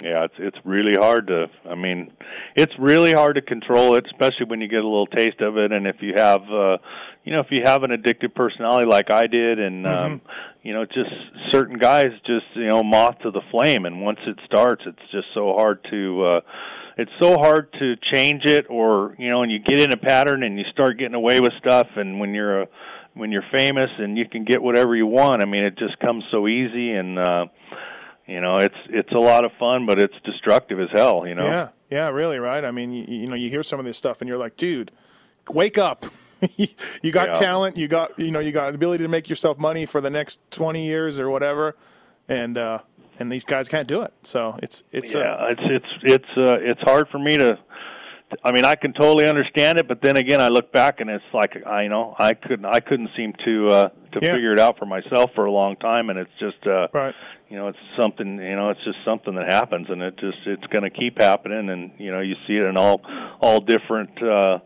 Yeah, 0.01 0.23
it's 0.23 0.33
it's 0.39 0.57
really 0.63 0.95
hard 0.95 1.27
to. 1.27 1.47
I 1.69 1.75
mean, 1.75 2.13
it's 2.55 2.73
really 2.79 3.11
hard 3.11 3.35
to 3.35 3.41
control 3.41 3.95
it, 3.95 4.05
especially 4.05 4.45
when 4.47 4.61
you 4.61 4.67
get 4.67 4.79
a 4.79 4.87
little 4.87 5.05
taste 5.05 5.41
of 5.41 5.57
it, 5.57 5.71
and 5.71 5.85
if 5.85 5.97
you 5.99 6.13
have, 6.15 6.41
uh, 6.49 6.77
you 7.25 7.33
know, 7.33 7.39
if 7.39 7.47
you 7.51 7.63
have 7.65 7.83
an 7.83 7.91
addictive 7.91 8.33
personality 8.33 8.85
like 8.85 9.11
I 9.11 9.27
did, 9.27 9.59
and 9.59 9.85
um, 9.85 10.21
you 10.63 10.73
know, 10.73 10.85
just 10.85 11.11
certain 11.51 11.77
guys 11.77 12.11
just 12.25 12.45
you 12.55 12.67
know 12.67 12.81
moth 12.83 13.19
to 13.23 13.31
the 13.31 13.41
flame, 13.51 13.85
and 13.85 14.01
once 14.01 14.19
it 14.25 14.39
starts, 14.45 14.81
it's 14.85 15.11
just 15.11 15.27
so 15.33 15.53
hard 15.53 15.85
to. 15.91 16.25
uh 16.25 16.41
it's 16.97 17.11
so 17.21 17.35
hard 17.37 17.71
to 17.79 17.95
change 18.11 18.43
it 18.45 18.65
or 18.69 19.15
you 19.17 19.29
know 19.29 19.43
and 19.43 19.51
you 19.51 19.59
get 19.59 19.79
in 19.79 19.93
a 19.93 19.97
pattern 19.97 20.43
and 20.43 20.59
you 20.59 20.65
start 20.71 20.99
getting 20.99 21.15
away 21.15 21.39
with 21.39 21.53
stuff 21.57 21.87
and 21.95 22.19
when 22.19 22.33
you're 22.33 22.63
a 22.63 22.67
when 23.13 23.31
you're 23.31 23.43
famous 23.51 23.89
and 23.97 24.17
you 24.17 24.27
can 24.27 24.45
get 24.45 24.61
whatever 24.61 24.95
you 24.95 25.05
want 25.05 25.41
i 25.41 25.45
mean 25.45 25.63
it 25.63 25.77
just 25.77 25.97
comes 25.99 26.23
so 26.31 26.47
easy 26.47 26.91
and 26.91 27.19
uh 27.19 27.45
you 28.27 28.39
know 28.39 28.55
it's 28.55 28.75
it's 28.89 29.11
a 29.11 29.17
lot 29.17 29.43
of 29.43 29.51
fun 29.59 29.85
but 29.85 29.99
it's 29.99 30.13
destructive 30.23 30.79
as 30.79 30.87
hell 30.93 31.27
you 31.27 31.35
know 31.35 31.45
Yeah, 31.45 31.69
yeah, 31.89 32.09
really, 32.09 32.39
right? 32.39 32.63
I 32.63 32.71
mean, 32.71 32.93
you, 32.93 33.03
you 33.07 33.27
know, 33.27 33.35
you 33.35 33.49
hear 33.49 33.63
some 33.63 33.79
of 33.81 33.85
this 33.85 33.97
stuff, 33.97 34.21
and 34.21 34.29
you're 34.29 34.37
like, 34.37 34.55
dude, 34.55 34.91
wake 35.49 35.77
up. 35.77 36.05
you 37.01 37.11
got 37.11 37.27
Yeah. 37.29 37.33
talent. 37.33 37.75
You 37.75 37.89
got 37.89 38.17
you 38.17 38.31
know 38.31 38.39
you 38.39 38.53
got 38.53 38.73
ability 38.73 39.03
to 39.03 39.09
make 39.09 39.27
yourself 39.27 39.57
money 39.57 39.85
for 39.85 39.99
the 39.99 40.09
next 40.09 40.39
20 40.51 40.85
years 40.85 41.19
or 41.19 41.29
whatever, 41.29 41.75
and 42.29 42.57
uh, 42.57 42.79
and 43.19 43.29
these 43.29 43.43
guys 43.43 43.67
can't 43.67 43.89
do 43.89 44.03
it. 44.03 44.13
So 44.23 44.57
it's 44.63 44.83
it's 44.93 45.13
uh, 45.13 45.19
yeah 45.19 45.51
it's 45.51 45.61
it's 45.65 46.13
it's 46.13 46.37
uh 46.37 46.57
it's 46.61 46.79
hard 46.83 47.09
for 47.09 47.19
me 47.19 47.35
to 47.35 47.59
I 48.43 48.51
mean, 48.51 48.65
I 48.65 48.75
can 48.75 48.93
totally 48.93 49.27
understand 49.27 49.77
it, 49.79 49.87
but 49.87 50.01
then 50.01 50.17
again, 50.17 50.39
I 50.41 50.47
look 50.47 50.71
back 50.71 50.99
and 51.01 51.09
it's 51.09 51.23
like 51.33 51.55
I 51.65 51.83
you 51.83 51.89
know 51.89 52.15
I 52.17 52.33
couldn't 52.33 52.65
I 52.65 52.79
couldn't 52.79 53.09
seem 53.15 53.33
to 53.45 53.65
uh, 53.67 53.89
to 54.13 54.19
Yeah. 54.21 54.33
figure 54.33 54.53
it 54.53 54.59
out 54.59 54.77
for 54.77 54.85
myself 54.85 55.31
for 55.35 55.45
a 55.45 55.51
long 55.51 55.75
time, 55.77 56.09
and 56.09 56.17
it's 56.19 56.31
just 56.39 56.65
uh, 56.67 56.87
Right. 56.93 57.13
you 57.49 57.57
know 57.57 57.67
it's 57.67 57.77
something 57.99 58.37
you 58.37 58.55
know 58.55 58.69
it's 58.69 58.83
just 58.83 58.97
something 59.05 59.35
that 59.35 59.51
happens, 59.51 59.87
and 59.89 60.01
it 60.01 60.17
just 60.17 60.37
it's 60.45 60.65
going 60.67 60.83
to 60.83 60.89
keep 60.89 61.19
happening, 61.19 61.69
and 61.69 61.91
you 61.97 62.11
know 62.11 62.19
you 62.21 62.35
see 62.47 62.53
it 62.57 62.63
in 62.63 62.77
all 62.77 63.01
all 63.41 63.59
different 63.59 64.21
uh, 64.23 64.59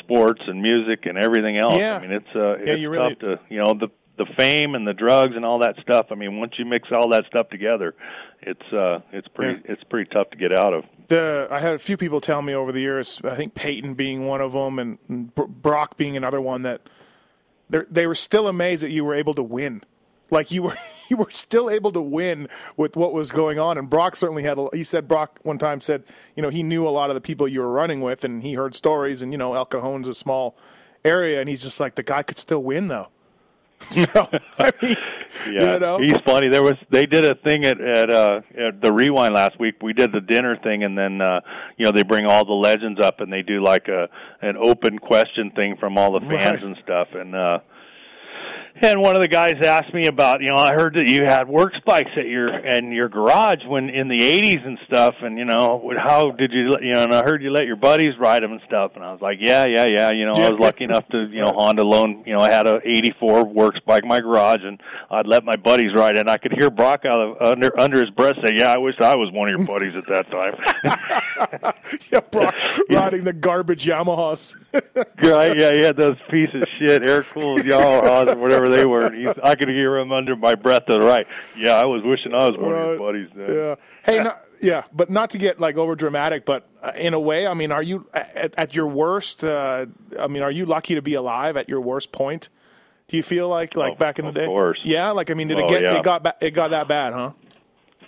sports 0.00 0.40
and 0.46 0.60
music 0.62 1.06
and 1.06 1.18
everything 1.18 1.58
else. 1.58 1.78
Yeah. 1.78 1.96
I 1.96 2.00
mean, 2.00 2.12
it's 2.12 2.34
uh, 2.34 2.56
Yeah, 2.58 2.72
it's 2.72 2.80
you 2.80 2.90
really- 2.90 3.14
tough 3.14 3.18
to 3.20 3.40
you 3.48 3.58
know 3.62 3.74
the 3.74 3.88
the 4.18 4.26
fame 4.36 4.74
and 4.74 4.86
the 4.86 4.92
drugs 4.92 5.34
and 5.36 5.44
all 5.44 5.58
that 5.60 5.76
stuff. 5.80 6.06
I 6.10 6.14
mean, 6.14 6.38
once 6.38 6.54
you 6.58 6.64
mix 6.64 6.88
all 6.92 7.08
that 7.10 7.24
stuff 7.26 7.48
together, 7.48 7.94
it's 8.42 8.72
uh 8.72 9.00
it's 9.12 9.28
pretty 9.28 9.62
it's 9.64 9.82
pretty 9.84 10.10
tough 10.10 10.30
to 10.30 10.36
get 10.36 10.52
out 10.52 10.74
of. 10.74 10.84
the 11.08 11.48
I 11.50 11.60
had 11.60 11.74
a 11.74 11.78
few 11.78 11.96
people 11.96 12.20
tell 12.20 12.42
me 12.42 12.54
over 12.54 12.72
the 12.72 12.80
years. 12.80 13.20
I 13.24 13.34
think 13.34 13.54
Payton 13.54 13.94
being 13.94 14.26
one 14.26 14.40
of 14.40 14.52
them, 14.52 14.78
and, 14.78 14.98
and 15.08 15.34
Brock 15.34 15.96
being 15.96 16.16
another 16.16 16.40
one 16.40 16.62
that 16.62 16.82
they 17.70 17.80
they 17.90 18.06
were 18.06 18.14
still 18.14 18.48
amazed 18.48 18.82
that 18.82 18.90
you 18.90 19.04
were 19.04 19.14
able 19.14 19.34
to 19.34 19.42
win. 19.42 19.82
Like 20.30 20.50
you 20.50 20.62
were, 20.62 20.76
you 21.08 21.16
were 21.16 21.30
still 21.30 21.70
able 21.70 21.92
to 21.92 22.00
win 22.00 22.48
with 22.76 22.96
what 22.96 23.12
was 23.12 23.30
going 23.30 23.58
on. 23.58 23.78
And 23.78 23.88
Brock 23.88 24.16
certainly 24.16 24.42
had. 24.42 24.58
A, 24.58 24.68
he 24.72 24.82
said 24.82 25.08
Brock 25.08 25.38
one 25.42 25.58
time 25.58 25.80
said, 25.80 26.04
you 26.36 26.42
know, 26.42 26.48
he 26.48 26.62
knew 26.62 26.86
a 26.86 26.90
lot 26.90 27.10
of 27.10 27.14
the 27.14 27.20
people 27.20 27.46
you 27.46 27.60
were 27.60 27.70
running 27.70 28.00
with, 28.00 28.24
and 28.24 28.42
he 28.42 28.54
heard 28.54 28.74
stories. 28.74 29.22
And 29.22 29.32
you 29.32 29.38
know, 29.38 29.54
El 29.54 29.66
Cajon's 29.66 30.08
a 30.08 30.14
small 30.14 30.56
area, 31.04 31.40
and 31.40 31.48
he's 31.48 31.62
just 31.62 31.80
like 31.80 31.94
the 31.94 32.02
guy 32.02 32.22
could 32.22 32.38
still 32.38 32.62
win 32.62 32.88
though. 32.88 33.08
So 33.90 34.28
I 34.58 34.70
mean, 34.82 34.96
Yeah, 35.50 35.74
you 35.74 35.78
know, 35.80 35.98
he's 35.98 36.16
funny. 36.24 36.48
There 36.48 36.62
was 36.62 36.74
they 36.90 37.04
did 37.06 37.24
a 37.24 37.34
thing 37.34 37.64
at 37.64 37.80
at, 37.80 38.10
uh, 38.10 38.40
at 38.56 38.80
the 38.80 38.92
rewind 38.92 39.34
last 39.34 39.58
week. 39.58 39.76
We 39.82 39.92
did 39.92 40.12
the 40.12 40.20
dinner 40.20 40.56
thing, 40.56 40.84
and 40.84 40.96
then 40.96 41.20
uh, 41.20 41.40
you 41.76 41.84
know 41.86 41.92
they 41.92 42.02
bring 42.02 42.26
all 42.26 42.44
the 42.44 42.52
legends 42.52 43.00
up, 43.00 43.20
and 43.20 43.32
they 43.32 43.42
do 43.42 43.62
like 43.62 43.88
a 43.88 44.08
an 44.40 44.56
open 44.56 44.98
question 44.98 45.50
thing 45.50 45.76
from 45.78 45.98
all 45.98 46.12
the 46.18 46.24
Right. 46.26 46.38
fans 46.38 46.62
and 46.62 46.76
stuff. 46.82 47.08
And 47.14 47.34
uh, 47.34 47.58
and 48.80 49.00
one 49.00 49.14
of 49.14 49.20
the 49.20 49.28
guys 49.28 49.54
asked 49.64 49.92
me 49.94 50.06
about 50.06 50.40
you 50.40 50.48
know 50.48 50.56
I 50.56 50.72
heard 50.74 50.94
that 50.94 51.08
you 51.08 51.24
had 51.24 51.48
work 51.48 51.72
spikes 51.76 52.10
at 52.16 52.26
your 52.26 52.48
in 52.66 52.92
your 52.92 53.08
garage 53.08 53.58
when 53.66 53.88
in 53.90 54.08
the 54.08 54.18
'80s 54.18 54.66
and 54.66 54.78
stuff, 54.86 55.14
and 55.22 55.38
you 55.38 55.44
know 55.44 55.92
how 56.02 56.30
did 56.30 56.52
you 56.52 56.70
let- 56.70 56.82
you 56.82 56.92
know 56.94 57.02
and 57.04 57.14
I 57.14 57.22
heard 57.22 57.42
you 57.42 57.50
let 57.50 57.66
your 57.66 57.76
buddies 57.76 58.12
ride 58.18 58.42
them 58.42 58.52
and 58.52 58.60
stuff, 58.66 58.92
and 58.94 59.04
I 59.04 59.12
was 59.12 59.20
like 59.20 59.38
yeah 59.40 59.66
yeah 59.66 59.86
yeah 59.88 60.10
you 60.12 60.24
know 60.26 60.32
I 60.32 60.50
was 60.50 60.58
lucky 60.60 60.84
enough 60.84 61.06
to 61.08 61.26
you 61.26 61.42
know 61.42 61.52
Honda 61.54 61.84
loan 61.84 62.22
you 62.26 62.34
know 62.34 62.40
I 62.40 62.50
had 62.50 62.66
a 62.66 62.80
'84 62.84 63.44
work 63.44 63.76
spike 63.76 64.02
in 64.02 64.08
my 64.08 64.20
garage, 64.20 64.60
and 64.64 64.80
I'd 65.10 65.26
let 65.26 65.44
my 65.44 65.56
buddies 65.56 65.92
ride 65.94 66.16
it, 66.16 66.20
and 66.20 66.30
I 66.30 66.38
could 66.38 66.52
hear 66.52 66.70
Brock 66.70 67.04
out 67.04 67.20
of 67.20 67.36
under 67.40 67.78
under 67.78 68.00
his 68.00 68.10
breath 68.10 68.36
say 68.44 68.52
yeah 68.56 68.72
I 68.72 68.78
wish 68.78 68.94
I 69.00 69.14
was 69.16 69.30
one 69.32 69.52
of 69.52 69.58
your 69.58 69.66
buddies 69.66 69.96
at 69.96 70.06
that 70.06 70.26
time. 70.26 70.54
yeah, 72.10 72.20
Brock 72.20 72.54
riding 72.90 73.24
the 73.24 73.32
garbage 73.32 73.84
Yamahas. 73.84 74.54
Right, 75.22 75.58
yeah, 75.58 75.72
he 75.76 75.82
had 75.82 75.96
those 75.96 76.16
piece 76.30 76.50
of 76.54 76.62
shit 76.78 77.06
air 77.08 77.22
cooled 77.22 77.60
Yamahas 77.60 78.34
or 78.34 78.38
whatever 78.38 78.61
they 78.68 78.84
were. 78.84 79.04
I 79.42 79.54
could 79.54 79.68
hear 79.68 79.96
him 79.98 80.12
under 80.12 80.36
my 80.36 80.54
breath 80.54 80.86
to 80.86 80.94
the 80.94 81.00
right. 81.02 81.26
Yeah, 81.56 81.72
I 81.74 81.84
was 81.84 82.02
wishing 82.02 82.34
I 82.34 82.48
was 82.48 82.56
one 82.58 82.72
of 82.72 82.78
Right. 82.78 82.88
your 82.88 82.98
buddies. 82.98 83.28
Then. 83.34 83.54
Yeah. 83.54 83.74
Hey, 84.04 84.22
not, 84.22 84.34
yeah, 84.62 84.82
but 84.92 85.10
not 85.10 85.30
to 85.30 85.38
get 85.38 85.60
like 85.60 85.76
over 85.76 85.94
dramatic, 85.94 86.44
but 86.44 86.68
uh, 86.82 86.92
in 86.96 87.14
a 87.14 87.20
way, 87.20 87.46
I 87.46 87.54
mean, 87.54 87.72
are 87.72 87.82
you 87.82 88.06
at, 88.14 88.54
at 88.58 88.74
your 88.76 88.86
worst? 88.86 89.44
Uh, 89.44 89.86
I 90.18 90.26
mean, 90.26 90.42
are 90.42 90.50
you 90.50 90.66
lucky 90.66 90.94
to 90.94 91.02
be 91.02 91.14
alive 91.14 91.56
at 91.56 91.68
your 91.68 91.80
worst 91.80 92.12
point? 92.12 92.48
Do 93.08 93.16
you 93.16 93.22
feel 93.22 93.48
like 93.48 93.76
like 93.76 93.92
Oh, 93.92 93.96
back 93.96 94.18
in 94.18 94.24
the 94.24 94.28
of 94.30 94.34
day? 94.34 94.46
course. 94.46 94.80
Yeah, 94.84 95.10
like 95.10 95.30
I 95.30 95.34
mean, 95.34 95.48
did 95.48 95.58
it 95.58 95.64
Oh, 95.64 95.68
get 95.68 95.82
yeah. 95.82 95.96
it 95.98 96.02
got 96.02 96.22
ba- 96.22 96.36
it 96.40 96.52
got 96.52 96.70
that 96.70 96.88
bad, 96.88 97.12
huh? 97.12 97.32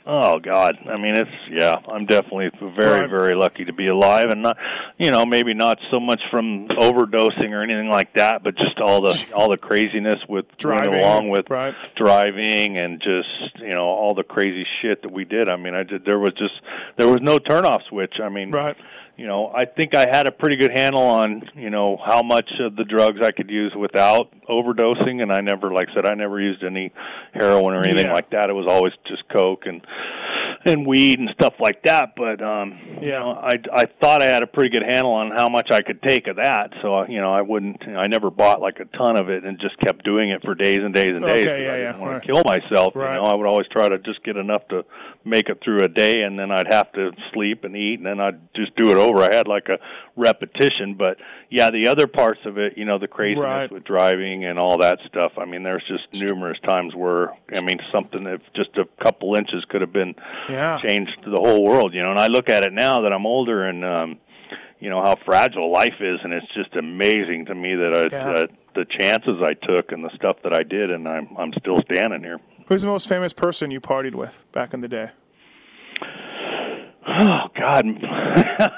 Oh 0.06 0.38
God, 0.38 0.76
I 0.86 0.98
mean 0.98 1.16
it's 1.16 1.30
yeah. 1.50 1.76
I'm 1.90 2.04
definitely 2.04 2.50
very 2.76 3.00
Right. 3.00 3.10
very 3.10 3.34
lucky 3.34 3.64
to 3.64 3.72
be 3.72 3.86
alive, 3.88 4.28
and 4.28 4.42
not 4.42 4.58
you 4.98 5.10
know 5.10 5.24
maybe 5.24 5.54
not 5.54 5.78
so 5.90 5.98
much 5.98 6.20
from 6.30 6.68
overdosing 6.68 7.52
or 7.52 7.62
anything 7.62 7.88
like 7.88 8.12
that, 8.14 8.42
but 8.44 8.54
just 8.56 8.78
all 8.80 9.00
the 9.00 9.32
all 9.34 9.48
the 9.50 9.56
craziness 9.56 10.20
with 10.28 10.44
Driving, 10.58 10.90
going 10.92 11.00
along 11.02 11.28
with 11.30 11.46
right. 11.48 11.74
driving 11.96 12.76
and 12.76 13.00
just 13.00 13.58
you 13.60 13.72
know 13.74 13.84
all 13.86 14.14
the 14.14 14.24
crazy 14.24 14.66
shit 14.82 15.00
that 15.02 15.10
we 15.12 15.24
did. 15.24 15.50
I 15.50 15.56
mean, 15.56 15.74
I 15.74 15.84
did. 15.84 16.04
There 16.04 16.18
was 16.18 16.34
just 16.36 16.54
there 16.98 17.08
was 17.08 17.20
no 17.22 17.38
turnoff 17.38 17.80
switch. 17.88 18.14
I 18.22 18.28
mean, 18.28 18.50
Right. 18.50 18.76
You 19.16 19.26
know, 19.26 19.48
I 19.54 19.64
think 19.64 19.94
I 19.94 20.06
had 20.10 20.26
a 20.26 20.32
pretty 20.32 20.56
good 20.56 20.72
handle 20.76 21.02
on, 21.02 21.48
you 21.54 21.70
know, 21.70 21.96
how 22.04 22.22
much 22.22 22.50
of 22.60 22.74
the 22.76 22.84
drugs 22.84 23.20
I 23.22 23.30
could 23.30 23.48
use 23.50 23.72
without 23.76 24.28
overdosing 24.48 25.22
and 25.22 25.32
I 25.32 25.40
never 25.40 25.72
like 25.72 25.88
I 25.90 25.94
said 25.94 26.06
I 26.06 26.14
never 26.14 26.40
used 26.40 26.62
any 26.64 26.92
heroin 27.32 27.74
or 27.74 27.84
anything 27.84 28.06
Yeah. 28.06 28.12
like 28.12 28.30
that. 28.30 28.50
It 28.50 28.54
was 28.54 28.66
always 28.68 28.92
just 29.06 29.28
coke 29.28 29.66
and 29.66 29.80
and 30.66 30.86
weed 30.86 31.18
and 31.18 31.28
stuff 31.34 31.54
like 31.60 31.82
that, 31.84 32.10
but 32.16 32.42
um 32.42 32.78
you 33.00 33.10
know, 33.10 33.32
I 33.32 33.54
I 33.72 33.84
thought 34.00 34.22
I 34.22 34.26
had 34.32 34.42
a 34.42 34.46
pretty 34.46 34.70
good 34.70 34.82
handle 34.86 35.12
on 35.12 35.30
how 35.36 35.48
much 35.48 35.68
I 35.70 35.82
could 35.82 36.00
take 36.02 36.26
of 36.26 36.36
that. 36.36 36.70
So, 36.82 37.04
you 37.08 37.20
know, 37.20 37.32
I 37.32 37.42
wouldn't 37.42 37.82
I 37.86 38.06
never 38.06 38.30
bought 38.30 38.60
like 38.60 38.78
a 38.80 38.84
ton 38.96 39.16
of 39.16 39.28
it 39.28 39.44
and 39.44 39.58
just 39.60 39.78
kept 39.80 40.04
doing 40.04 40.30
it 40.30 40.42
for 40.44 40.54
days 40.54 40.80
and 40.82 40.94
days 40.94 41.14
and 41.14 41.24
days. 41.24 41.46
Okay, 41.46 41.64
yeah, 41.66 41.72
I 41.72 41.76
yeah, 41.78 41.86
didn't 41.92 42.00
want 42.00 42.12
right. 42.14 42.22
to 42.22 42.26
kill 42.32 42.42
myself, 42.44 42.94
Right. 42.96 43.16
you 43.16 43.22
know. 43.22 43.28
I 43.28 43.34
would 43.36 43.46
always 43.46 43.66
try 43.68 43.88
to 43.88 43.98
just 43.98 44.22
get 44.24 44.36
enough 44.36 44.66
to 44.68 44.84
make 45.24 45.48
it 45.48 45.58
through 45.64 45.78
a 45.80 45.88
day 45.88 46.22
and 46.22 46.38
then 46.38 46.50
I'd 46.50 46.72
have 46.72 46.92
to 46.92 47.10
sleep 47.32 47.64
and 47.64 47.74
eat 47.76 47.94
and 47.98 48.06
then 48.06 48.20
I'd 48.20 48.40
just 48.54 48.74
do 48.76 48.90
it 48.90 48.96
over. 48.96 49.22
I 49.22 49.34
had 49.34 49.48
like 49.48 49.68
a 49.68 49.78
repetition, 50.16 50.94
but 50.96 51.16
yeah, 51.50 51.70
the 51.70 51.88
other 51.88 52.06
parts 52.06 52.40
of 52.46 52.58
it, 52.58 52.76
you 52.76 52.84
know, 52.84 52.98
the 52.98 53.08
craziness 53.08 53.44
Right. 53.44 53.72
with 53.72 53.84
driving 53.84 54.44
and 54.44 54.58
all 54.58 54.78
that 54.78 54.98
stuff. 55.08 55.32
I 55.38 55.44
mean, 55.44 55.62
there's 55.62 55.82
just 55.88 56.22
numerous 56.22 56.58
times 56.66 56.94
where 56.94 57.30
I 57.54 57.60
mean, 57.60 57.78
something 57.92 58.26
if 58.26 58.40
just 58.54 58.70
a 58.76 58.84
couple 59.02 59.34
inches 59.34 59.64
could 59.68 59.80
have 59.80 59.92
been 59.92 60.14
Yeah. 60.48 60.53
Changed 60.80 61.18
the 61.24 61.40
whole 61.40 61.62
world, 61.64 61.94
you 61.94 62.02
know. 62.02 62.10
And 62.10 62.18
I 62.20 62.26
look 62.28 62.48
at 62.48 62.64
it 62.64 62.72
now 62.72 63.02
that 63.02 63.12
I'm 63.12 63.26
older 63.26 63.66
and 63.68 63.84
um 63.84 64.18
you 64.80 64.90
know 64.90 65.00
how 65.02 65.16
fragile 65.24 65.70
life 65.72 65.94
is 66.00 66.18
and 66.22 66.32
it's 66.32 66.52
just 66.54 66.74
amazing 66.76 67.46
to 67.46 67.54
me 67.54 67.74
that 67.74 67.92
I 67.94 68.16
Yeah. 68.16 68.32
that 68.32 68.48
the 68.74 68.84
chances 68.98 69.36
I 69.42 69.54
took 69.54 69.92
and 69.92 70.04
the 70.04 70.10
stuff 70.16 70.36
that 70.44 70.52
I 70.52 70.62
did 70.62 70.90
and 70.90 71.08
I'm 71.08 71.28
I'm 71.38 71.52
still 71.60 71.80
standing 71.90 72.22
here. 72.22 72.38
Who's 72.68 72.82
the 72.82 72.88
most 72.88 73.08
famous 73.08 73.32
person 73.32 73.70
you 73.70 73.80
partied 73.80 74.14
with 74.14 74.34
back 74.52 74.74
in 74.74 74.80
the 74.80 74.88
day? 74.88 75.10
Oh 77.06 77.48
God, 77.58 77.84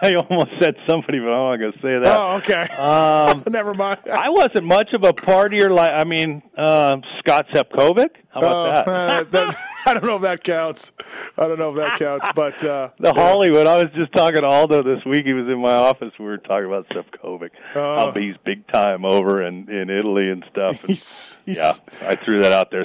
I 0.03 0.15
almost 0.29 0.51
said 0.61 0.75
somebody, 0.89 1.21
but 1.21 1.29
I'm 1.29 1.51
not 1.53 1.57
going 1.59 1.73
to 1.73 1.79
say 1.79 1.99
that. 2.03 2.07
Oh, 2.07 2.37
okay. 2.39 2.63
Um, 2.75 3.45
Never 3.53 3.73
mind. 3.73 4.01
I 4.13 4.29
wasn't 4.31 4.65
much 4.65 4.93
of 4.95 5.05
a 5.05 5.13
partier. 5.13 5.71
Like 5.71 5.93
I 5.93 6.05
mean, 6.05 6.43
uh, 6.59 6.97
Scott 7.21 7.47
Sepkovic. 7.55 8.09
How 8.31 8.41
about 8.41 8.53
Oh, 8.53 8.65
that? 8.65 8.89
uh, 8.89 9.25
that- 9.31 9.57
I 9.87 9.95
don't 9.95 10.05
know 10.05 10.17
if 10.17 10.23
that 10.23 10.43
counts. 10.43 10.91
I 11.39 11.47
don't 11.47 11.61
know 11.61 11.71
if 11.71 11.77
that 11.77 11.97
counts, 11.97 12.27
but 12.35 12.63
uh, 12.65 12.91
The 12.99 13.15
Hollywood. 13.15 13.69
I 13.69 13.77
was 13.77 13.87
just 13.95 14.13
talking 14.13 14.41
to 14.41 14.49
Aldo 14.49 14.83
this 14.83 15.05
week. 15.05 15.25
He 15.25 15.33
was 15.33 15.47
in 15.47 15.61
my 15.61 15.75
office. 15.75 16.11
We 16.19 16.25
were 16.25 16.39
talking 16.39 16.67
about 16.67 16.89
Sepkovic. 16.89 17.51
Oh. 17.77 17.95
How 17.97 18.11
he's 18.13 18.35
big 18.45 18.67
time 18.73 19.05
over 19.05 19.47
in 19.47 19.71
in 19.71 19.89
Italy 19.89 20.29
and 20.31 20.45
stuff. 20.51 20.81
And, 20.81 20.91
he's, 20.91 21.39
he's 21.47 21.59
yeah, 21.59 21.73
I 22.03 22.17
threw 22.17 22.43
that 22.43 22.51
out 22.53 22.73
there. 22.73 22.85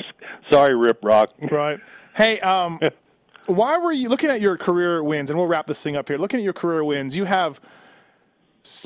Sorry, 0.52 0.76
Rip 0.76 1.00
Rock. 1.04 1.30
right. 1.50 1.80
Hey, 2.16 2.39
um, 2.42 2.80
why 3.48 3.78
were 3.78 3.92
you 3.92 4.10
looking 4.10 4.30
at 4.30 4.42
your 4.42 4.58
career 4.58 5.04
wins? 5.04 5.30
And 5.30 5.38
we'll 5.38 5.48
wrap 5.48 5.68
this 5.68 5.82
thing 5.82 5.96
up 5.96 6.08
here. 6.08 6.18
Looking 6.18 6.39
at 6.39 6.44
your 6.44 6.54
career 6.54 6.84
wins, 6.84 7.16
you 7.16 7.26
have 7.26 7.60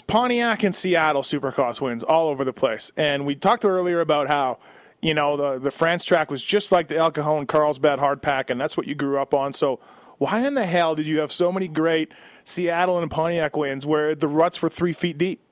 Pontiac 0.07 0.63
and 0.63 0.73
Seattle 0.73 1.21
Supercross 1.21 1.81
wins 1.81 2.03
all 2.03 2.29
over 2.29 2.43
the 2.43 2.53
place. 2.53 2.91
And 2.95 3.25
we 3.25 3.35
talked 3.35 3.65
earlier 3.65 3.99
about 3.99 4.27
how 4.27 4.59
you 5.01 5.13
know 5.13 5.37
the 5.37 5.59
the 5.59 5.71
France 5.71 6.05
track 6.05 6.31
was 6.31 6.43
just 6.43 6.71
like 6.71 6.87
the 6.87 6.97
El 6.97 7.11
Cajon 7.11 7.45
Carlsbad 7.45 7.99
hard 7.99 8.21
pack, 8.21 8.49
and 8.49 8.59
that's 8.59 8.77
what 8.77 8.87
you 8.87 8.95
grew 8.95 9.17
up 9.19 9.33
on. 9.33 9.53
So. 9.53 9.79
Why 10.17 10.47
in 10.47 10.53
the 10.53 10.65
hell 10.65 10.95
did 10.95 11.07
you 11.07 11.19
have 11.19 11.29
so 11.29 11.51
many 11.51 11.67
great 11.67 12.13
Seattle 12.45 12.99
and 12.99 13.11
Pontiac 13.11 13.57
wins 13.57 13.85
where 13.85 14.15
the 14.15 14.29
ruts 14.29 14.61
were 14.61 14.69
three 14.69 14.93
feet 14.93 15.17
deep? 15.17 15.44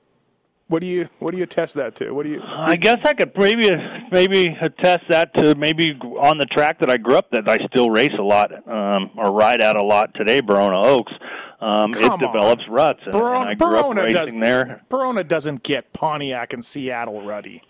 What 0.74 0.80
do 0.80 0.88
you 0.88 1.08
what 1.20 1.30
do 1.30 1.38
you 1.38 1.44
attest 1.44 1.76
that 1.76 1.94
to? 1.96 2.10
What 2.10 2.24
do 2.24 2.30
you? 2.32 2.42
I 2.44 2.74
guess 2.74 2.98
I 3.04 3.12
could 3.12 3.30
maybe 3.38 3.70
maybe 4.10 4.56
attest 4.60 5.04
that 5.08 5.32
to 5.34 5.54
maybe 5.54 5.92
on 6.20 6.36
the 6.36 6.46
track 6.46 6.80
that 6.80 6.90
I 6.90 6.96
grew 6.96 7.14
up 7.16 7.30
that 7.30 7.48
I 7.48 7.58
still 7.68 7.90
race 7.90 8.10
a 8.18 8.22
lot 8.24 8.50
um, 8.68 9.10
or 9.16 9.30
ride 9.30 9.62
out 9.62 9.76
a 9.76 9.84
lot 9.84 10.12
today, 10.16 10.40
Barona 10.40 10.80
Oaks. 10.80 11.12
Um, 11.60 11.92
it 11.94 12.02
on. 12.10 12.18
develops 12.18 12.64
ruts, 12.68 12.98
and, 13.04 13.12
Barona- 13.12 13.40
and 13.42 13.48
I 13.50 13.54
grew 13.54 13.68
Barona 13.70 14.00
up 14.00 14.08
does- 14.08 14.24
racing 14.26 14.40
there. 14.40 14.82
Barona 14.88 15.22
doesn't 15.22 15.62
get 15.62 15.92
Pontiac 15.92 16.52
and 16.52 16.64
Seattle 16.64 17.24
ruddy. 17.24 17.62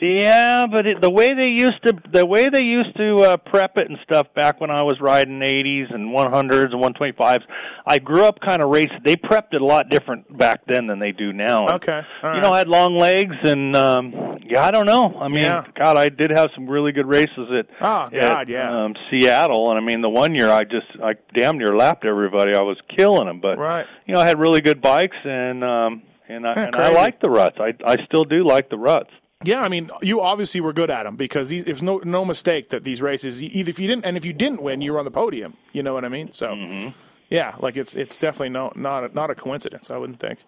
Yeah, 0.00 0.66
but 0.66 0.86
it, 0.86 1.00
the 1.02 1.10
way 1.10 1.28
they 1.34 1.50
used 1.50 1.82
to 1.84 1.92
the 2.12 2.24
way 2.24 2.48
they 2.48 2.62
used 2.62 2.96
to 2.96 3.16
uh, 3.16 3.36
prep 3.36 3.76
it 3.76 3.88
and 3.90 3.98
stuff 4.04 4.26
back 4.34 4.60
when 4.60 4.70
I 4.70 4.82
was 4.82 4.96
riding 5.00 5.40
80s 5.40 5.92
and 5.94 6.16
100s 6.16 6.72
and 6.72 6.82
125s, 6.82 7.42
I 7.86 7.98
grew 7.98 8.24
up 8.24 8.40
kind 8.40 8.62
of 8.62 8.70
racing. 8.70 9.00
They 9.04 9.16
prepped 9.16 9.52
it 9.52 9.60
a 9.60 9.64
lot 9.64 9.90
different 9.90 10.38
back 10.38 10.62
then 10.66 10.86
than 10.86 10.98
they 11.00 11.12
do 11.12 11.32
now. 11.34 11.68
Okay, 11.76 12.02
all 12.22 12.34
you 12.34 12.40
know. 12.40 12.50
I 12.50 12.58
had 12.58 12.68
long 12.68 12.96
legs 12.96 13.34
and 13.44 13.76
um 13.76 14.38
yeah, 14.42 14.64
I 14.64 14.70
don't 14.70 14.86
know. 14.86 15.14
I 15.20 15.28
mean, 15.28 15.42
Yeah. 15.42 15.64
God, 15.78 15.96
I 15.96 16.08
did 16.08 16.30
have 16.30 16.48
some 16.54 16.66
really 16.68 16.92
good 16.92 17.06
races 17.06 17.48
at 17.56 17.66
Oh, 17.80 18.08
God, 18.10 18.12
at, 18.14 18.48
yeah. 18.48 18.84
um, 18.84 18.94
Seattle, 19.10 19.70
and 19.70 19.78
I 19.78 19.80
mean, 19.80 20.00
the 20.00 20.08
one 20.08 20.34
year 20.34 20.50
I 20.50 20.64
just 20.64 20.86
I 21.02 21.12
damn 21.34 21.58
near 21.58 21.76
lapped 21.76 22.04
everybody. 22.04 22.54
I 22.54 22.62
was 22.62 22.78
killing 22.96 23.26
them, 23.26 23.40
but 23.40 23.58
Right. 23.58 23.86
you 24.06 24.14
know, 24.14 24.20
I 24.20 24.26
had 24.26 24.40
really 24.40 24.60
good 24.62 24.80
bikes 24.80 25.16
and 25.24 25.62
um 25.62 26.02
and 26.28 26.46
I 26.46 26.54
Yeah, 26.56 26.66
and 26.68 26.76
I 26.76 26.88
like 26.90 27.20
the 27.20 27.30
ruts. 27.30 27.56
I 27.60 27.74
I 27.84 27.96
still 28.06 28.24
do 28.24 28.44
like 28.46 28.70
the 28.70 28.78
ruts. 28.78 29.10
Yeah, 29.42 29.60
I 29.62 29.68
mean, 29.68 29.90
you 30.02 30.20
obviously 30.20 30.60
were 30.60 30.74
good 30.74 30.90
at 30.90 31.04
them 31.04 31.16
because 31.16 31.48
these, 31.48 31.82
no 31.82 31.98
no 32.04 32.26
mistake 32.26 32.68
that 32.68 32.84
these 32.84 33.00
races, 33.00 33.42
either 33.42 33.70
if 33.70 33.78
you 33.78 33.86
didn't, 33.88 34.04
and 34.04 34.18
if 34.18 34.24
you 34.24 34.34
didn't 34.34 34.62
win, 34.62 34.82
you 34.82 34.92
were 34.92 34.98
on 34.98 35.06
the 35.06 35.10
podium. 35.10 35.54
You 35.72 35.82
know 35.82 35.94
what 35.94 36.04
I 36.04 36.08
mean? 36.10 36.30
So, 36.32 36.48
Mm-hmm. 36.48 36.90
yeah, 37.30 37.54
like 37.58 37.78
it's 37.78 37.94
it's 37.94 38.18
definitely 38.18 38.50
no 38.50 38.70
not 38.76 39.04
a, 39.04 39.14
not 39.14 39.30
a 39.30 39.34
coincidence. 39.34 39.90
I 39.90 39.96
wouldn't 39.96 40.20
think. 40.20 40.40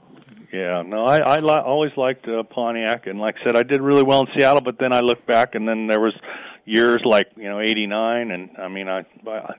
Yeah, 0.53 0.83
no, 0.83 1.07
I 1.07 1.17
I 1.21 1.39
li- 1.39 1.63
always 1.65 1.93
liked 1.97 2.29
uh, 2.29 2.43
Pontiac, 2.43 3.07
and 3.07 3.19
like 3.19 3.37
I 3.41 3.45
said, 3.45 3.57
I 3.57 3.63
did 3.63 3.81
really 3.81 4.03
well 4.03 4.21
in 4.21 4.27
Seattle. 4.37 4.61
But 4.61 4.79
then 4.79 4.93
I 4.93 5.01
looked 5.01 5.27
back, 5.27 5.55
and 5.55 5.67
then 5.67 5.87
there 5.87 6.01
was 6.01 6.13
years 6.65 7.03
like 7.05 7.29
you 7.37 7.49
know 7.49 7.61
'89, 7.61 8.31
and 8.31 8.51
I 8.59 8.69
mean, 8.69 8.89
I, 8.89 9.05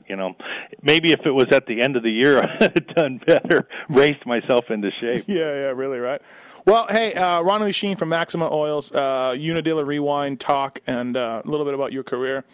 you 0.08 0.16
know 0.16 0.34
maybe 0.82 1.12
if 1.12 1.20
it 1.24 1.30
was 1.30 1.46
at 1.52 1.66
the 1.66 1.80
end 1.80 1.96
of 1.96 2.02
the 2.02 2.10
year, 2.10 2.38
I 2.42 2.62
had 2.62 2.86
done 2.94 3.20
better, 3.26 3.68
raced 3.88 4.26
myself 4.26 4.70
into 4.70 4.90
shape. 4.90 5.24
Yeah, 5.26 5.36
yeah, 5.36 5.72
really, 5.74 5.98
right. 5.98 6.20
Well, 6.66 6.86
hey, 6.88 7.12
uh, 7.14 7.42
Ronnie 7.42 7.72
Sheen 7.72 7.96
from 7.96 8.08
Maxima 8.08 8.50
Oils, 8.50 8.90
uh, 8.92 9.34
Unadilla 9.36 9.84
Rewind 9.84 10.40
talk, 10.40 10.80
and 10.86 11.16
uh, 11.16 11.42
a 11.44 11.48
little 11.48 11.66
bit 11.66 11.74
about 11.74 11.92
your 11.92 12.04
career. 12.04 12.44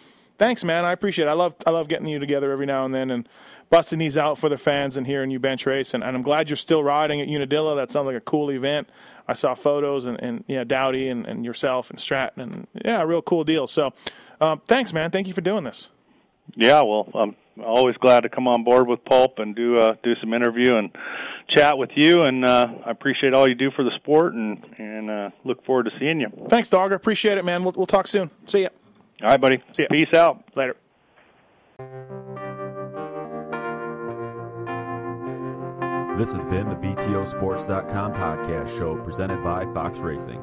Thanks, 0.41 0.64
man. 0.64 0.86
I 0.86 0.93
appreciate 0.93 1.26
it. 1.26 1.28
I 1.28 1.34
love 1.34 1.55
I 1.66 1.70
love 1.70 1.86
getting 1.86 2.07
you 2.07 2.18
together 2.18 2.51
every 2.51 2.64
now 2.64 2.86
and 2.86 2.95
then 2.95 3.11
and 3.11 3.28
busting 3.68 3.99
these 3.99 4.16
out 4.16 4.38
for 4.38 4.49
the 4.49 4.57
fans 4.57 4.97
and 4.97 5.07
hearing 5.07 5.30
you 5.30 5.38
bench 5.38 5.66
race. 5.66 5.93
And, 5.93 6.03
and 6.03 6.16
I'm 6.16 6.22
glad 6.22 6.49
you're 6.49 6.57
still 6.57 6.82
riding 6.82 7.20
at 7.20 7.28
Unadilla. 7.28 7.76
That 7.76 7.91
sounds 7.91 8.07
like 8.07 8.16
a 8.16 8.22
cool 8.22 8.51
event. 8.51 8.88
I 9.28 9.34
saw 9.34 9.53
photos 9.53 10.07
and, 10.07 10.18
and 10.18 10.43
yeah, 10.49 10.64
Dowdy 10.64 11.11
and, 11.11 11.26
and 11.26 11.45
yourself 11.45 11.91
and 11.91 12.01
Stratton 12.01 12.41
and 12.41 12.66
yeah, 12.82 13.03
real 13.03 13.20
cool 13.20 13.45
deal. 13.45 13.66
So, 13.66 13.93
um, 14.41 14.62
thanks, 14.66 14.95
man. 14.95 15.11
Thank 15.11 15.28
you 15.28 15.34
for 15.34 15.43
doing 15.43 15.64
this. 15.64 15.91
Yeah, 16.57 16.80
well, 16.84 17.11
I'm 17.14 17.36
always 17.62 17.97
glad 17.99 18.20
to 18.22 18.30
come 18.30 18.49
on 18.49 18.64
board 18.64 18.88
with 18.88 19.05
Pulp 19.05 19.41
and 19.41 19.55
do 19.55 19.76
uh, 19.76 19.97
do 20.03 20.14
some 20.22 20.32
interview 20.32 20.74
and 20.74 20.88
chat 21.55 21.76
with 21.76 21.91
you. 21.97 22.22
And 22.22 22.47
uh, 22.47 22.66
I 22.86 22.91
appreciate 22.91 23.34
all 23.34 23.47
you 23.47 23.55
do 23.55 23.70
for 23.72 23.84
the 23.84 23.93
sport, 23.97 24.32
and 24.32 24.64
and 24.78 25.11
uh, 25.11 25.30
look 25.45 25.62
forward 25.66 25.82
to 25.82 25.91
seeing 25.99 26.18
you. 26.18 26.28
Thanks, 26.49 26.70
Dogger. 26.70 26.95
Appreciate 26.95 27.36
it, 27.36 27.45
man. 27.45 27.62
We'll, 27.62 27.74
we'll 27.76 27.86
talk 27.86 28.07
soon. 28.07 28.30
See 28.47 28.62
ya. 28.62 28.70
All 29.23 29.29
right, 29.29 29.41
buddy. 29.41 29.62
See 29.73 29.83
ya. 29.83 29.89
Peace 29.91 30.14
out. 30.14 30.43
Later. 30.55 30.77
This 36.18 36.35
has 36.35 36.47
been 36.47 36.68
the 36.68 36.77
BTOsports.com 36.77 38.12
podcast 38.12 38.79
show 38.79 38.97
presented 38.97 39.43
by 39.43 39.64
Fox 39.73 40.01
Racing. 40.01 40.43